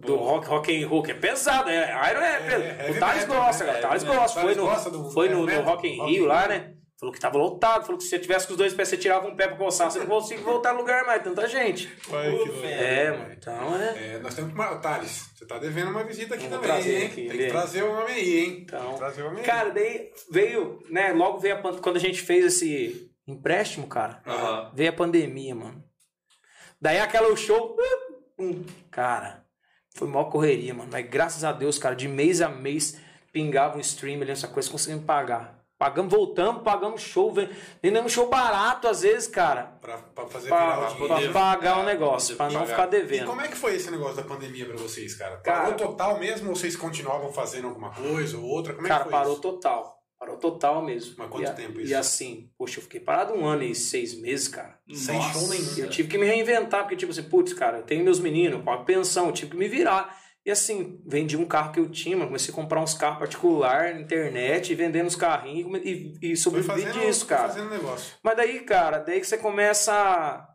[0.00, 2.62] do rock, rock and roll, que é pesado, é, Iron é, pesado.
[2.62, 3.72] é o Thales gosta, né?
[3.74, 6.74] cara, o Thales É, gosta, foi no, foi no, no Rock in Rio lá, né?
[7.00, 9.28] Falou que tava lotado, falou que se você tivesse com os dois pés, você tirava
[9.28, 11.88] um pé pra coçar, você não conseguia voltar no lugar mais, tanta gente.
[12.10, 12.64] Olha que.
[12.66, 14.14] É, mano, então é...
[14.14, 14.80] É, nós temos que.
[14.82, 17.06] Thales, você tá devendo uma visita aqui Vou também, trazer hein?
[17.06, 18.50] aqui, Tem que trazer o homem aí, hein?
[18.50, 19.44] Tem Então, que trazer o homem aí.
[19.46, 24.20] cara, daí veio, né, logo veio a pan- quando a gente fez esse empréstimo, cara,
[24.26, 24.72] Aham.
[24.74, 25.80] veio a pandemia, mano.
[26.80, 27.76] Daí aquela o show,
[28.40, 29.44] hum, cara,
[29.98, 30.88] foi maior correria, mano.
[30.92, 32.96] Mas graças a Deus, cara, de mês a mês
[33.32, 35.58] pingava um stream ali, essa coisa, conseguimos pagar.
[35.78, 37.48] Pagamos, voltamos, pagamos show, ve-
[37.80, 41.86] vendemos show barato às vezes, cara, Pra, pra fazer pra, pra poder- pagar o é,
[41.86, 42.66] negócio, pra não pagar.
[42.66, 43.26] ficar E devendo.
[43.26, 45.36] como é que foi esse negócio da pandemia pra vocês, cara?
[45.36, 48.74] Cara- Parou total mesmo ou vocês continuavam fazendo alguma coisa ou outra?
[48.74, 49.42] Como é Cara, que foi parou isso?
[49.42, 49.97] total.
[50.18, 51.14] Parou total mesmo.
[51.16, 51.96] Mas quanto e, tempo E isso?
[51.96, 54.78] assim, poxa, eu fiquei parado um ano e seis meses, cara.
[54.92, 55.38] Sem Nossa.
[55.38, 55.78] show nenhum.
[55.78, 58.64] Eu tive que me reinventar, porque, tipo assim, putz, cara, eu tenho meus meninos, eu
[58.64, 60.18] pago pensão, eu tive que me virar.
[60.44, 63.94] E assim, vendi um carro que eu tinha, mano, comecei a comprar uns carros particular
[63.94, 67.48] na internet, e vendendo os carrinhos e e, e sobrevivi fazendo, disso, cara.
[67.48, 68.16] fazendo negócio.
[68.22, 70.48] Mas daí, cara, daí que você começa a...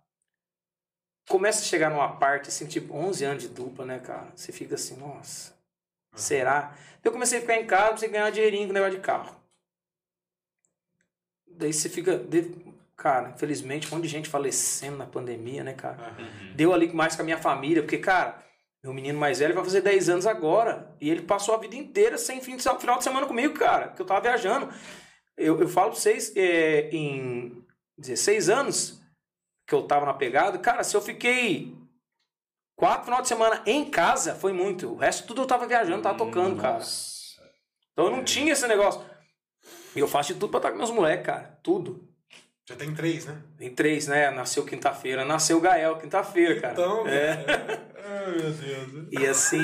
[1.29, 4.33] Começa a chegar numa parte, assim, tipo, 11 anos de dupla, né, cara?
[4.35, 5.53] Você fica assim, nossa,
[6.15, 6.75] será?
[7.01, 9.42] Eu comecei a ficar em casa, comecei a ganhar dinheirinho com o negócio de carro.
[11.57, 12.17] Daí você fica...
[12.17, 15.97] de- Cara, infelizmente, um monte de gente falecendo na pandemia, né, cara?
[15.97, 16.53] Aham.
[16.55, 18.41] Deu ali mais com a minha família, porque, cara,
[18.83, 20.95] meu menino mais velho vai fazer 10 anos agora.
[21.01, 24.01] E ele passou a vida inteira sem fim de, final de semana comigo, cara, que
[24.01, 24.71] eu tava viajando.
[25.35, 27.65] Eu, eu falo pra vocês, é, em
[27.97, 29.01] 16 anos
[29.67, 31.75] que eu tava na pegada, cara, se eu fiquei
[32.77, 34.91] quatro final de semana em casa, foi muito.
[34.91, 36.75] O resto tudo eu tava viajando, tava tocando, cara.
[36.75, 37.41] Nossa.
[37.91, 39.01] Então eu não tinha esse negócio.
[39.95, 41.57] E eu faço de tudo pra estar com meus moleques, cara.
[41.61, 42.07] Tudo.
[42.67, 43.41] Já tem três, né?
[43.57, 44.31] Tem três, né?
[44.31, 45.25] Nasceu quinta-feira.
[45.25, 46.73] Nasceu o Gael quinta-feira, cara.
[46.73, 47.45] Então, é.
[48.03, 49.07] Ai, meu Deus.
[49.11, 49.59] E assim,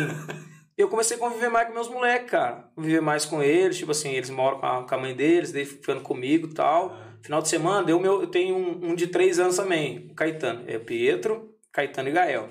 [0.77, 2.69] eu comecei a conviver mais com meus moleques, cara.
[2.75, 5.65] Conviver mais com eles, tipo assim, eles moram com a, com a mãe deles, daí
[5.65, 6.97] ficando comigo e tal.
[7.21, 10.63] Final de semana, deu meu, eu tenho um, um de três anos também, o Caetano.
[10.67, 12.49] É Pietro, Caetano e Gael.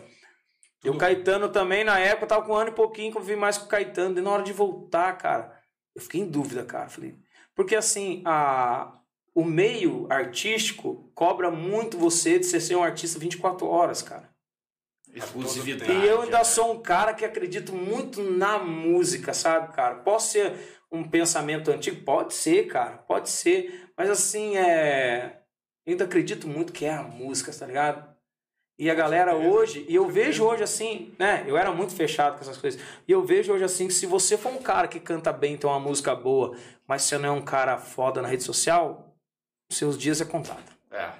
[0.84, 3.58] E o Caetano também, na época, eu tava com um ano e pouquinho, convivi mais
[3.58, 4.14] com o Caetano.
[4.14, 5.58] Daí na hora de voltar, cara,
[5.94, 6.88] eu fiquei em dúvida, cara.
[6.88, 7.16] Falei,
[7.58, 9.00] porque assim, a,
[9.34, 14.30] o meio artístico cobra muito você de você ser um artista 24 horas, cara.
[15.12, 15.90] Exclusividade.
[15.90, 16.44] E eu ainda né?
[16.44, 19.96] sou um cara que acredito muito na música, sabe, cara?
[19.96, 20.54] Posso ser
[20.88, 22.04] um pensamento antigo?
[22.04, 23.90] Pode ser, cara, pode ser.
[23.96, 25.40] Mas assim, é.
[25.84, 28.07] Eu ainda acredito muito que é a música, tá ligado?
[28.78, 31.44] E a galera hoje, e eu vejo hoje assim, né?
[31.48, 32.80] Eu era muito fechado com essas coisas.
[33.08, 35.68] E eu vejo hoje assim que se você for um cara que canta bem, tem
[35.68, 36.56] uma música boa,
[36.86, 39.16] mas você não é um cara foda na rede social,
[39.68, 40.62] seus dias é contado.
[40.92, 41.10] É.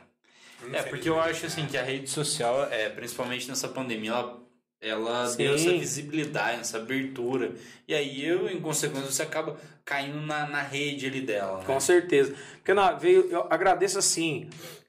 [0.72, 4.40] É, porque eu acho assim que a rede social, é, principalmente nessa pandemia, ela,
[4.80, 5.38] ela Sim.
[5.38, 7.52] deu essa visibilidade, essa abertura.
[7.86, 11.58] E aí, eu, em consequência, você acaba caindo na, na rede ali dela.
[11.58, 11.64] Né?
[11.64, 12.34] Com certeza.
[12.56, 14.48] Porque na, veio, eu agradeço assim,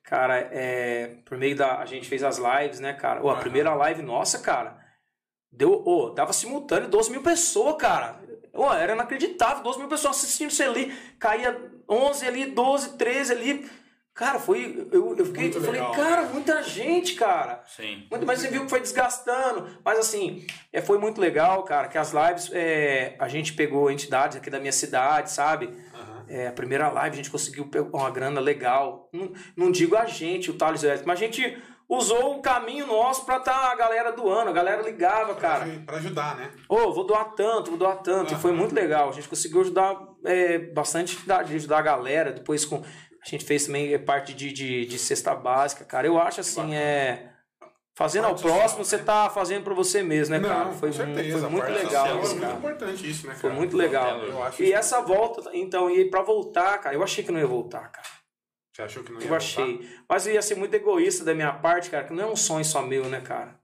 [0.10, 1.78] cara, é, por meio da.
[1.78, 3.24] A gente fez as lives, né, cara?
[3.24, 4.76] Ô, a primeira live nossa, cara,
[5.52, 5.84] deu.
[5.86, 8.20] Ô, dava simultâneo 12 mil pessoas, cara.
[8.52, 10.92] Ô, era inacreditável, 12 mil pessoas assistindo você ali.
[11.20, 11.56] Caía
[11.88, 13.70] 11 ali, 12, 13 ali.
[14.16, 14.90] Cara, foi.
[14.92, 15.44] Eu, eu fiquei.
[15.44, 16.30] Muito eu falei, legal, cara, né?
[16.34, 17.64] muita gente, cara.
[17.68, 18.08] Sim.
[18.10, 19.78] Muito, mas você viu que foi desgastando.
[19.86, 24.36] Mas assim, é, foi muito legal, cara, que as lives, é, a gente pegou entidades
[24.36, 25.68] aqui da minha cidade, sabe?
[26.30, 29.10] É, a primeira live a gente conseguiu pegar uma grana legal.
[29.12, 31.58] Não, não digo a gente, o Thales Elétrico, mas a gente
[31.90, 34.52] usou o caminho nosso pra tá a galera doando.
[34.52, 35.66] A galera ligava, cara.
[35.66, 36.52] Pra, pra ajudar, né?
[36.70, 38.34] Ô, vou doar tanto, vou doar tanto.
[38.34, 39.10] E foi muito legal.
[39.10, 42.32] A gente conseguiu ajudar é, bastante, ajudar a galera.
[42.32, 42.84] Depois com.
[43.22, 46.06] A gente fez também é, parte de, de, de cesta básica, cara.
[46.06, 47.29] Eu acho assim, é.
[48.00, 49.04] Fazendo ao próximo, você né?
[49.04, 50.66] tá fazendo pra você mesmo, né, cara?
[50.66, 51.38] Não, Foi, certeza.
[51.42, 52.54] foi muito legal social isso, É cara.
[52.54, 53.42] muito importante isso, né, cara?
[53.42, 54.20] Foi muito legal.
[54.20, 57.92] Eu E essa volta, então, e pra voltar, cara, eu achei que não ia voltar,
[57.92, 58.08] cara.
[58.74, 59.44] Você achou que não ia Eu voltar?
[59.44, 59.90] achei.
[60.08, 62.82] Mas ia ser muito egoísta da minha parte, cara, que não é um sonho só
[62.82, 63.60] meu, né, cara?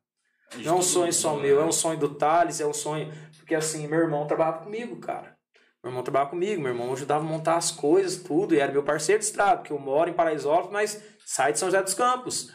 [0.58, 1.44] Não é um sonho só né?
[1.44, 3.10] meu, é um sonho do Thales, é um sonho.
[3.38, 5.34] Porque assim, meu irmão trabalhava comigo, cara.
[5.82, 8.84] Meu irmão trabalhava comigo, meu irmão ajudava a montar as coisas, tudo, e era meu
[8.84, 12.52] parceiro de estrada, porque eu moro em Paraisópolis, mas sai de São José dos Campos.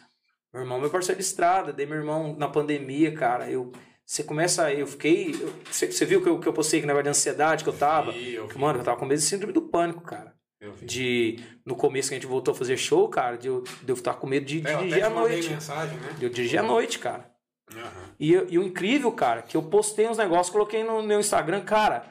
[0.52, 3.48] Meu irmão é meu parceiro de estrada, dei meu irmão na pandemia, cara.
[3.50, 3.70] Eu,
[4.04, 5.30] você começa, eu fiquei.
[5.40, 7.76] eu- você, você viu que eu, que eu postei que negócio de ansiedade que eu
[7.76, 8.10] tava?
[8.12, 8.58] Vi, eu vi.
[8.58, 10.34] Mano, eu tava com medo de síndrome do pânico, cara.
[10.60, 10.86] Eu vi.
[10.86, 11.38] De.
[11.64, 14.14] No começo que a gente voltou a fazer show, cara, de eu, de eu estar
[14.14, 15.48] com medo de É, eu dirigir até à noite.
[15.50, 16.14] mensagem, né?
[16.18, 17.30] De eu dirigir à noite, cara.
[17.72, 18.10] Aham.
[18.18, 22.04] E, e o incrível, cara, que eu postei uns negócios, coloquei no meu Instagram, cara,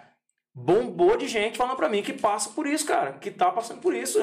[0.56, 3.94] bombou de gente falando pra mim que passa por isso, cara, que tá passando por
[3.94, 4.20] isso.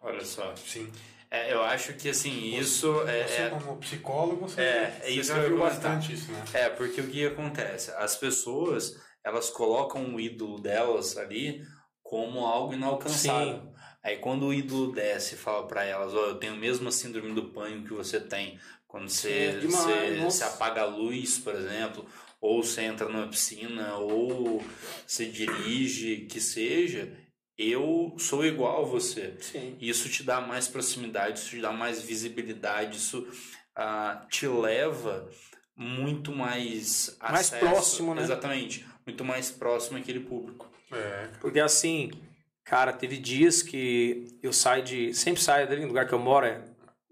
[0.00, 0.54] Olha só.
[0.56, 0.90] Sim.
[1.30, 5.10] É, eu acho que assim, isso é, Você, é- como psicólogo, você, É, é você
[5.12, 6.42] isso viu bastante isso, né?
[6.54, 7.90] É, porque o que acontece?
[7.92, 11.60] As pessoas, elas colocam o ídolo delas ali
[12.02, 13.60] como algo inalcançável.
[13.62, 13.72] Sim.
[14.02, 17.34] Aí quando o ídolo desce e fala pra elas, ó, eu tenho a mesma síndrome
[17.34, 18.58] do pânico que você tem.
[18.86, 22.06] Quando você, Sim, demais, você, você apaga a luz, por exemplo,
[22.40, 24.64] ou você entra numa piscina, ou
[25.06, 27.12] você dirige, que seja,
[27.58, 29.34] eu sou igual a você.
[29.40, 29.76] Sim.
[29.80, 33.26] Isso te dá mais proximidade, isso te dá mais visibilidade, isso
[33.74, 35.28] ah, te leva
[35.76, 38.22] muito mais Mais acesso- próximo, né?
[38.22, 40.70] Exatamente, muito mais próximo àquele público.
[40.92, 42.10] É, Porque assim,
[42.64, 45.12] cara, teve dias que eu saio de.
[45.14, 46.62] Sempre saio dali no lugar que eu moro, é,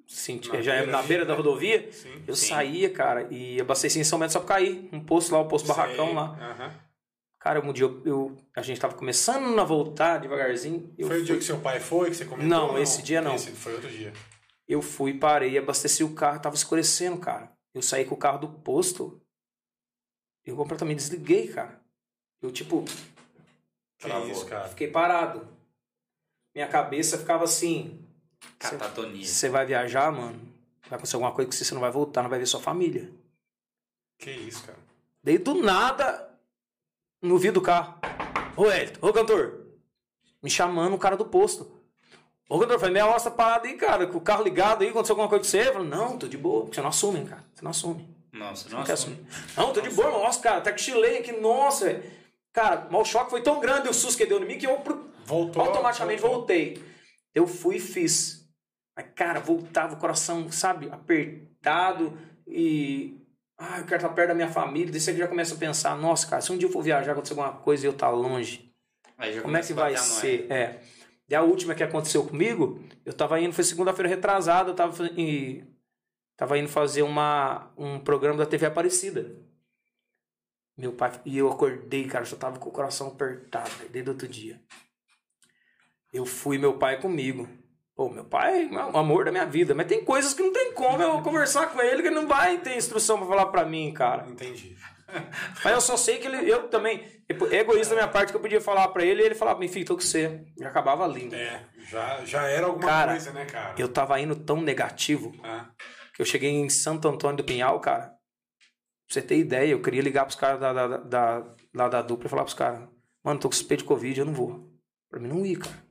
[0.09, 1.91] assim, Na já é beira na ali, beira da rodovia.
[1.93, 2.23] sim.
[2.27, 2.49] Eu Sim.
[2.49, 4.89] saía, cara, e abasteci em São Bento só pra cair.
[4.93, 6.15] Um posto lá, o posto Barracão Sei.
[6.15, 6.37] lá.
[6.41, 6.86] Aham.
[7.47, 10.93] Cara, um dia eu, eu- a gente tava começando a voltar devagarzinho.
[10.99, 12.49] Eu Foi o dia fui- que seu pai foi, que você comentou?
[12.49, 13.37] Não, ou esse dia não.
[13.37, 14.13] Esse foi outro dia.
[14.67, 17.53] Eu fui, parei, abasteci o carro, tava escurecendo, cara.
[17.73, 19.23] Eu saí com o carro do posto,
[20.45, 21.81] eu completamente desliguei, cara.
[22.43, 22.83] Eu, tipo,
[23.97, 24.29] Que Travou.
[24.29, 24.69] isso, cara.
[24.69, 25.47] fiquei parado.
[26.53, 28.05] Minha cabeça ficava assim:
[28.59, 29.25] Catatonia.
[29.25, 30.41] você vai viajar, mano?
[30.89, 33.09] Vai acontecer alguma coisa que você não vai voltar, não vai ver sua família.
[34.19, 34.79] Que isso, cara.
[35.23, 36.26] Daí do nada,
[37.23, 37.99] no vidro do carro:
[38.57, 39.67] Ô Elton, ô cantor,
[40.43, 41.71] me chamando o cara do posto.
[42.49, 45.15] Ô cantor, foi meia hora essa parada aí, cara, com o carro ligado aí, aconteceu
[45.15, 45.69] alguma coisa com você?
[45.69, 48.17] Eu falei: Não, tô de boa, você não assume, cara, você não assume.
[48.33, 48.87] Nossa, Não nossa.
[48.87, 49.27] quer assumir.
[49.57, 52.03] Não, tô de boa, nossa, cara, até que chilei aqui, nossa, velho.
[52.53, 54.79] Cara, mas o choque foi tão grande o susto que deu em mim que eu
[55.25, 55.63] Voltou.
[55.63, 56.39] automaticamente voltou.
[56.41, 56.83] voltei.
[57.35, 58.47] Eu fui e fiz.
[58.95, 62.17] Mas, cara, voltava o coração, sabe, apertado
[62.47, 63.19] e.
[63.59, 64.91] Ah, eu quero estar perto da minha família.
[64.91, 67.33] Daí você já começa a pensar: nossa, cara, se um dia eu for viajar, acontecer
[67.33, 68.73] alguma coisa e eu estar longe,
[69.17, 70.51] Aí já como é que vai ser?
[70.53, 70.83] É.
[71.29, 75.11] E a última que aconteceu comigo, eu tava indo, foi segunda-feira retrasada, eu tava, fa-
[75.17, 75.65] e,
[76.37, 79.35] tava indo fazer uma, um programa da TV Aparecida.
[80.77, 84.61] Meu pai, e eu acordei, cara, já tava com o coração apertado, desde outro dia.
[86.13, 87.49] Eu fui, meu pai comigo.
[87.97, 90.75] Pô, meu pai é o amor da minha vida, mas tem coisas que não tem
[90.75, 93.91] como eu conversar com ele, que ele não vai ter instrução pra falar pra mim,
[93.95, 94.27] cara.
[94.29, 94.77] Entendi.
[95.65, 98.41] Mas eu só sei que ele, eu também, é egoísta da minha parte que eu
[98.41, 100.45] podia falar pra ele e ele falava, enfim, tô com você.
[100.59, 101.33] Já acabava ali.
[101.33, 103.75] É, já, já era alguma Cara, coisa, né, cara?
[103.79, 105.71] Eu tava indo tão negativo Ah,
[106.13, 108.07] que eu cheguei em Santo Antônio do Pinhal, cara.
[108.09, 108.15] Pra
[109.09, 112.29] você ter ideia, eu queria ligar pros caras da, da, da, lá da dupla e
[112.31, 112.81] falar pros caras,
[113.23, 114.69] mano, tô com suspeito de Covid, eu não vou.
[115.09, 115.86] Pra mim não ir, cara.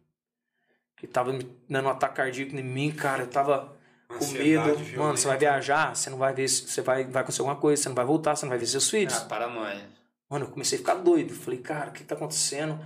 [1.06, 3.24] Que tava me dando um ataque cardíaco em mim, cara.
[3.24, 3.78] Eu tava.
[4.08, 4.80] com medo.
[4.98, 7.90] Mano, você vai viajar, você não vai ver, você vai, vai acontecer alguma coisa, você
[7.90, 9.16] não vai voltar, você não vai ver seus filhos.
[9.16, 9.88] Ah, paranoia.
[10.28, 11.34] Mano, eu comecei a ficar doido.
[11.34, 12.80] Falei, cara, o que tá acontecendo?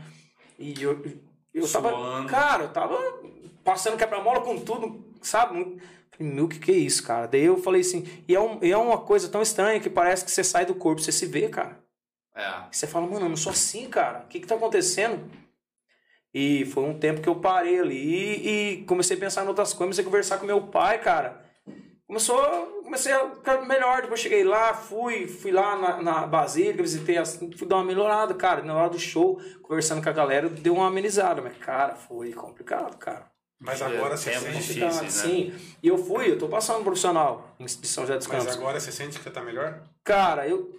[0.57, 1.01] E eu,
[1.53, 2.25] eu tava.
[2.25, 2.97] Cara, eu tava
[3.63, 5.79] passando quebra-mola com tudo, sabe?
[6.11, 7.27] Falei, meu, o que, que é isso, cara?
[7.27, 10.25] Daí eu falei assim, e é, um, e é uma coisa tão estranha que parece
[10.25, 11.79] que você sai do corpo, você se vê, cara.
[12.35, 12.63] É.
[12.71, 14.19] E você fala, mano, eu não sou assim, cara.
[14.19, 15.19] O que, que tá acontecendo?
[16.33, 18.49] E foi um tempo que eu parei ali e,
[18.81, 21.43] e comecei a pensar em outras coisas, comecei a conversar com meu pai, cara.
[22.05, 22.41] Começou,
[22.83, 24.01] comecei a ficar melhor.
[24.01, 28.33] Depois cheguei lá, fui, fui lá na, na Basílica, visitei, assim, fui dar uma melhorada,
[28.33, 28.63] cara.
[28.63, 31.41] Na hora do show, conversando com a galera, deu uma amenizada.
[31.41, 33.27] Mas, cara, foi complicado, cara.
[33.59, 34.57] Mas agora É, você sente.
[34.57, 35.03] difícil.
[35.03, 35.09] Né?
[35.09, 35.53] sim.
[35.83, 38.55] E eu fui, eu tô passando profissional em- São José dos Mas Campos.
[38.57, 39.81] agora você sente que você tá melhor?
[40.03, 40.75] Cara, eu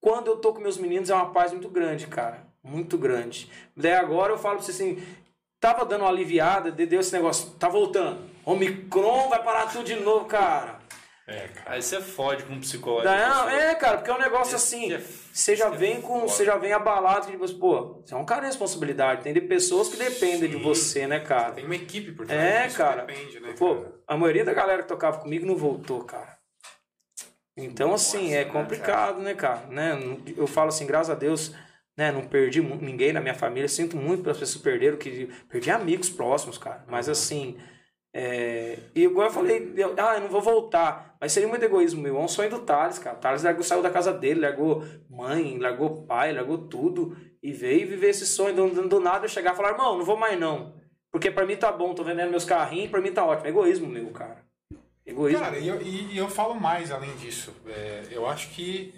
[0.00, 2.46] quando eu tô com meus meninos é uma paz muito grande, cara.
[2.62, 3.50] Muito grande.
[3.76, 5.02] Daí agora eu falo pra você assim,
[5.60, 8.30] tava dando uma aliviada, de- deu esse negócio, tá voltando.
[8.44, 10.80] Omicron vai parar tudo de novo, cara.
[11.26, 11.72] É, cara.
[11.76, 13.08] Aí você fode com o psicológico.
[13.08, 14.98] Daí, da não, é, cara, porque é um negócio Esse assim, é-
[15.32, 16.28] você já é vem com, foda.
[16.28, 19.40] você já vem abalado, que tipo, pô, você é um cara de responsabilidade, tem de
[19.40, 20.62] pessoas que dependem de Sim.
[20.62, 21.52] você, né, cara?
[21.52, 22.74] Tem uma equipe por trás.
[22.74, 23.04] É, cara.
[23.04, 23.92] Depende, né, Pô, cara?
[24.08, 26.36] a maioria da galera que tocava comigo não voltou, cara.
[27.56, 29.66] Então, assim, Nossa, é né, complicado, né, cara?
[29.68, 29.92] Né?
[30.36, 31.52] Eu falo assim, graças a Deus,
[31.96, 32.10] né?
[32.12, 33.68] Não perdi ninguém na minha família.
[33.68, 36.84] Sinto muito pelas pessoas que perderam, que perdi amigos próximos, cara.
[36.88, 37.58] Mas assim,
[38.14, 38.78] é...
[38.94, 41.16] e igual eu falei, eu, ah, eu não vou voltar.
[41.20, 42.16] Mas seria muito egoísmo meu.
[42.16, 43.16] É um sonho do Thales, cara.
[43.16, 47.16] O Thales largou, saiu da casa dele, largou mãe, largou pai, largou tudo.
[47.42, 48.54] E veio viver esse sonho.
[48.54, 50.80] Do, do- nada eu chegar e falar, irmão, não vou mais não.
[51.10, 53.46] Porque pra mim tá bom, tô vendendo meus carrinhos, pra mim tá ótimo.
[53.46, 54.42] É egoísmo meu, cara.
[55.04, 55.40] Egoísmo.
[55.44, 55.80] Cara, e eu,
[56.14, 57.54] eu falo mais além disso.
[57.66, 58.94] É, eu acho que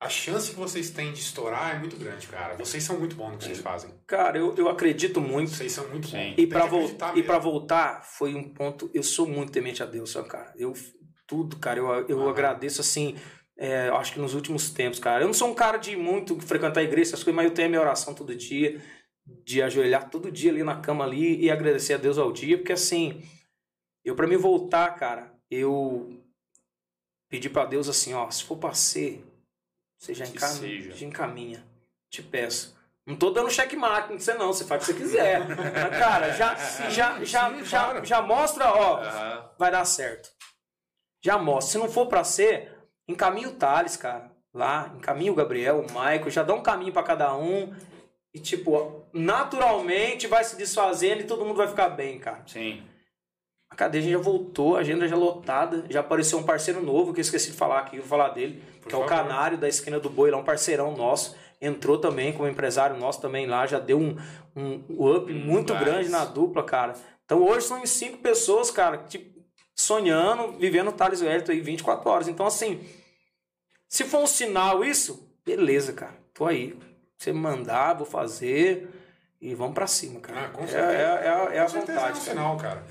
[0.00, 2.56] a chance que vocês têm de estourar é muito grande, cara.
[2.56, 3.90] Vocês são muito bons no que vocês fazem.
[4.06, 5.50] Cara, eu, eu acredito muito.
[5.50, 6.32] Vocês são muito bons.
[6.32, 8.90] E Tem pra, que vol acreditar e voltar, foi um ponto.
[8.94, 10.52] Eu sou muito temente a Deus, cara.
[10.56, 10.72] Eu,
[11.26, 12.30] tudo, cara, eu, eu Aham.
[12.30, 13.14] agradeço assim.
[13.58, 15.22] é, eu acho que nos últimos tempos, cara.
[15.22, 17.66] Eu não sou um cara de muito frequentar a igreja, essas coisas, mas eu tenho
[17.66, 18.82] a minha oração todo dia,
[19.44, 22.72] de ajoelhar todo dia ali na cama ali e agradecer a Deus ao dia, porque
[22.72, 23.22] assim,
[24.02, 26.24] eu pra me voltar, cara, eu
[27.28, 29.22] pedi pra Deus assim, ó, se for pra ser,
[30.00, 31.66] você já encaminha, já encaminha.
[32.10, 32.74] Te peço.
[33.06, 35.46] Não tô dando checkmate, não sei não, você faz o que você quiser.
[35.46, 36.54] Mas, cara, já,
[36.88, 38.04] já, já, sim, já, claro.
[38.04, 39.50] já mostra, ó, Aham.
[39.58, 40.30] vai dar certo.
[41.22, 41.72] Já mostra.
[41.72, 42.72] Se não for pra ser,
[43.06, 44.30] encaminha o Thales, cara.
[44.54, 47.74] Lá, encaminha o Gabriel, o Michael, já dá um caminho pra cada um.
[48.32, 52.42] E, tipo, naturalmente vai se desfazendo e todo mundo vai ficar bem, cara.
[52.46, 52.82] Sim.
[53.70, 57.22] A cadeia já voltou, a agenda já lotada, já apareceu um parceiro novo que eu
[57.22, 59.08] esqueci de falar aqui, vou falar dele, Que é o favor.
[59.08, 63.46] Canário da esquina do Boi, lá um parceirão nosso, entrou também como empresário nosso também
[63.46, 64.16] lá, já deu um,
[64.56, 65.84] um up muito gás.
[65.84, 66.94] grande na dupla, cara.
[67.24, 69.40] Então hoje são cinco pessoas, cara, tipo,
[69.74, 72.28] sonhando, vivendo o Thales Wellington aí 24 horas.
[72.28, 72.84] Então, assim,
[73.88, 76.78] se for um sinal isso, beleza, cara, tô aí.
[77.16, 78.88] Você mandar, vou fazer
[79.40, 80.46] e vamos pra cima, cara.
[80.46, 80.92] Ah, com é, certeza.
[80.92, 82.14] é, é, é a Com certeza vontade, é um cara.
[82.14, 82.84] sinal, cara.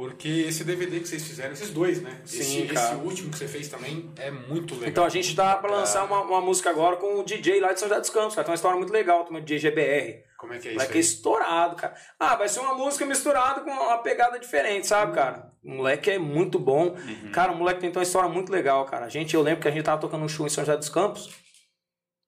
[0.00, 2.22] Porque esse DVD que vocês fizeram, esses dois, né?
[2.24, 4.88] Sim, esse, esse último que você fez também é muito legal.
[4.88, 7.80] Então a gente tá pra lançar uma, uma música agora com o DJ lá de
[7.80, 8.46] São José dos Campos, cara.
[8.46, 10.24] Tem uma história muito legal, tem o DJ GBR.
[10.38, 11.00] Como é que é isso Moleque é aí?
[11.00, 11.94] estourado, cara.
[12.18, 15.52] Ah, vai ser uma música misturada com uma pegada diferente, sabe, cara?
[15.62, 16.96] O moleque é muito bom.
[17.34, 19.04] Cara, o moleque tem uma história muito legal, cara.
[19.04, 20.88] A gente, eu lembro que a gente tava tocando um show em São José dos
[20.88, 21.28] Campos.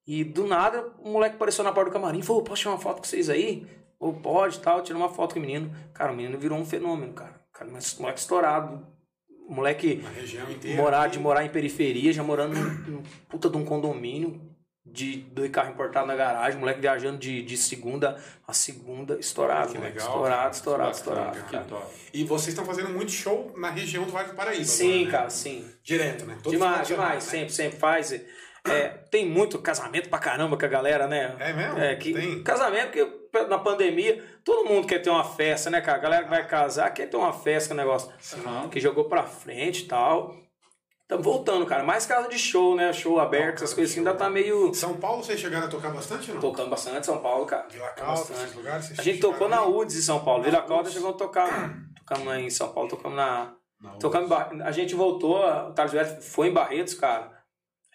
[0.07, 2.79] E do nada, o moleque apareceu na porta do camarim e falou: Posso tirar uma
[2.79, 3.67] foto com vocês aí?
[3.99, 5.75] Ou pode tal, tirou uma foto com o menino.
[5.95, 7.42] Cara, o menino virou um fenômeno, cara.
[7.63, 8.87] Cara, mas moleque estourado.
[9.49, 10.03] Moleque
[10.51, 10.81] inteira.
[10.81, 14.41] morar, de morar em periferia, já morando num, num puta de um condomínio,
[14.85, 18.17] de dois carros importados na garagem, moleque viajando de, de segunda
[18.47, 20.51] a segunda, estourado, Que moleque, legal, estourado, cara.
[20.51, 21.87] estourado, Que estourado.
[22.11, 22.19] Que.
[22.19, 24.65] E vocês estão fazendo muito show na região do Vale do Paraíba.
[24.65, 25.11] Sim, agora, né?
[25.11, 25.71] cara, sim.
[25.83, 26.39] Direto, né?
[26.43, 27.31] Todo demais, demais, né?
[27.31, 28.13] sempre, sempre faz.
[28.65, 31.37] É, tem muito casamento pra caramba com a galera, né?
[31.41, 31.79] É mesmo?
[31.79, 32.43] É, que Tem?
[32.43, 35.99] casamento, porque na pandemia, todo mundo quer ter uma festa, né, cara?
[35.99, 38.13] A galera que vai casar quer ter uma festa o negócio.
[38.45, 38.69] Aham.
[38.69, 40.37] que jogou pra frente e tal.
[41.03, 41.83] Estamos voltando, cara.
[41.83, 42.93] Mais casa de show, né?
[42.93, 44.73] Show aberto, essas coisas assim, ainda tá meio.
[44.75, 46.41] São Paulo vocês chegaram a tocar bastante ou não?
[46.41, 47.67] Tocando bastante São Paulo, cara.
[47.71, 48.87] Vila Calda, esses lugares?
[48.87, 49.63] vocês A gente tocou na?
[49.65, 50.43] UDS em São Paulo.
[50.43, 50.93] Na Vila Calda UDS.
[50.95, 51.75] chegou a tocar.
[51.99, 53.55] Tocamos lá em São Paulo, tocamos na.
[53.81, 57.31] Na Tocamos em Bar- A gente voltou, o Thales foi em Barretos, cara.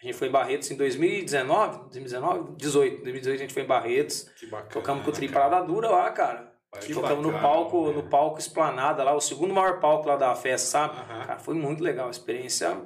[0.00, 3.02] A gente foi em Barretos em 2019, 2019, 18.
[3.02, 4.28] 2018 a gente foi em Barretos.
[4.38, 4.70] Que bacana.
[4.70, 5.48] Tocamos com o né, Tri cara?
[5.48, 6.52] Parada Dura lá, cara.
[6.80, 7.94] Que Tocamos no bacana, palco, né?
[7.94, 10.96] no palco Esplanada lá, o segundo maior palco lá da festa, sabe?
[11.26, 12.80] Cara, foi muito legal a experiência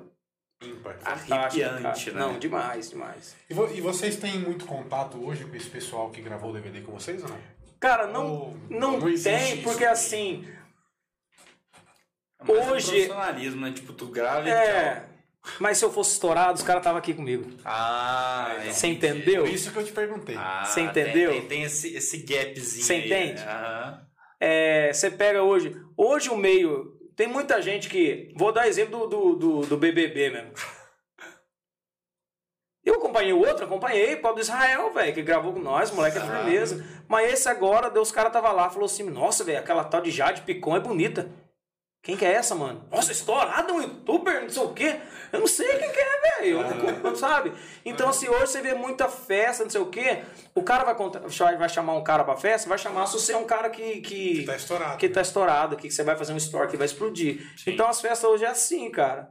[1.05, 2.21] Arrepiante, né?
[2.21, 3.35] Não, demais, demais.
[3.51, 6.81] E, vo- e vocês têm muito contato hoje com esse pessoal que gravou o DVD
[6.81, 7.39] com vocês ou não?
[7.81, 9.63] Cara, não, Ou não, não tem, isso?
[9.65, 10.47] porque assim.
[12.39, 13.73] Mas é um Hoje- profissionalismo, né?
[13.73, 14.95] Tipo, tu grava e É.
[14.95, 15.12] tchau.
[15.59, 17.51] Mas se eu fosse estourado, os caras estavam aqui comigo.
[17.65, 19.19] Ah, Você entendi.
[19.19, 19.43] entendeu?
[19.45, 20.37] Por isso que eu te perguntei.
[20.39, 21.31] Ah, Você tem- entendeu?
[21.33, 23.45] Tem, tem esse, esse gapzinho Você aí, entende?
[23.45, 23.51] né?
[23.51, 24.07] Aham.
[24.41, 25.77] É, você pega hoje.
[25.97, 26.93] Hoje o meio.
[27.17, 28.33] Tem muita gente que.
[28.37, 30.53] Vou dar exemplo do, do, do, do BBB mesmo.
[32.85, 36.27] Eu acompanhei o outro, acompanhei, Pablo Israel, velho, que gravou com nós, moleque é Ah.
[36.27, 36.85] firmeza.
[37.07, 40.43] Mas esse agora, Deus, cara tava lá, falou assim: Nossa, velho, aquela tal de Jade
[40.43, 41.31] Picon é bonita.
[42.03, 42.85] Quem que é essa, mano?
[42.91, 44.97] Nossa, estourada, um youtuber, não sei o quê.
[45.33, 46.59] Eu não sei quem que é, velho.
[47.01, 47.53] Não sabe?
[47.85, 50.25] Então, assim, hoje você vê muita festa, não sei o quê.
[50.53, 53.37] O cara vai, contar, vai chamar um cara pra festa, vai chamar se você é
[53.37, 54.01] um cara que.
[54.01, 54.99] que Que tá estourado.
[54.99, 57.41] que tá estourado, que você vai fazer um story que vai explodir.
[57.57, 57.71] Sim.
[57.71, 59.31] Então as festas hoje é assim, cara.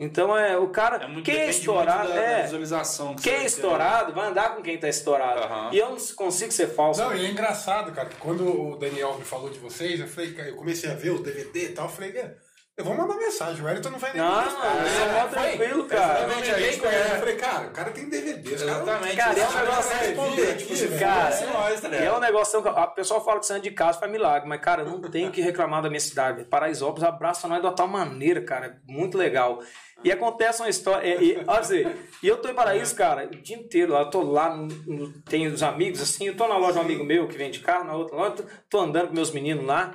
[0.00, 1.04] Então é o cara.
[1.04, 2.42] É muito, quem é estourado, muito da, da é.
[2.44, 3.16] visualização.
[3.16, 3.44] que Quem é ter.
[3.46, 5.40] estourado vai andar com quem tá estourado.
[5.42, 5.70] Aham.
[5.72, 7.00] E eu não consigo ser falso.
[7.02, 10.32] Não, e é engraçado, cara, que quando o Daniel me falou de vocês, eu falei,
[10.34, 12.32] cara, eu comecei a ver o DVD e tal, eu falei, "É,
[12.76, 15.84] eu vou mandar mensagem, o Elton não vai nem Não, responder." é É, mó tranquilo,
[15.86, 16.18] cara.
[16.20, 19.16] Exatamente, aí eu eu falei, cara, o cara tem DVD, os caras- Exatamente.
[19.16, 21.94] Cara, é um Os caras negócio vão que- responder, tipo, se Cara, nós, ligado?
[22.04, 24.82] é um negócio a pessoa fala que você anda de casa faz milagre, mas, cara,
[24.82, 26.44] eu não tenho que reclamar da minha cidade.
[26.44, 28.66] Paraisópolis abraça nós de uma tal maneira, cara.
[28.66, 29.58] É muito legal.
[30.04, 31.06] E acontece uma história.
[31.20, 31.86] E, e,
[32.22, 34.00] e eu tô em Paraíso, cara, o dia inteiro lá.
[34.02, 36.26] Eu tô lá, no- no- tem os amigos, assim.
[36.28, 38.30] Eu tô na loja de um amigo meu que vende carro, na outra loja.
[38.36, 39.92] Tô, tô andando com meus meninos lá.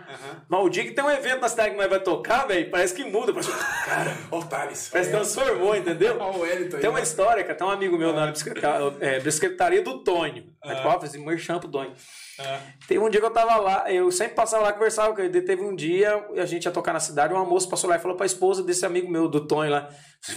[0.49, 2.93] Mas o dia que tem um evento na cidade que nós vai tocar, velho, parece
[2.93, 3.31] que muda.
[3.31, 3.51] Parece,
[3.85, 4.89] cara, Ó o Thales.
[4.91, 6.17] parece que transformou, entendeu?
[6.19, 7.01] Ó o aí, Tem uma ó.
[7.01, 7.55] história, cara.
[7.55, 10.43] Tem um amigo meu na bicicleta- é, bicicletaria do Tonho.
[10.61, 11.93] Aí tu fala assim, merchan pro Tonho.
[12.39, 15.41] Ah, Teve um dia que eu tava lá, eu sempre passava lá conversava com ele.
[15.41, 18.17] Teve um dia, a gente ia tocar na cidade, uma moça passou lá e falou
[18.17, 19.89] pra esposa desse amigo meu, do Tonho lá: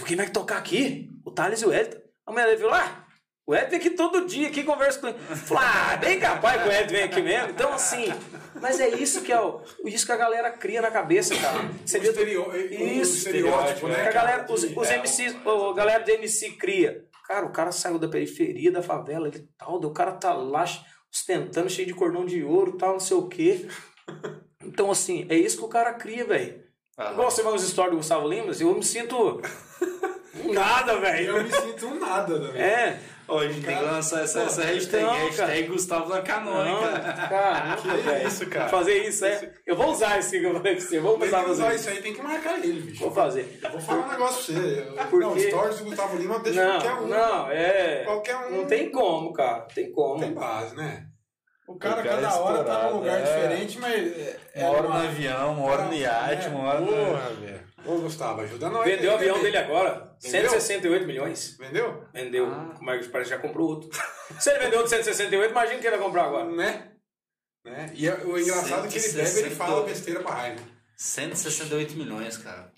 [0.05, 1.09] Quem vai tocar aqui?
[1.25, 1.97] O Thales e o Elton.
[2.25, 3.05] A mulher dele falou: Ah,
[3.47, 5.17] o Elton vem aqui todo dia, aqui conversa com ele.
[5.57, 7.49] Ah, bem capaz que o Elton vem aqui mesmo.
[7.49, 8.13] Então, assim,
[8.61, 11.67] mas é isso que é o, isso que a galera cria na cabeça, cara.
[11.85, 14.03] Você o vê o Isso, estereótipo, né?
[14.03, 17.05] que a galera, os, os É, MCs, a galera do MC cria.
[17.27, 20.63] Cara, o cara saiu da periferia, da favela e tal, o cara tá lá
[21.13, 23.67] ostentando, cheio de cordão de ouro tal, não sei o quê.
[24.59, 26.61] Então, assim, é isso que o cara cria, velho.
[26.99, 29.41] Igual você vai nos stories do Gustavo Limas, eu me sinto.
[30.43, 31.37] um nada, velho.
[31.37, 32.59] Eu me sinto um nada, né?
[32.59, 32.99] É.
[33.29, 35.67] Ó, a gente tem que lançar essa, essa hashtag, Então, hashtag cara.
[35.73, 37.27] Gustavo da Não, Canônica.
[37.27, 38.27] caramba, Que velho.
[38.27, 38.69] isso, cara?
[38.69, 39.51] Fazer isso, é.
[39.65, 40.99] Eu vou usar esse que eu falei pra você.
[40.99, 43.01] Vou Tem começar a que usar isso aí, tem que marcar ele, bicho.
[43.01, 43.59] Vou fazer.
[43.61, 44.81] Eu vou falar um negócio pra você.
[45.09, 47.07] Porque- Não, stories do Gustavo Lima deixa qualquer Não, um.
[47.07, 48.03] não, é.
[48.05, 48.51] Qualquer um.
[48.57, 49.59] Não tem como, cara.
[49.59, 50.19] Não tem como.
[50.21, 51.03] Tem base, né?
[51.67, 53.23] O cara, O cara cada hora tá num lugar é.
[53.23, 53.93] diferente, mas.
[54.17, 56.87] é- é Uma hora uma- no avião, uma hora no iate, uma hora no...
[56.87, 57.66] Porra, velho.
[57.85, 58.85] Ô, Gustavo, ajuda nós.
[58.85, 60.15] Vendeu o aí, avião né, dele agora.
[60.21, 60.49] Vendeu?
[60.49, 61.55] 168 milhões.
[61.57, 62.03] Vendeu?
[62.13, 62.45] Vendeu.
[62.45, 63.89] O Marcos parece que já comprou outro.
[64.39, 66.45] Se ele vendeu de 168, imagina que ele vai comprar agora.
[66.45, 66.91] Né?
[67.63, 67.91] né?
[67.93, 69.55] E é- o engraçado é que ele bebe, ele 160.
[69.55, 70.61] fala besteira pra raiva.
[70.97, 72.73] 168 milhões, cara.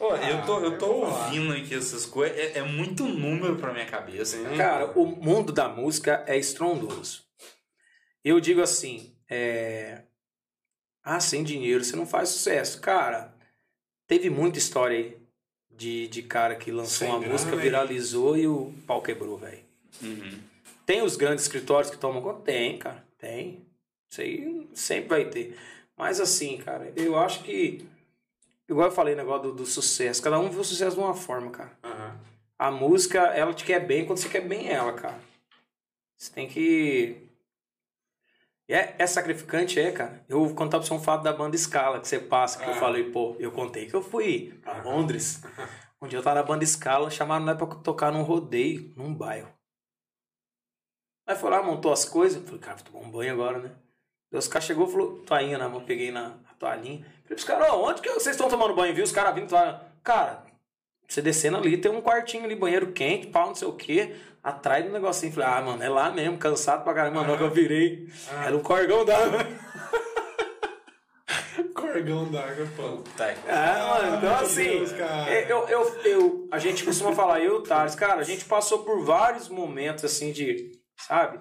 [0.00, 3.70] Ó, eu tô, eu eu tô ouvindo aqui essas coisas, é, é muito número pra
[3.72, 4.42] minha cabeça.
[4.42, 4.56] Cara.
[4.56, 7.22] Cara, o mundo da música é estrondoso.
[8.24, 10.04] Eu digo assim, é...
[11.02, 12.80] Ah, sem dinheiro você não faz sucesso.
[12.80, 13.34] Cara,
[14.10, 15.16] teve muita história aí
[15.70, 17.62] de, de cara que lançou Sem uma grana, música, né?
[17.62, 19.60] viralizou e o pau quebrou, velho.
[20.02, 20.40] Uhum.
[20.84, 22.40] Tem os grandes escritórios que tomam conta?
[22.40, 23.06] Tem, cara.
[23.16, 23.64] Tem.
[24.10, 25.56] Isso aí sempre vai ter.
[25.96, 27.86] Mas assim, cara, eu acho que.
[28.68, 30.20] Igual eu falei, negócio do, do sucesso.
[30.20, 31.78] Cada um vê o sucesso de uma forma, cara.
[31.84, 32.20] Aham.
[32.58, 35.20] A música, ela te quer bem quando você quer bem ela, cara.
[36.16, 37.16] Você tem que.
[38.72, 40.24] É, é sacrificante, é, cara.
[40.28, 42.74] Eu vou contar pra você um fato da banda Scala que você passa, que eu
[42.74, 42.76] Ah.
[42.78, 45.42] falei, pô, eu contei que eu fui pra Londres.
[46.02, 49.52] Um dia eu tava na banda Scala, chamaram nós pra tocar num rodeio, num bairro.
[51.26, 52.40] Aí foi lá, montou as coisas.
[52.40, 53.70] Eu Falei, cara, vou tomar um banho agora, né?
[54.32, 57.00] Daí os caras chegou e falou, toalhinha na mão, peguei na toalhinha.
[57.04, 59.04] Falei pros caras, ó, onde que vocês estão tomando banho, viu?
[59.04, 59.82] Os caras vindo, toalha.
[60.02, 60.42] Cara,
[61.12, 64.14] você descendo ali, tem um quartinho ali, banheiro quente, pau, não sei o quê.
[64.42, 65.32] Atrás do negocinho.
[65.32, 67.22] Falei, ah, mano, é lá mesmo, cansado pra caramba.
[67.22, 68.08] Mano, que eu virei.
[68.44, 69.16] Era um corgão da.
[71.74, 73.02] Corgão d'água, pô.
[73.16, 73.34] Tá.
[73.48, 77.56] Ah, mano, então assim, Deus, é, eu, eu, eu, a gente costuma falar, eu e
[77.58, 81.40] o Thales, cara, a gente passou por vários momentos assim de, sabe?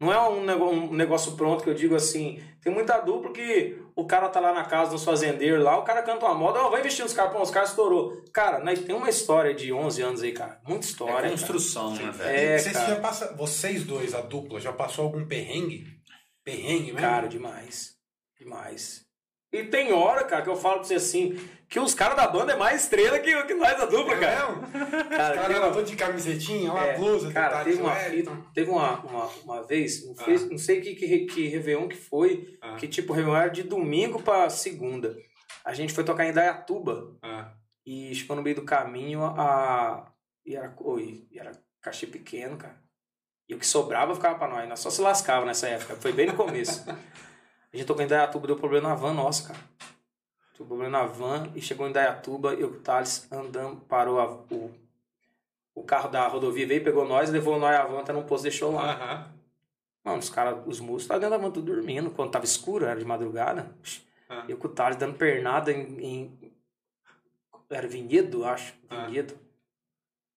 [0.00, 2.42] Não é um nego- um negócio pronto que eu digo assim.
[2.62, 6.02] Tem muita dupla que o cara tá lá na casa dos fazendeiros lá, o cara
[6.02, 8.22] canta uma moda, ó, vai investir nos caras, pô, os caras estourou.
[8.32, 10.60] Cara, nós tem uma história de 11 anos aí, cara.
[10.66, 11.12] Muita história.
[11.12, 11.30] É cara.
[11.30, 12.36] construção, né, velho?
[12.36, 12.94] É, vocês, cara.
[12.94, 15.86] já passa, vocês dois, a dupla, já passou algum perrengue?
[16.42, 17.00] Perrengue mesmo?
[17.00, 17.94] Cara, demais.
[18.38, 19.03] Demais.
[19.54, 22.52] E tem hora, cara, que eu falo pra você assim, que os caras da banda
[22.52, 24.48] é mais estrela que, que nós da dupla, é cara.
[24.48, 24.62] mesmo?
[25.10, 28.36] Cara, Cara, uma- de camisetinha, uma É, blusa, cara, do teve uma, Wellington.
[28.52, 32.58] teve uma, uma, uma vez, não, fez, não sei que, que, que Réveillon que foi,
[32.60, 32.74] Ah.
[32.76, 35.14] que tipo, Réveillon era de domingo pra segunda.
[35.64, 37.52] A gente foi tocar em Dayatuba Ah,
[37.86, 40.10] e chegou no meio do caminho a.
[40.44, 42.76] E era, oi, e era cachê pequeno, cara.
[43.48, 44.68] E o que sobrava ficava pra nós.
[44.68, 45.96] Nós só se lascava nessa época.
[45.96, 46.84] Foi bem no começo.
[47.74, 49.60] a gente tocou em Dayatuba, deu problema na van nossa, cara.
[50.56, 54.70] Deu problema na van e chegou em Dayatuba e o Thales andando, parou a- o,
[55.74, 58.72] o carro da rodovia, veio, pegou nós, levou nós a van, tá num posto, deixou
[58.72, 59.32] lá.
[60.04, 62.10] Mano, os caras, os músicos estavam dentro da van tudo dormindo.
[62.10, 63.70] Quando tava escuro, era de madrugada.
[64.28, 64.44] Ah.
[64.48, 66.04] Eu com o Thales dando pernada em.
[66.04, 66.52] em-
[67.70, 68.74] era Vinhedo, acho.
[68.90, 69.06] Ah.
[69.06, 69.34] Vinhedo.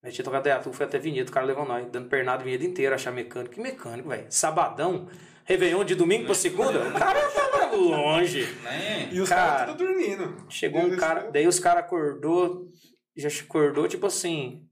[0.02, 2.64] A gente tinha tocado Dayatu, foi até Vinhedo, o cara levou nós, dando pernada Vinhedo
[2.64, 3.54] inteiro, achar mecânico.
[3.56, 4.26] Que mecânico, velho?
[4.32, 5.08] Sabadão,
[5.48, 8.44] Réveillon de domingo pra segunda, o cara tava longe.
[8.64, 9.10] Né?
[9.14, 10.46] E os Cara, caras tudo dormindo.
[10.50, 12.68] Chegou um cara, daí os caras acordou,
[13.16, 14.68] já acordou tipo assim.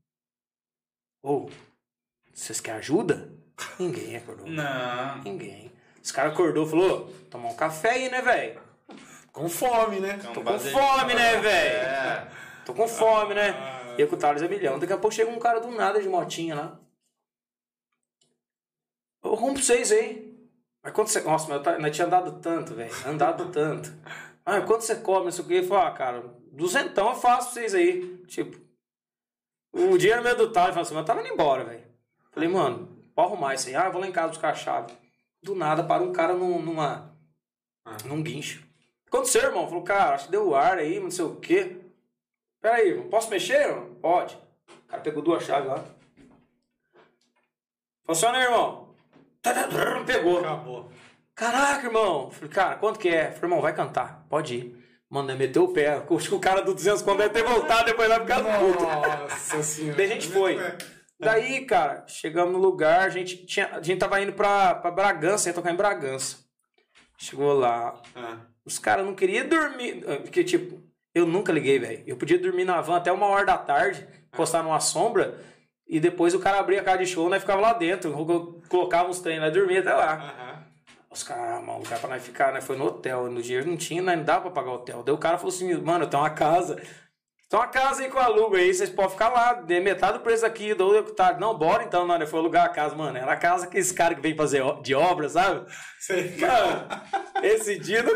[1.24, 1.50] Ô,
[2.34, 3.34] vocês querem ajuda?
[3.80, 4.48] Ninguém acordou.
[4.48, 5.22] Não.
[5.24, 5.72] Ninguém.
[6.04, 8.62] Os caras acordou e falou, tomar um café aí, né, velho?
[9.32, 10.20] Com fome, né?
[10.34, 11.88] Tô com fome, né, velho?
[11.88, 12.32] É.
[12.66, 13.52] Tô com fome, né?
[13.52, 13.96] Ah.
[13.98, 14.78] E eu com o Thales é milhão.
[14.78, 16.80] Daqui a pouco chega um cara do nada de motinha lá.
[19.24, 20.25] Eu pra vocês aí.
[20.86, 21.22] Mas quando você.
[21.22, 22.94] Nossa, mas eu nós tinha andado tanto, velho.
[23.08, 23.92] Andado tanto.
[24.46, 25.54] Ah, quanto você come, não sei o quê?
[25.56, 28.18] Eu falei, ah, cara, duzentão eu faço pra vocês aí.
[28.28, 28.64] Tipo.
[29.74, 31.84] O dinheiro meu do Thales, eu falei assim, mas eu tava indo embora, velho.
[32.32, 33.76] Falei, mano, pode arrumar isso aí.
[33.76, 34.94] Ah, eu vou lá em casa buscar a chave.
[35.42, 37.12] Do nada, para um cara num, numa.
[37.84, 37.98] Ah.
[38.06, 38.60] num guincho.
[38.60, 39.68] Que aconteceu, irmão?
[39.68, 41.78] Falou, cara, acho que deu ar aí, não sei o quê.
[42.62, 43.70] Pera aí, irmão, posso mexer?
[43.70, 43.96] irmão?
[43.96, 44.36] Pode.
[44.36, 45.84] O cara pegou duas chaves lá.
[48.04, 48.85] Funciona, irmão?
[50.06, 50.40] Pegou.
[50.40, 50.90] Acabou.
[51.34, 52.32] Caraca, irmão.
[52.32, 53.26] Falei, cara, quanto que é?
[53.26, 54.26] Falei, irmão, vai cantar.
[54.30, 54.86] Pode ir.
[55.10, 56.02] Mano, ele meteu o pé.
[56.10, 58.84] Acho que o cara do 200 quando deve ter voltado, depois vai ficar puto.
[58.84, 59.98] Nossa senhora.
[59.98, 60.58] Daí a gente foi.
[61.20, 65.48] Daí, cara, chegamos no lugar, a gente, tinha, a gente tava indo pra, pra Bragança,
[65.50, 66.38] ia tocar em Bragança.
[67.18, 70.04] Chegou lá, Ah, os caras não queriam dormir.
[70.24, 70.82] Porque, tipo,
[71.14, 72.04] eu nunca liguei, velho.
[72.06, 75.40] Eu podia dormir na van até uma hora da tarde, encostar numa sombra,
[75.88, 78.12] e depois o cara abria a casa de show, nós ficava lá dentro.
[78.70, 80.14] Colocava uns treinos, nós dormia até lá.
[80.14, 80.66] aham.
[81.10, 82.60] Os caras, mano, lugar pra nós ficar, né?
[82.60, 83.32] Foi no hotel.
[83.32, 85.02] No dinheiro não tinha, nós não dava pra pagar o hotel.
[85.02, 86.82] Daí o cara falou assim, mano, eu tenho uma casa.
[87.48, 90.44] Tem uma casa aí com alugo aí, vocês podem ficar lá, de metade do preço
[90.46, 91.40] aqui, do deputado.
[91.40, 92.26] Não, bora então, não, né?
[92.26, 93.16] Foi alugar a casa, mano.
[93.18, 95.64] Era a casa que esse cara que vem fazer de obra, sabe?
[96.00, 96.36] Sei.
[96.38, 96.88] Mano,
[97.44, 98.02] esse dia.
[98.02, 98.14] não-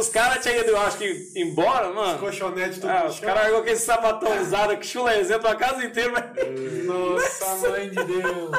[0.00, 2.18] Os caras tinham ido, eu acho que, embora, mano.
[2.18, 3.26] Colchonete tudo Ah, os chão.
[3.26, 6.84] caras com aquele sapatão usado, que chulezinho a casa inteira, mas.
[6.86, 8.56] Nossa, mãe de Deus.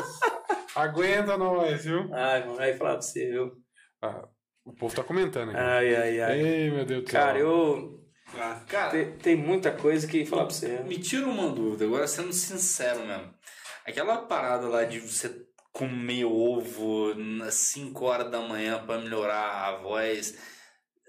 [0.76, 2.08] Aguenta nós, viu?
[2.14, 3.52] Ai, mano, aí falar pra você, viu?
[4.02, 4.26] Ah,
[4.64, 5.60] o povo tá comentando aqui.
[5.60, 6.40] Ai, ai, ai.
[6.40, 7.20] Ei, meu Deus do céu.
[7.20, 8.00] Cara, eu.
[8.40, 10.80] Ah, Cara, Tem, tem muita coisa que falar pra você.
[10.84, 13.34] me tira uma dúvida, agora sendo sincero mesmo.
[13.86, 15.32] Aquela parada lá de você
[15.72, 17.14] comer ovo
[17.46, 20.36] às 5 horas da manhã pra melhorar a voz.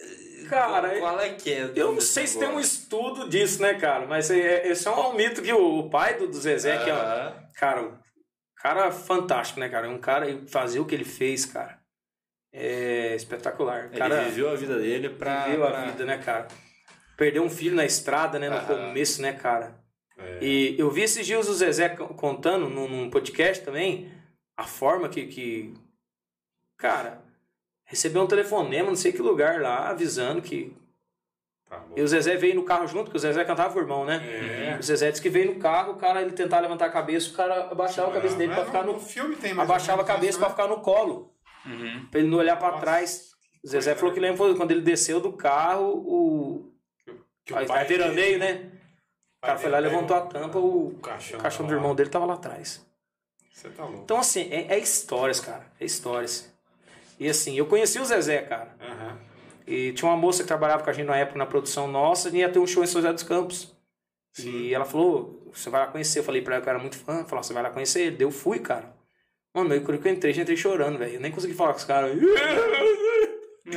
[0.01, 1.71] eh, Cara, qual, é que é?
[1.75, 4.07] Eu não sei se tem um estudo disso, né, cara?
[4.07, 6.95] Mas é, esse é um mito que o, pai do, Zezé, que é,
[7.55, 8.01] cara,
[8.57, 9.89] cara fantástico, né, cara?
[9.89, 11.79] Um cara e fazer o que ele fez, cara,
[12.53, 13.85] é espetacular.
[13.85, 15.45] O Ele cara viveu a vida dele pra.
[15.47, 16.49] viveu a pra- vida, né, cara?
[17.17, 18.67] Perdeu um filho na estrada, né, no Aham.
[18.89, 19.77] começo, né, cara?
[20.19, 20.39] É.
[20.43, 24.11] E eu vi esses dias o Zezé co- contando num, num podcast também
[24.57, 25.75] a forma que, que.
[26.77, 27.23] Cara,
[27.85, 30.77] recebeu um telefonema, não sei que lugar lá, avisando que.
[31.69, 31.83] Tá.
[31.97, 34.21] E o Zezé veio no carro junto, porque o Zezé cantava com o irmão, né?
[34.75, 34.79] É.
[34.79, 37.35] O Zezé disse que veio no carro, o cara ele tentava levantar a cabeça, o
[37.35, 40.39] cara abaixava a cabeça dele Mas pra ficar no, filme tem mais Abaixava a cabeça
[40.39, 40.55] pra né?
[40.55, 41.33] ficar no colo,
[41.67, 42.07] Uhum.
[42.11, 43.31] pra ele não olhar pra Nossa, trás.
[43.65, 44.31] O Zezé falou que né?
[44.31, 46.74] lembra quando ele desceu do carro, o.
[47.45, 48.71] Que o Aí pai vai veraneio, dele- né?
[49.43, 51.91] O cara foi lá, levantou a tampa, o o caixão, o caixão do tava irmão
[51.91, 51.97] lá.
[51.97, 52.85] dele tava lá atrás.
[53.53, 54.01] Você tá louco.
[54.03, 55.67] Então, assim, é, é histórias, cara.
[55.79, 56.51] É histórias.
[57.21, 58.75] E assim, eu conheci o Zezé, cara.
[58.81, 59.19] Aham.
[59.67, 62.37] E tinha uma moça que trabalhava com a gente na época na produção nossa e
[62.39, 63.75] ia ter um show em São José dos Campos.
[64.33, 64.51] Sim.
[64.51, 66.19] E ela falou, você vai lá conhecer.
[66.19, 67.25] Eu falei pra ela que eu era muito fã.
[67.25, 68.25] Falou, você vai lá conhecer ele.
[68.25, 68.93] Eu fui, cara.
[69.55, 71.15] Mano, eu, quando eu entrei, já entrei chorando, velho.
[71.15, 72.11] Eu nem consegui falar com os caras.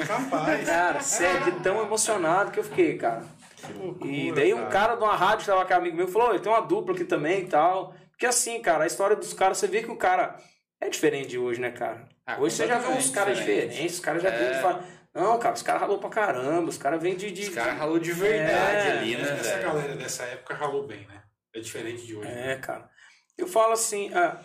[0.08, 0.66] Capaz.
[0.66, 3.24] Cara, sério, de tão emocionado que eu fiquei, cara.
[3.66, 6.08] Que loucura, E daí um cara de uma rádio que tava com um amigo meu
[6.08, 7.94] falou, "Ô, tem uma dupla aqui também e tal.
[8.12, 10.38] Porque assim, cara, a história dos caras, você vê que o cara
[10.80, 12.08] é diferente de hoje, né, cara?
[12.26, 13.68] Ah, hoje você já vê uns caras diferente.
[13.70, 14.38] diferentes, os caras já É.
[14.38, 14.84] vêm de falar.
[15.14, 17.32] Não, cara, os caras ralou pra caramba, os caras vêm de.
[17.32, 19.64] de Os caras ralou de verdade É, ali, né, Essa velho?
[19.68, 21.24] galera dessa época ralou bem, né?
[21.56, 22.28] É diferente de hoje.
[22.30, 22.52] né?
[22.52, 22.88] É, cara.
[23.36, 24.40] Eu falo assim, ah,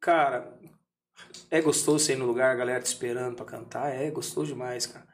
[0.00, 0.52] cara,
[1.50, 4.86] é gostoso você ir no lugar, a galera te esperando pra cantar, é gostoso demais,
[4.86, 5.06] cara.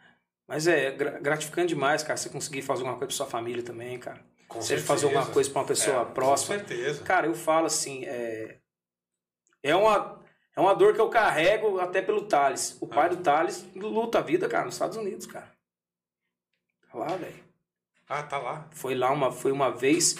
[0.48, 3.98] Mas é gra- gratificante demais, cara, você conseguir fazer alguma coisa pra sua família também,
[3.98, 4.20] cara.
[4.48, 4.86] Com Você certeza.
[4.86, 6.58] fazer alguma coisa pra uma pessoa É, próxima.
[6.58, 7.02] Com certeza.
[7.02, 8.58] Cara, eu falo assim, é,
[9.62, 10.22] é, uma,
[10.54, 12.76] é uma dor que eu carrego até pelo Thales.
[12.80, 13.08] O pai Ah.
[13.08, 15.50] do Thales luta a vida, cara, nos Estados Unidos, cara.
[16.94, 17.44] Lá, velho.
[18.08, 18.68] Ah, tá lá.
[18.70, 20.14] Foi lá uma, foi uma vez,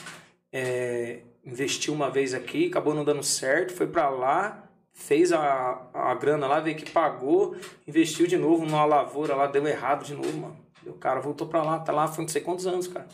[0.53, 4.66] é, investiu uma vez aqui, acabou não dando certo, foi pra lá,
[4.99, 7.55] fez a, a grana lá, veio que pagou,
[7.87, 10.57] investiu de novo numa lavoura lá, deu errado de novo, mano.
[10.85, 13.07] E o cara voltou pra lá, tá lá, foi não sei quantos anos, cara.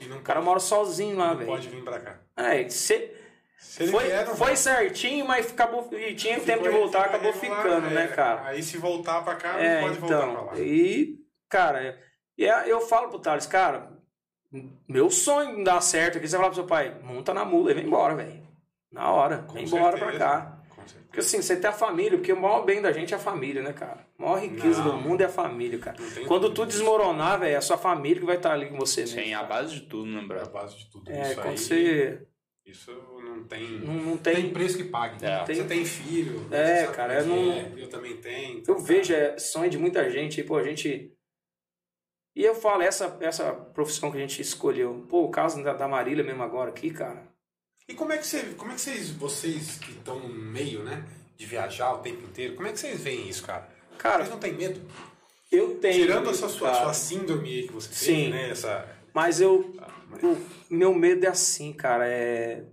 [0.00, 1.48] E não O cara mora sozinho lá, não velho.
[1.50, 2.18] pode vir pra cá.
[2.36, 3.10] É, se,
[3.58, 4.56] Se foi, vier, não foi vai.
[4.56, 8.08] certinho, mas acabou, e tinha tempo de voltar, acabou ficando, né, é.
[8.08, 8.42] cara?
[8.48, 10.58] Aí se voltar pra cá, É, não pode voltar pra então, lá.
[10.58, 11.98] e, cara,
[12.38, 13.90] e é- eu falo pro Thales, cara,
[14.88, 17.74] meu sonho em dar certo aqui, você fala pro seu pai, monta na mula e
[17.74, 18.46] vem embora, velho.
[18.92, 20.18] Na hora, Com vem embora pra certeza.
[20.24, 20.55] cá.
[21.16, 23.62] Porque assim, você tem a família, porque o maior bem da gente é a família,
[23.62, 24.06] né, cara?
[24.18, 24.98] A maior riqueza Não.
[24.98, 25.96] do mundo é a família, cara.
[26.14, 29.00] Tem Quando tudo desmoronar, velho, é a sua família que vai estar ali com você
[29.00, 29.18] mesmo.
[29.22, 31.10] Sim, a base de tudo, né, É a base de tudo.
[31.10, 32.26] É, isso quando aí, você
[32.66, 32.92] Isso
[33.24, 33.80] não tem...
[33.80, 34.34] não, não tem...
[34.34, 34.52] tem.
[34.52, 35.24] preço que pague.
[35.24, 35.42] É.
[35.46, 36.46] Você tem filho.
[36.50, 38.62] É, cara, como eu não- é, Eu também tenho.
[38.68, 41.10] Eu vejo, é sonho de muita gente, e, pô, a gente.
[42.36, 45.88] E eu falo, essa, essa profissão que a gente escolheu, pô, o caso da, da
[45.88, 47.34] Marília mesmo agora aqui, cara.
[47.88, 51.04] E como é que, você, como é que vocês, vocês que estão no meio, né?
[51.36, 53.68] De viajar o tempo inteiro, como é que vocês veem isso, cara?
[53.98, 54.80] Cara, Vocês não têm medo?
[55.50, 56.06] eu tenho.
[56.06, 58.06] Tirando essa sua, sua síndrome aí que você Sim.
[58.06, 58.50] tem, né?
[58.50, 58.86] Essa...
[59.14, 59.74] Mas eu.
[60.22, 60.36] O
[60.70, 62.06] meu medo é assim, cara.
[62.06, 62.64] É.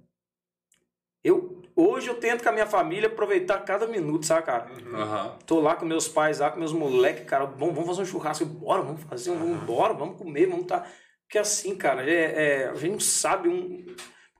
[1.24, 1.62] Eu.
[1.76, 4.70] Hoje eu tento com a minha família aproveitar cada minuto, sabe, cara?
[4.94, 5.38] Aham.
[5.46, 7.48] Tô lá com meus pais, lá com meus moleques, cara.
[7.48, 8.46] Bom, vamos fazer um churrasco.
[8.46, 9.40] Bora, vamos fazer um.
[9.40, 10.86] Vamos embora, vamos comer, vamos tá.
[11.24, 13.86] Porque assim, cara, é, é, a gente não sabe um.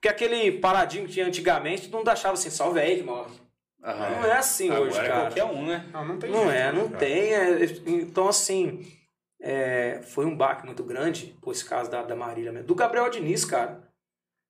[0.04, 3.32] Porque aquele paradinho que tinha antigamente, todo mundo achava assim, só velho que morre.
[3.82, 4.10] Aham.
[4.10, 5.20] Não é assim Agora hoje, é cara.
[5.22, 5.86] qualquer um, né?
[5.90, 6.98] Não, não tem Não jeito, é, né, não cara?
[6.98, 7.34] tem.
[7.34, 8.86] é, então, assim,
[9.40, 12.66] é, foi um baque muito grande, por esse caso da, da Marília mesmo.
[12.66, 13.82] Do Gabriel Diniz, cara.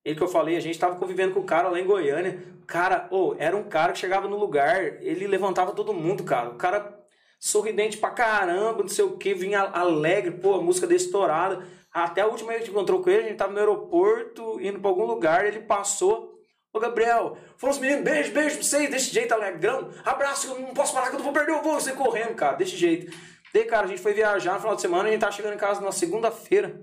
[0.05, 2.43] Ele que eu falei, a gente tava convivendo com o cara lá em Goiânia.
[2.67, 6.51] Cara, ô, era um cara que chegava no lugar, ele levantava todo mundo, cara.
[6.51, 6.99] O cara
[7.39, 11.65] sorridente pra caramba, não sei o que, vinha alegre, pô, a música dele estourada.
[11.95, 14.61] Até a última vez que a gente encontrou com ele, a gente tava no aeroporto,
[14.61, 16.35] indo pra algum lugar, ele passou.
[16.73, 19.91] Ô, Gabriel, falou os meninos, beijo, beijo pra vocês, desse jeito, alegrão.
[20.05, 22.57] Abraço, eu não posso parar que eu não vou perder o voo, você correndo, cara,
[22.57, 23.17] desse jeito.
[23.53, 25.59] Daí, cara, a gente foi viajar no final de semana, a gente tava chegando em
[25.59, 26.83] casa na segunda-feira.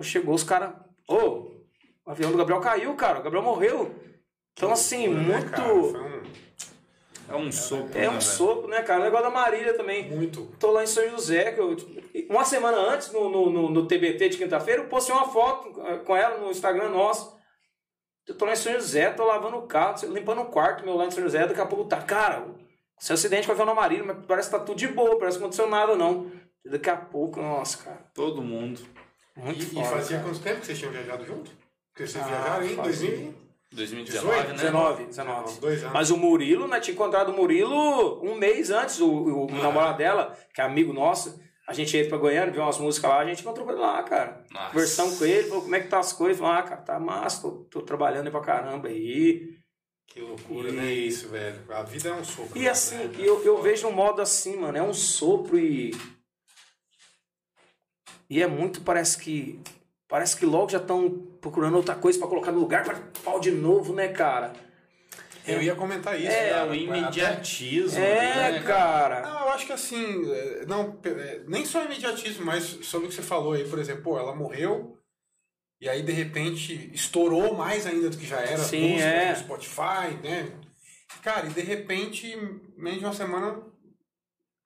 [0.00, 0.74] Chegou os caras,
[1.08, 1.52] ô,
[2.04, 3.94] o avião do Gabriel caiu, cara, o Gabriel morreu.
[4.58, 5.92] Então, assim, Né, muito.
[7.28, 7.34] Um...
[7.34, 7.98] É um sopro.
[7.98, 8.22] É né, um velho?
[8.22, 9.00] sopro, né, cara?
[9.00, 10.10] O negócio da Marília também.
[10.10, 10.46] Muito.
[10.58, 11.76] Tô lá em São José, que eu,
[12.28, 15.98] uma semana antes, no, no, no, no TBT de quinta-feira, eu postei uma foto eh,
[15.98, 17.36] com ela no Instagram nosso.
[18.26, 21.06] Eu tô lá em São José, tô lavando o carro, limpando o quarto meu lá
[21.06, 22.46] em São José, daqui a pouco tá, cara,
[22.98, 25.36] seu acidente com o avião na Marília, mas parece que tá tudo de boa, parece
[25.38, 26.30] que não aconteceu nada, não.
[26.64, 28.80] Daqui a pouco, nossa, cara, Todo mundo.
[29.36, 30.28] muito E, e foda, fazia cara.
[30.30, 31.50] quanto tempo que vocês tinham viajado junto?
[31.92, 33.10] Porque vocês Ah, viajaram em fazia.
[33.10, 33.34] 2000?
[33.72, 34.52] 2019, né?
[34.54, 35.60] 19, 19.
[35.60, 35.92] Dois anos.
[35.94, 36.78] Mas o Murilo, né?
[36.80, 39.62] Tinha encontrado o Murilo um mês antes, o, o Ah.
[39.62, 41.40] namorado dela, que é amigo nosso.
[41.66, 44.44] A gente ia pra Goiânia, viu umas músicas lá, a gente encontrou ele lá, cara.
[44.50, 44.70] Nossa.
[44.72, 46.38] Conversamos com ele, falou como é que tá as coisas.
[46.38, 49.56] Falou, ah, cara, tá massa, tô, tô trabalhando aí pra caramba aí.
[50.08, 50.92] Que loucura, E- né?
[50.92, 51.58] Isso, velho.
[51.70, 52.58] A vida é um sopro.
[52.58, 52.68] E né?
[52.68, 55.92] assim, eu, eu vejo um modo assim, mano, é um sopro e.
[58.28, 59.60] E é muito, parece que.
[60.12, 61.08] Parece que logo já estão
[61.40, 64.52] procurando outra coisa pra colocar no lugar, pra pau de novo, né, cara?
[65.48, 66.28] Eu ia comentar isso.
[66.30, 66.70] É, É cara.
[66.70, 67.98] o imediatismo.
[67.98, 69.22] É, né, cara.
[69.22, 73.14] Não, eu acho que assim, é, não, é, nem só imediatismo, mas sobre o que
[73.14, 74.98] você falou aí, por exemplo, pô, ela morreu
[75.80, 79.30] e aí de repente estourou mais ainda do que já era, Sim, é.
[79.30, 80.52] no Spotify, né?
[81.22, 82.36] Cara, e de repente,
[82.76, 83.62] menos de uma semana,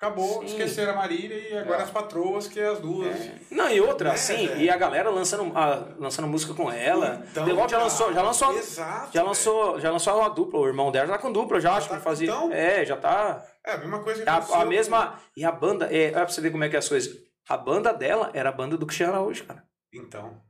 [0.07, 0.47] acabou, Sim.
[0.47, 1.83] esqueceram a Marília e agora É.
[1.85, 3.15] as patroas, que é as duas.
[3.51, 4.61] Não, e outra, É, assim, velho.
[4.61, 7.23] e a galera lançando, ah, lançando música com ela.
[7.31, 10.67] Então, The já cara, lançou, já lançou, Exato, já lançou, já lançou uma dupla, o
[10.67, 12.29] irmão dela já tá com dupla, já, acho tá que fazia.
[12.29, 12.53] então?
[12.53, 13.45] É, já tá.
[13.65, 15.15] É a mesma coisa que A, aconteceu a com- mesma.
[15.37, 17.15] E a banda, é, olha pra você ver como é que é as coisas.
[17.49, 19.63] A banda dela era a banda do Cristiano Araújo, cara.
[19.93, 20.41] Então.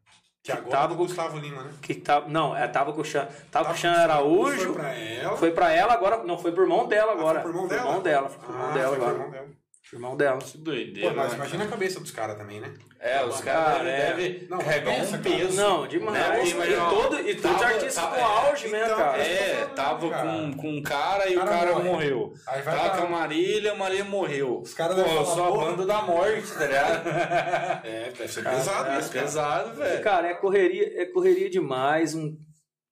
[0.47, 1.71] Que Que agora tava é do com- Gustavo Lima, né?
[1.83, 4.65] Que tava, não, é, tava com o Cristiano, tava com o Tava com- Araújo.
[4.65, 5.37] Foi pra ela.
[5.37, 7.41] Foi pra ela agora, não, foi pro irmão dela Ah, agora.
[7.43, 7.81] foi pro irmão dela?
[7.83, 9.13] pro irmão dela, foi pro irmão Ah, dela agora.
[9.13, 9.47] irmão dela.
[9.89, 10.39] Pro irmão dela.
[10.41, 11.11] Que doideira.
[11.11, 12.75] Pô, mas né, imagina a cabeça dos caras também, né?
[12.99, 14.07] É, os Cara, caras é.
[14.15, 15.37] devem Não, carregar pensa, um cara.
[15.37, 15.57] peso.
[15.57, 16.55] Não, demais.
[16.55, 16.71] Né?
[16.71, 19.23] E, ó, todo, e todos os tava- artistas tava- com auge, né, então, cara?
[19.23, 20.29] É, tava Cara.
[20.29, 21.85] com, com um cara e o Cara cara morre.
[21.89, 22.35] morreu.
[22.49, 24.61] Aí vai Tava com a Marília, a Marília morreu.
[24.61, 27.07] Os caras Pô, devem eu falar, sou a banda da morte, tá ligado?
[27.87, 29.25] É, deve ser Cara, pesado É isso, cara.
[29.25, 30.03] pesado, velho.
[30.03, 32.37] Cara, é correria, é correria demais um,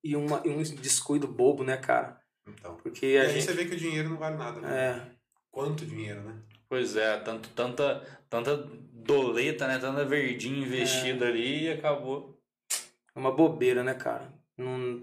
[0.04, 2.18] e, uma, e um descuido bobo, né, cara?
[2.46, 2.76] Então.
[2.76, 3.44] Porque E a aí gente.
[3.46, 4.68] você vê que o dinheiro não vale nada, né?
[5.10, 5.14] É,
[5.50, 6.34] Quanto dinheiro, né?
[6.68, 8.56] Pois é, tanto, tanta, tanta
[8.92, 9.78] doleta, né?
[9.78, 12.38] Tanta verdinha investida ali e acabou.
[13.14, 14.32] é uma bobeira, né, cara?
[14.56, 15.02] Não,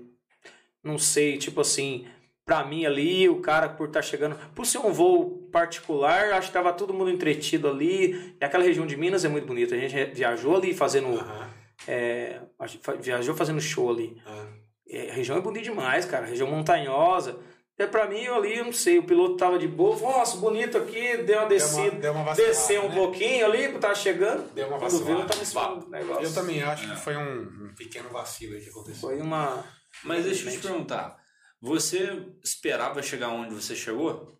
[0.83, 2.07] não sei, tipo assim,
[2.45, 4.35] pra mim ali, o cara por estar chegando.
[4.53, 8.35] Por ser um voo particular, acho que tava todo mundo entretido ali.
[8.39, 9.75] E aquela região de Minas é muito bonita.
[9.75, 11.17] A gente viajou ali fazendo.
[11.17, 11.49] Aham.
[11.87, 12.65] é, a
[12.99, 14.21] viajou fazendo show ali.
[14.25, 14.47] Ah.
[14.87, 16.25] É, a região é bonita demais, cara.
[16.25, 17.39] Região montanhosa.
[17.81, 19.97] É pra mim, eu ali, eu não sei, o piloto tava de boa.
[19.99, 21.97] Nossa, bonito aqui, deu uma descida.
[21.97, 22.95] deu uma vacilada, desceu um né?
[22.95, 24.53] pouquinho ali, tava chegando.
[24.53, 25.27] Deu uma Quando viu, eu vacilada.
[25.27, 26.23] tava em cima do negócio.
[26.23, 29.01] Eu também acho que foi um, um pequeno vacilo aí que aconteceu.
[29.01, 29.65] Foi uma.
[30.03, 31.19] Mas deixa eu te perguntar.
[31.59, 34.39] Você esperava chegar onde você chegou?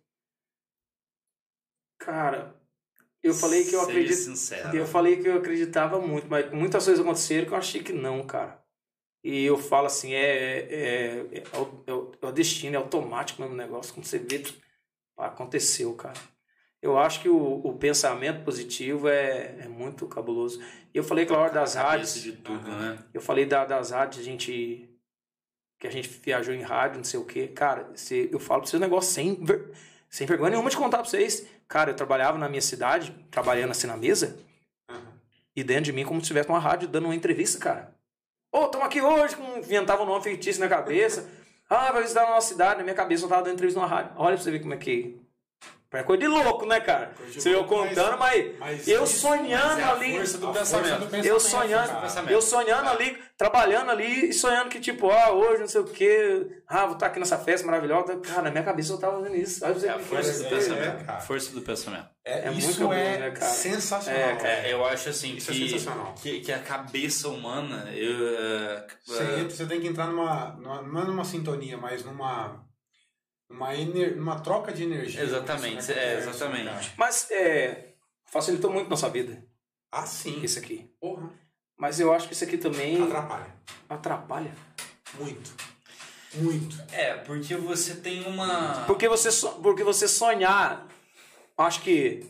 [1.98, 2.54] Cara,
[3.20, 4.14] eu falei que eu acredito.
[4.14, 4.76] sincero.
[4.76, 8.24] Eu falei que eu acreditava muito, mas muitas coisas aconteceram que eu achei que não,
[8.24, 8.61] cara.
[9.24, 13.54] E eu falo assim, é, é, é, é, o, é é destino, é automático mesmo
[13.54, 13.94] o negócio.
[13.94, 14.42] Quando você vê,
[15.16, 16.18] aconteceu, cara.
[16.80, 20.60] Eu acho que o, o pensamento positivo é, é muito cabuloso.
[20.92, 22.14] E eu falei hora das rádios.
[22.20, 22.98] de tudo, né?
[23.14, 24.88] Eu falei da- das rádios, a gente.
[25.78, 27.46] Que a gente viajou em rádio, não sei o quê.
[27.48, 29.70] Cara, se, eu falo pra vocês um negócio sem, ver-
[30.08, 31.46] sem vergonha nenhuma de contar pra vocês.
[31.68, 34.36] Cara, eu trabalhava na minha cidade, trabalhando assim na mesa,
[34.88, 35.12] Aham.
[35.56, 37.94] e dentro de mim, como se tivesse uma rádio dando uma entrevista, cara.
[38.54, 41.26] Ô, estamos aqui hoje, com inventava um nome fictício na cabeça.
[41.70, 42.76] Ah, vai visitar a nossa cidade.
[42.76, 44.12] Na minha cabeça eu tava dando entrevista numa rádio.
[44.14, 45.18] Olha pra você ver como é que.
[45.92, 47.12] É coisa de louco, né, cara?
[47.30, 50.16] De Você eu mas- contando, mas, mas eu isso- sonhando mas é ali.
[50.16, 50.98] força do pensamento.
[50.98, 52.32] do Eu pensamento, sonhando, cara.
[52.32, 56.46] eu sonhando ali, trabalhando ali e sonhando que, tipo, ah, hoje não sei o quê,
[56.66, 58.16] ah, vou estar aqui nessa festa maravilhosa.
[58.20, 59.62] Cara, na minha cabeça eu tava fazendo isso.
[59.64, 61.04] Olha pra você É a força do é, pensamento.
[61.04, 61.20] cara.
[61.20, 62.06] Força do pensamento.
[62.24, 63.50] É, É muito isso cabuloso, é né, cara?
[63.52, 64.20] sensacional.
[64.22, 64.48] É, cara.
[64.48, 66.14] É, eu acho assim Isso é que, sensacional.
[66.22, 67.90] que, que a cabeça humana.
[67.92, 70.82] Eu, é, Você, é, você tem que entrar numa, numa.
[70.82, 72.64] Não é numa sintonia, mas numa.
[73.52, 75.22] Numa, ener, numa troca de energia.
[75.22, 76.64] Exatamente, né, é, com o exatamente.
[76.64, 76.80] cara.
[76.96, 77.94] Mas é,
[78.26, 79.44] facilitou muito nossa vida,
[79.90, 80.40] Ah, sim.
[80.42, 80.90] isso aqui.
[81.00, 81.30] Porra.
[81.76, 83.54] Mas eu acho que isso aqui também Atrapalha.
[83.88, 84.52] atrapalha.
[85.18, 85.52] Muito.
[86.34, 86.76] Muito.
[86.92, 88.84] é, porque você tem uma.
[88.86, 90.88] Porque você, so- porque você sonhar,
[91.58, 92.24] acho que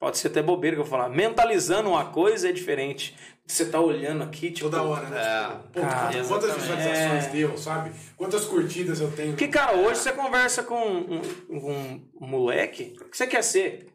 [0.00, 3.16] pode ser até bobeira que eu vou falar, mentalizando uma coisa é diferente.
[3.46, 4.68] Você tá olhando aqui, tipo.
[4.68, 5.20] Toda hora, né?
[5.20, 5.46] É.
[5.48, 7.28] Tipo, pô, Cara, quantas- visualizações É.
[7.30, 7.92] deu, sabe?
[8.16, 9.36] Quantas curtidas eu tenho.
[9.36, 12.96] Que, cara, hoje você conversa com um, um- um moleque.
[13.00, 13.86] O que você quer ser?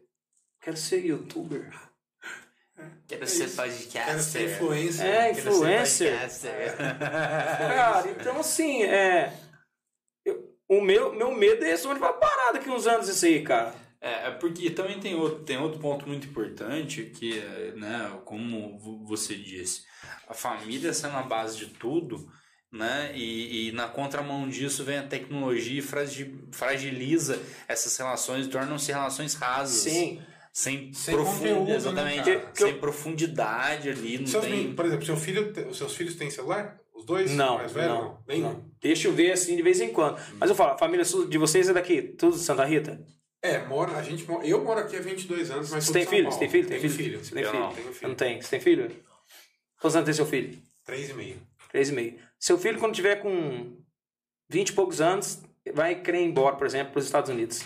[0.60, 1.70] Quero ser youtuber.
[3.06, 3.56] Quero É ser isso.
[3.56, 4.04] podcaster.
[4.06, 5.06] Quero ser influencer.
[5.06, 6.12] É, influencer.
[6.12, 6.76] podcaster.
[6.98, 9.34] Cara, então assim, é.
[10.24, 13.42] eu- o meu, meu medo é esse, onde vai parar daqui uns anos isso aí,
[13.42, 13.74] cara.
[14.04, 17.38] É, é porque também tem outro, tem outro ponto muito importante que,
[17.76, 19.82] né, como vo- você disse,
[20.28, 22.28] a família sendo a base de tudo,
[22.72, 28.90] né, e, e na contramão disso vem a tecnologia e fragi- fragiliza essas relações, tornam-se
[28.90, 29.82] relações rasas.
[29.82, 30.20] Sim.
[30.52, 32.40] Sem, Sem profundidade, conteúdo, né, exatamente, cara?
[32.40, 34.52] Que- que sem eu- profundidade ali, não Seus tem...
[34.52, 36.78] meninos, por exemplo, seu filho, te- os seus filhos têm celular?
[36.94, 37.30] Os dois?
[37.30, 37.88] Não, Mais velho?
[37.88, 38.52] não, Nenhum?
[38.52, 38.70] não.
[38.80, 40.20] Deixa eu ver assim de vez em quando.
[40.38, 43.00] Mas eu falo, a família de vocês é daqui, tudo de Santa Rita?
[43.42, 46.30] É, mora, a gente, mora- eu moro aqui há 22 anos, mas Você tem filho?
[46.30, 46.68] Você tem filho?
[46.68, 47.24] Tem Tenho filho?
[47.24, 47.62] Você tem Eu filho?
[47.62, 47.72] não.
[47.72, 48.14] Filho.
[48.14, 48.40] tem.
[48.40, 49.04] Você tem filho?
[49.80, 50.62] Quantos anos tem seu filho?
[50.84, 51.36] Três e meio.
[51.68, 52.18] Três e meio.
[52.38, 53.76] Seu filho, quando tiver com
[54.48, 55.40] 20 e poucos anos,
[55.74, 57.62] vai querer ir embora, por exemplo, para os Estados Unidos.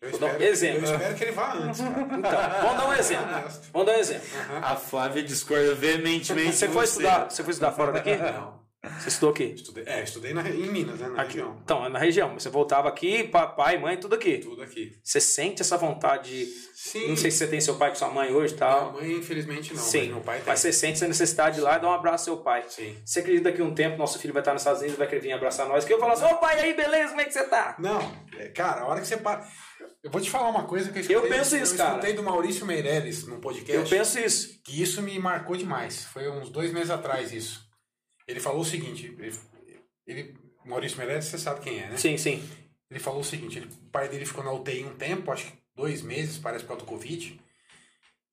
[0.00, 0.86] Eu Vou dar um espero, exemplo.
[0.86, 2.00] eu espero que ele vá antes, cara.
[2.18, 3.26] Então, vamos dar um exemplo.
[3.72, 4.28] Vamos dar um exemplo.
[4.62, 8.14] A Flávia discorda veementemente Você de foi estudar, você foi estudar fora daqui?
[8.14, 8.57] Não.
[9.00, 9.44] Você estudou aqui?
[9.54, 11.08] Estudei, é, estudei na, em Minas, né?
[11.08, 11.34] Na Aqui.
[11.38, 11.60] região.
[11.62, 12.34] Então, é na região.
[12.34, 14.38] Você voltava aqui, papai, mãe, tudo aqui.
[14.38, 14.92] Tudo aqui.
[15.02, 16.68] Você sente essa vontade de...
[16.74, 17.08] Sim.
[17.08, 18.92] Não sei se você tem seu pai com sua mãe hoje e Minha tal.
[18.92, 19.82] mãe, infelizmente, não.
[19.82, 20.46] Sim, Mas meu pai tem.
[20.46, 22.64] mas você sente essa necessidade de ir lá e dar um abraço ao seu pai.
[22.68, 22.96] Sim.
[23.04, 25.20] Você acredita que um tempo nosso filho vai estar nos Estados Unidos e vai querer
[25.20, 25.84] vir abraçar nós?
[25.84, 27.74] Que eu falo assim, ô pai, aí, beleza, como é que você tá?
[27.78, 28.00] Não,
[28.38, 29.46] é, cara, a hora que você para.
[30.02, 31.90] Eu vou te falar uma coisa que eu escutei, Eu penso isso, eu cara.
[31.90, 33.74] escutei do Maurício Meirelles num podcast.
[33.76, 34.62] Eu penso isso.
[34.62, 36.04] que isso me marcou demais.
[36.04, 37.67] Foi uns dois meses atrás isso.
[38.28, 39.34] Ele falou o seguinte: ele,
[40.06, 40.34] ele-
[40.64, 41.96] Maurício Meirelles, você sabe quem é, né?
[41.96, 42.46] Sim, sim.
[42.90, 45.52] Ele falou o seguinte: ele- o pai dele ficou na UTI um tempo, acho que
[45.74, 47.40] dois meses, parece por causa do Covid.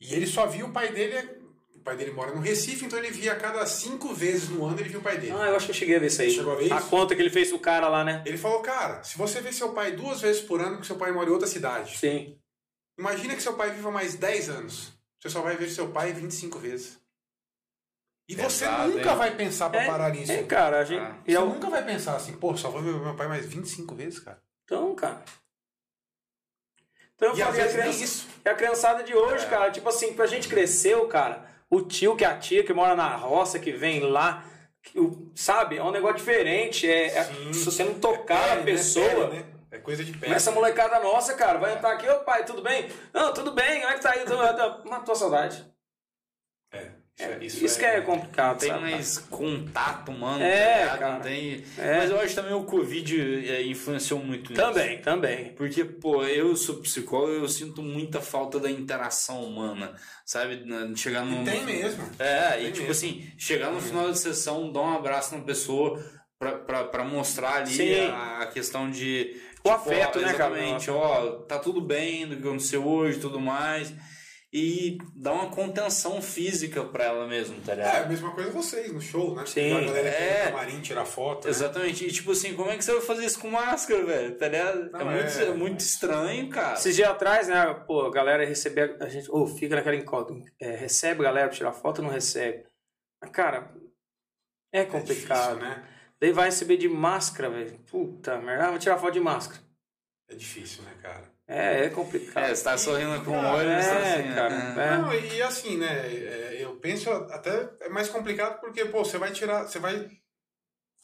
[0.01, 1.43] E ele só viu o pai dele.
[1.75, 4.79] O pai dele mora no Recife, então ele via a cada cinco vezes no ano
[4.79, 5.33] ele viu o pai dele.
[5.37, 6.31] Ah, eu acho que eu cheguei a ver isso aí.
[6.31, 6.89] Chegou a ver A isso?
[6.89, 8.23] conta que ele fez pro cara lá, né?
[8.25, 11.11] Ele falou, cara, se você vê seu pai duas vezes por ano, porque seu pai
[11.11, 12.39] mora em outra cidade, Sim.
[12.97, 14.93] imagina que seu pai viva mais 10 anos.
[15.19, 16.97] Você só vai ver seu pai 25 vezes.
[18.27, 19.17] E você Pesado, nunca hein?
[19.17, 20.31] vai pensar pra parar nisso.
[20.31, 20.99] É, cara, a gente.
[21.01, 21.15] Ah.
[21.27, 23.93] e Você eu- nunca vai pensar assim, pô, só vou ver meu pai mais 25
[23.93, 24.41] vezes, cara.
[24.63, 25.21] Então, cara.
[27.15, 28.27] Então eu E falei, a, criança, isso.
[28.43, 29.49] é a criançada de hoje, É.
[29.49, 29.71] cara.
[29.71, 31.45] Tipo assim, pra gente cresceu, cara.
[31.69, 34.43] O tio que é a tia que mora na roça, que vem lá.
[34.87, 35.77] que o- sabe?
[35.77, 36.87] É um negócio diferente.
[36.87, 37.53] É, é- Sim.
[37.53, 38.77] se você não tocar É a pele, né?
[38.77, 39.09] pessoa.
[39.09, 39.45] Pele, né?
[39.71, 40.27] É coisa de pé.
[40.27, 42.87] Mas essa molecada nossa, cara, vai entrar aqui, ô pai, tudo bem?
[43.11, 44.23] Não, tudo bem, como é que tá aí?
[44.87, 45.65] Matou a saudade.
[47.17, 47.23] É.
[47.23, 48.81] é- Isso, que é complicado, tem sabe?
[48.81, 51.13] mais contato humano, É, tá cara.
[51.13, 51.63] Não tem...
[51.77, 51.97] É.
[51.99, 54.61] Mas eu acho também o Covid é, influenciou muito nisso.
[54.61, 55.53] Também, também.
[55.53, 59.93] Porque, pô, eu sou psicólogo eu sinto muita falta da interação humana,
[60.25, 60.61] sabe?
[60.97, 61.25] Chegar.
[61.25, 62.03] E tem mesmo.
[62.19, 62.91] É, Tem e tipo mesmo.
[62.91, 66.03] assim, chegar no final da sessão, dar um abraço na pessoa
[66.37, 68.09] pra, pra, pra mostrar ali Sim.
[68.09, 69.39] a, a questão de.
[69.63, 70.53] O afeto, ó, né, cara?
[70.59, 73.91] Exatamente, ó, tá tudo bem do que aconteceu hoje e tudo mais.
[74.57, 78.05] E dar uma contenção física pra ela mesmo, tá É, ligado?
[78.05, 79.45] a mesma coisa vocês no show, né?
[79.45, 79.73] Sim.
[79.75, 80.45] A galera que É.
[80.45, 81.43] no camarim tirar foto.
[81.43, 81.49] né?
[81.51, 82.05] Exatamente.
[82.07, 84.37] E tipo assim, como é que você vai fazer isso com máscara, velho?
[84.37, 84.89] Tá ligado?
[84.91, 86.75] Não, é, muito, é- é muito estranho, cara.
[86.75, 90.71] Esses dias atrás, né, pô, a galera recebe, a gente, ou fica naquela incógnita, é,
[90.73, 92.63] recebe a galera pra tirar foto ou não recebe?
[93.33, 93.73] Cara,
[94.73, 95.59] é É complicado.
[95.59, 95.83] difícil, né?
[96.17, 97.77] Daí vai receber de máscara, velho.
[97.91, 99.61] Puta merda, ah, vou tirar foto de máscara.
[100.29, 101.34] É difícil, né, cara?
[101.47, 102.43] É, é complicado.
[102.43, 104.87] É, você tá sorrindo com o Cara, olho, é, você tá assim, cara, né?
[104.87, 104.97] É.
[104.97, 105.87] Não, e, e assim, né?
[105.87, 109.63] é, Eu penso até é mais complicado porque, pô, você vai tirar.
[109.63, 110.09] Você vai.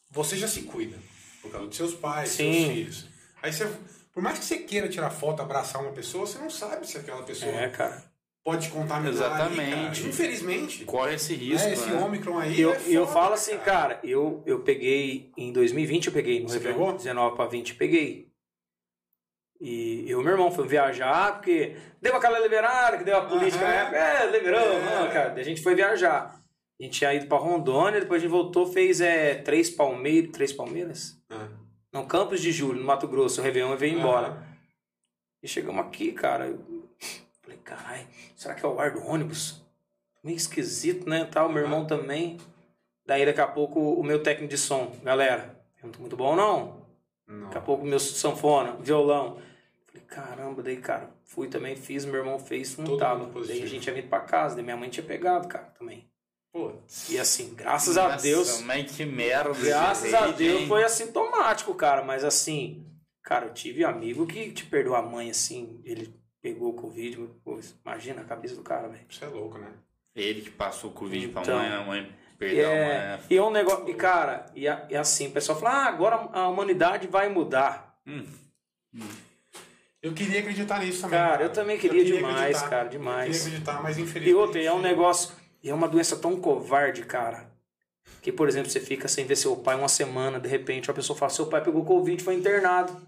[0.10, 0.98] Você já se cuida.
[1.42, 2.54] Por causa dos seus pais, Sim.
[2.54, 3.06] seus filhos.
[3.42, 3.68] Aí você.
[4.14, 7.24] Por mais que você queira tirar foto, abraçar uma pessoa, você não sabe se aquela
[7.24, 8.04] pessoa É, cara.
[8.44, 9.14] pode contaminar.
[9.14, 9.62] Exatamente.
[9.74, 10.10] Ali, cara.
[10.10, 10.86] Infelizmente.
[10.86, 12.02] Corre esse risco, né, esse né?
[12.04, 12.56] Ômicron aí.
[12.56, 16.50] E eu, é eu falo assim, cara, eu, eu peguei em 2020, eu peguei no
[16.50, 16.94] Você Réveillon, pegou?
[16.98, 18.31] 19 pra 20, peguei.
[19.64, 23.64] E eu e meu irmão fomos viajar, porque deu aquela liberada, que deu a política
[23.64, 24.80] na época, é, liberou, É.
[25.00, 25.30] não, cara.
[25.30, 26.36] Daí A gente foi viajar.
[26.80, 30.52] A gente tinha ido pra Rondônia, depois a gente voltou, fez é, três Palmeiras, três
[30.52, 31.16] Palmeiras?
[31.30, 31.48] Ah.
[31.94, 34.42] Não, Campos de Julho, no Mato Grosso, o Réveillon e veio embora.
[35.44, 36.48] E chegamos aqui, cara.
[36.48, 36.60] Eu
[37.44, 39.62] falei, caralho, será que é o ar do ônibus?
[40.24, 41.26] Meio esquisito, né?
[41.26, 42.38] Tal, meu irmão também.
[43.06, 46.36] Daí daqui a pouco o meu técnico de som, galera, eu não tô muito bom
[46.36, 46.82] não.
[47.28, 47.46] Não.
[47.46, 49.38] Daqui a pouco o meu sanfona, violão.
[49.92, 53.26] Falei, caramba, daí, cara, fui também, fiz, meu irmão fez, não Todo tava.
[53.46, 56.10] Daí a gente tinha vindo pra casa, daí minha mãe tinha pegado, cara, também.
[56.54, 57.10] Putz.
[57.10, 59.52] E assim, graças a Nossa, Deus, Mas que merda.
[59.54, 60.68] Graças a Deus hein?
[60.68, 62.04] foi assintomático, cara.
[62.04, 62.86] Mas assim,
[63.24, 67.18] cara, eu tive amigo que te perdeu a mãe, assim, ele pegou o Covid.
[67.44, 69.06] pô, imagina a cabeça do cara, velho.
[69.10, 69.72] Isso é louco, né?
[70.16, 71.42] Ele que passou o Covid Então.
[71.44, 72.02] pra mãe, a mãe
[72.34, 73.26] E perdeu a é, mãe.
[73.30, 73.90] e é um negócio.
[73.90, 77.98] E, cara, e, a- e assim, o pessoal fala, ah, agora a humanidade vai mudar.
[78.06, 78.26] Hum.
[80.02, 81.20] Eu queria acreditar nisso também.
[81.20, 82.70] Cara, eu também queria demais, acreditar.
[82.70, 83.28] cara, Eu demais.
[83.30, 84.30] queria acreditar, mas infelizmente.
[84.32, 85.34] E outra, é um negócio.
[85.64, 87.52] E é uma doença tão covarde, cara.
[88.22, 91.18] Que, por exemplo, você fica sem ver seu pai uma semana, de repente a pessoa
[91.18, 93.00] fala: seu pai pegou Covid, foi internado.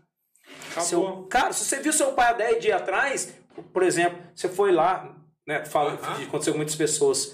[0.71, 0.83] Acabou.
[0.87, 3.33] Seu- cara, se você viu seu pai há 10 dias atrás,
[3.71, 5.15] por exemplo, você foi lá,
[5.47, 5.65] né?
[5.65, 6.23] Fala, Aham.
[6.23, 7.33] aconteceu com muitas pessoas.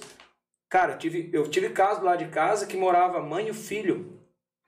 [0.70, 4.20] Cara, eu tive, eu tive caso lá de casa que morava mãe e o filho.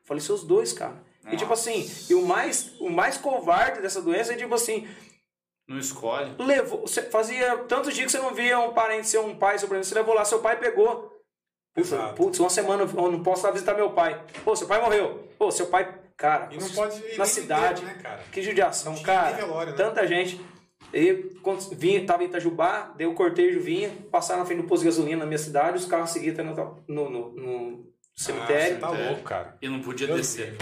[0.04, 0.96] Falei, seus dois, cara.
[1.30, 4.88] E tipo assim, e o mais, o mais covarde dessa doença é tipo assim,
[5.68, 6.34] Não escolhe.
[6.40, 9.68] levou, você fazia tantos dias que você não via um parente seu, um pai, seu
[9.68, 11.12] parente, você levou lá, seu pai pegou.
[12.18, 14.22] Putz, uma semana eu não posso lá visitar meu pai.
[14.44, 15.30] Pô, seu pai morreu.
[15.38, 17.82] Pô, seu pai, cara, E não pode ir na cidade.
[17.82, 18.24] inteiro, né, cara?
[18.32, 19.38] Que judiação, tinha cara.
[19.38, 19.78] velório, né?
[19.78, 20.42] Tanta gente.
[20.94, 24.82] E quando vinha, tava em Itajubá, deu o cortejo, vinha, passaram na frente do posto
[24.82, 26.54] de gasolina na minha cidade, os carros seguiam até no,
[26.90, 28.76] no, no- no cemitério.
[28.84, 29.58] Ah, você tá louco, cara.
[29.62, 30.58] E não podia Deus descer.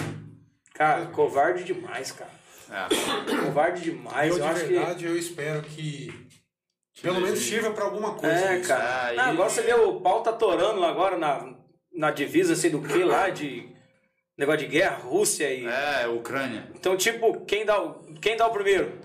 [0.80, 2.32] Cara, covarde demais, cara.
[2.72, 3.46] É.
[3.46, 4.30] Covarde demais.
[4.32, 6.28] eu, Eu, de acho verdade, eu espero que.
[7.02, 8.22] Pelo menos sirva pra alguma que.
[8.22, 8.36] coisa.
[8.54, 8.68] É, isso.
[8.70, 8.84] cara.
[8.84, 11.54] Ah, Ah, e- agora você vê o pau tá torando lá agora na,
[11.94, 13.68] na divisa, sei do que lá, de
[14.38, 15.66] negócio de guerra, Rússia e.
[15.66, 16.70] É, Ucrânia.
[16.74, 18.98] Então, tipo, quem dá, o, quem dá o primeiro?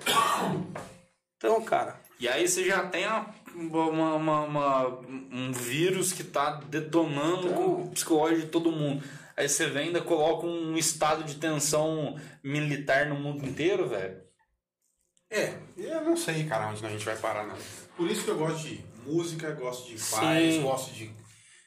[1.37, 2.01] Então, cara.
[2.21, 3.27] E aí você já tem uma,
[3.57, 4.89] uma- uma- uma-
[5.33, 9.03] um vírus que tá detonando com o psicológico de todo mundo.
[9.37, 14.23] Aí você vem ainda coloca um estado de tensão militar no mundo inteiro, velho.
[15.31, 17.57] É, eu não sei, cara, onde a gente vai parar, não.
[17.97, 20.63] Por isso que eu gosto de música, gosto de paz, Sim.
[20.63, 21.24] gosto de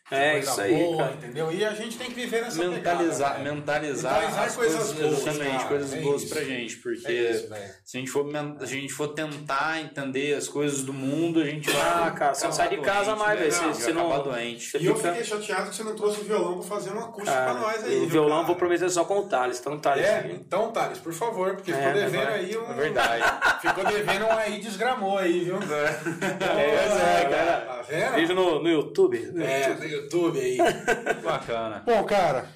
[0.09, 1.13] É coisa isso aí, boa, cara.
[1.15, 1.51] entendeu?
[1.51, 3.55] E a gente tem que viver nessa Mentalizar, pegada, velho.
[3.55, 6.33] mentalizar, Mentalizar as coisas coisas, boas, exatamente, cara, coisas é boas isso.
[6.33, 7.47] pra gente, porque É isso,
[7.83, 8.25] se a gente, for,
[8.61, 11.81] a gente for tentar entender as coisas do mundo, a gente vai.
[12.07, 13.45] Ah, cara, você não sai de casa doente, mais, né?
[13.49, 13.63] velho.
[13.73, 14.05] Gente Você, não.
[14.13, 14.71] acabar doente.
[14.71, 16.99] Você E eu fica- fiquei chateado que você não trouxe o violão pra fazer um
[16.99, 17.97] acústico Cara, pra nós aí.
[17.99, 18.47] o violão cara?
[18.47, 19.59] vou prometer só com o Thales.
[19.59, 20.05] Então, o Thales.
[20.05, 22.71] É, então, Thales, por favor, porque É, ficou devendo aí um.
[22.71, 23.23] É verdade.
[23.67, 25.57] Ficou devendo um aí, desgramou aí, viu?
[25.57, 27.61] É, cara.
[27.61, 28.15] Tá vendo?
[28.15, 29.19] Vídeo no, no YouTube.
[29.33, 30.39] no É, YouTube.
[30.39, 30.57] no YouTube aí.
[31.23, 31.83] Bacana.
[31.85, 32.49] Bom, cara,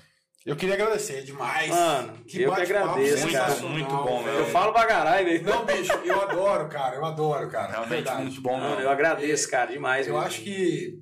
[0.46, 1.70] eu queria agradecer demais.
[1.70, 3.56] Mano, eu que agradeço, Muito, cara.
[3.68, 4.38] muito bom, velho.
[4.40, 5.44] Eu falo pra caralho, velho.
[5.44, 7.72] Não, bicho, eu adoro, cara, eu adoro, cara.
[7.72, 8.22] Realmente verdade.
[8.24, 10.08] muito bom, Mano, eu agradeço, cara, demais.
[10.08, 10.28] Eu mesmo.
[10.28, 11.00] acho que.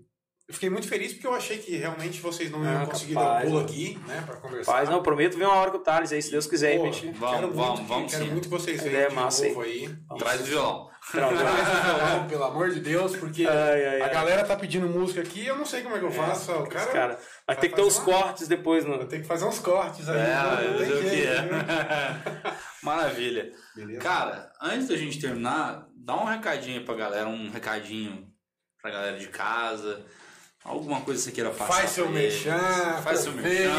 [0.48, 3.32] Eu fiquei muito feliz porque eu achei que realmente vocês não iam Ah, conseguir capaz,
[3.34, 3.66] dar um pulo mano.
[3.70, 4.72] aqui, né, pra conversar.
[4.72, 6.80] Faz, não, prometo ver uma hora com o Thales aí, se Deus quiser.
[6.80, 8.32] Pô, aí, Vamos, quero vamos, muito, que- vamos quero sim.
[8.32, 9.49] muito que vocês Ideia venham de massa aí.
[9.49, 9.95] novo aí.
[10.18, 10.89] Traz o violão.
[11.11, 11.38] Travou.
[11.38, 14.14] Traz o violão, pelo amor de Deus, porque Ai, ai, a ai.
[14.14, 16.52] galera tá pedindo música aqui eu não sei como é que eu faço.
[16.52, 19.06] o cara, Cara, vai ter que ter os fazer uma- cortes depois no.
[19.06, 20.18] Tem que fazer uns cortes aí.
[20.19, 21.41] É, não eu tem sei o que jeito, é.
[21.41, 22.53] viu?
[22.84, 23.52] Maravilha.
[23.76, 23.99] Beleza.
[24.02, 28.27] Cara, antes da gente terminar, dá um recadinho pra galera, um recadinho
[28.81, 30.06] pra galera de casa.
[30.64, 31.73] Alguma coisa que você queira passar.
[31.73, 32.57] Faz seu merchan,
[33.03, 33.69] Faz seu aproveita.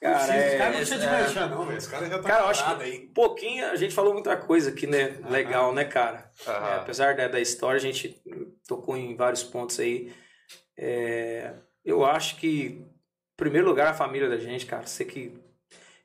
[0.00, 1.78] Cara, Sim, os caras não é, precisam de é- merchan, não, velho.
[1.78, 3.04] Os caras já tá Cara, eu acho que aí.
[3.08, 5.18] um pouquinho a gente falou muita coisa aqui, né?
[5.28, 6.30] Legal, né, cara?
[6.46, 8.22] É, apesar da, da história, a gente
[8.66, 10.12] tocou em vários pontos aí.
[10.76, 11.52] É,
[11.84, 12.86] eu acho que, em
[13.36, 14.86] primeiro lugar, a família da gente, cara.
[14.86, 15.36] Você que.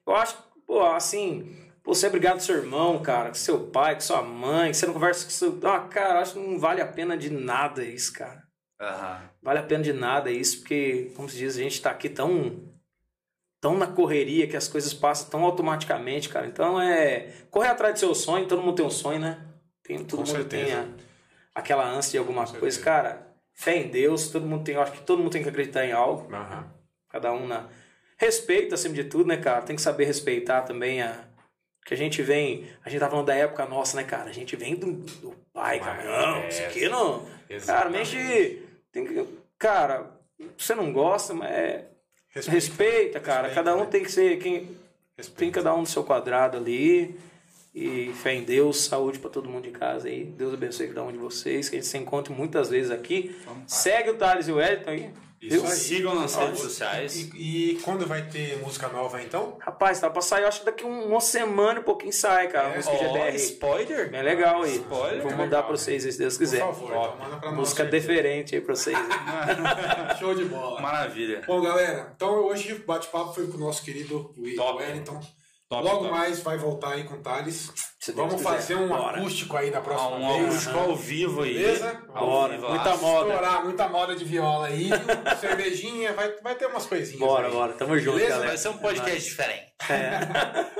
[0.05, 3.93] Eu acho, pô, assim, pô, você é obrigado com seu irmão, cara, com seu pai,
[3.93, 5.59] com sua mãe, que você não conversa com seu.
[5.63, 8.41] Ah, cara, eu acho que não vale a pena de nada isso, cara.
[8.81, 9.29] Aham.
[9.41, 12.72] Vale a pena de nada isso, porque, como se diz, a gente tá aqui tão
[13.63, 16.45] tão na correria que as coisas passam tão automaticamente, cara.
[16.45, 19.39] Então é correr atrás do seu sonho, todo mundo tem um sonho, né?
[19.81, 20.89] Tem, todo Com mundo tem certeza.
[21.55, 22.83] a- aquela ânsia de alguma Com coisa, certeza.
[22.83, 23.27] cara.
[23.53, 25.93] Fé em Deus, todo mundo tem, eu acho que todo mundo tem que acreditar em
[25.93, 26.69] algo, Aham.
[27.07, 27.69] cada um na
[28.17, 29.61] respeito acima de tudo, né, cara?
[29.61, 31.23] Tem que saber respeitar também a
[31.85, 34.29] que a gente vem, a gente tá falando da época nossa, né, cara?
[34.29, 36.03] A gente vem do, do pai, cara.
[36.03, 36.47] Não, é.
[36.49, 37.19] isso aqui não.
[37.19, 38.15] Cara, Exatamente.
[38.17, 38.63] mexe.
[38.91, 39.27] Tem que,
[39.57, 40.11] cara,
[40.57, 41.85] você não gosta, mas é,
[42.33, 42.51] Respeita.
[42.51, 43.47] respeita, cara.
[43.47, 43.89] Respeita, cada um né?
[43.91, 44.37] tem que ser.
[44.39, 44.69] Quem,
[45.17, 45.39] Respeita.
[45.39, 47.15] tem cada um no seu quadrado ali.
[47.75, 50.25] E fé em Deus, saúde pra todo mundo de casa aí.
[50.25, 51.69] Deus abençoe cada um de vocês.
[51.69, 53.35] Que a gente se encontre muitas vezes aqui.
[53.65, 55.09] Segue o Thales e o Wellington aí.
[55.47, 55.67] Isso.
[55.67, 57.15] Sigam nas redes sociais.
[57.15, 59.57] E, e quando vai ter música nova, então?
[59.59, 62.69] Rapaz, tá pra sair, eu acho que daqui um- uma semana e pouquinho sai, cara.
[62.69, 62.75] É?
[62.77, 63.35] Música Ó, GBR.
[63.35, 64.09] spoiler.
[64.11, 64.75] Bem legal aí.
[64.75, 65.21] Spoiler.
[65.21, 66.59] Vou mandar Legal, pra vocês aí, se Deus Por quiser.
[66.59, 67.59] favor, então manda pra nós.
[67.59, 68.97] Música diferente aí pra vocês.
[70.19, 70.81] Show de bola.
[70.81, 71.41] Maravilha.
[71.45, 74.81] Bom, galera, então hoje o bate-papo foi com o nosso querido Will- Top.
[74.81, 75.19] Wellington.
[75.73, 76.11] Top, Logo top.
[76.11, 77.71] mais vai voltar aí com o Thales.
[77.99, 78.49] Se Vamos quiser.
[78.49, 79.17] fazer um Bora.
[79.19, 80.45] acústico aí da próxima Ah, um vez.
[80.49, 81.53] acústico ao vivo aí.
[81.53, 82.01] Beleza?
[82.13, 83.27] Bora, vivo, muita moda.
[83.29, 84.89] Estourar muita moda de viola aí,
[85.39, 87.53] cervejinha, vai, vai ter umas coisinhas Bora, aí.
[87.53, 87.73] bora.
[87.73, 88.29] Tamo junto, Beleza?
[88.31, 88.47] galera.
[88.49, 89.73] Vai ser um podcast diferente.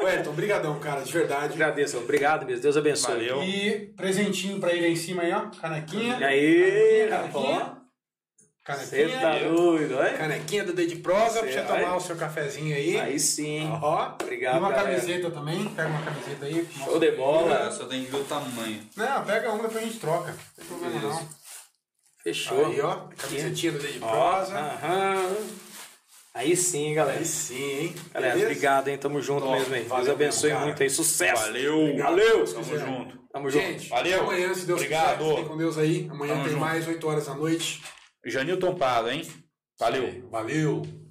[0.03, 1.53] Wellington, brigadão, cara, de verdade.
[1.53, 1.97] Agradeço.
[1.97, 2.61] Obrigado mesmo.
[2.61, 3.13] Deus abençoe.
[3.29, 3.43] Valeu.
[3.43, 5.49] E presentinho pra ele aí em cima aí, ó.
[5.61, 6.17] Canequinha.
[6.19, 7.57] E aí, Canequinha.
[7.59, 7.82] rapaz?
[8.63, 9.19] Canequinha.
[9.19, 10.13] tá doido, olha?
[10.17, 11.81] Canequinha do Dedo de Prosa pra Cê você vai.
[11.81, 12.97] tomar o seu cafezinho aí.
[12.99, 13.69] Aí sim.
[13.81, 14.13] Ó.
[14.21, 14.89] Obrigado, E uma galera.
[14.95, 15.65] camiseta também.
[15.69, 16.67] Pega uma camiseta aí.
[16.85, 17.57] Show de bola.
[17.57, 18.81] Cara, só tem que ver o tamanho.
[18.95, 20.31] Não, pega uma depois a gente troca.
[20.31, 21.19] Não tem problema Beleza.
[21.19, 21.29] não.
[22.23, 22.65] Fechou.
[22.67, 22.95] Aí, ó.
[23.17, 24.57] Camisetinha do Dedo de Prosa.
[24.57, 25.35] Aham.
[26.35, 27.19] Aí sim, galera.
[27.19, 27.95] Aí sim, hein?
[28.13, 28.51] Galera, Beleza?
[28.51, 28.97] obrigado, hein?
[28.97, 29.69] Tamo junto Top.
[29.69, 29.89] mesmo?
[29.89, 30.63] Valeu Deus abençoe cara.
[30.65, 30.89] muito aí.
[30.89, 31.41] Sucesso.
[31.43, 31.97] Valeu.
[31.97, 32.45] Valeu.
[32.45, 32.79] Tamo quiser.
[32.79, 33.17] junto.
[33.31, 33.65] Tamo junto.
[33.65, 34.15] Gente, Valeu.
[34.15, 35.17] até amanhã, se Deus Obrigado.
[35.19, 35.29] quiser.
[35.31, 36.07] Fiquem com Deus aí.
[36.09, 36.61] Amanhã Tamo tem junto.
[36.65, 37.83] mais 8 horas da noite.
[38.25, 39.23] Janilton Prado, hein?
[39.79, 40.29] Valeu.
[40.29, 41.02] Valeu.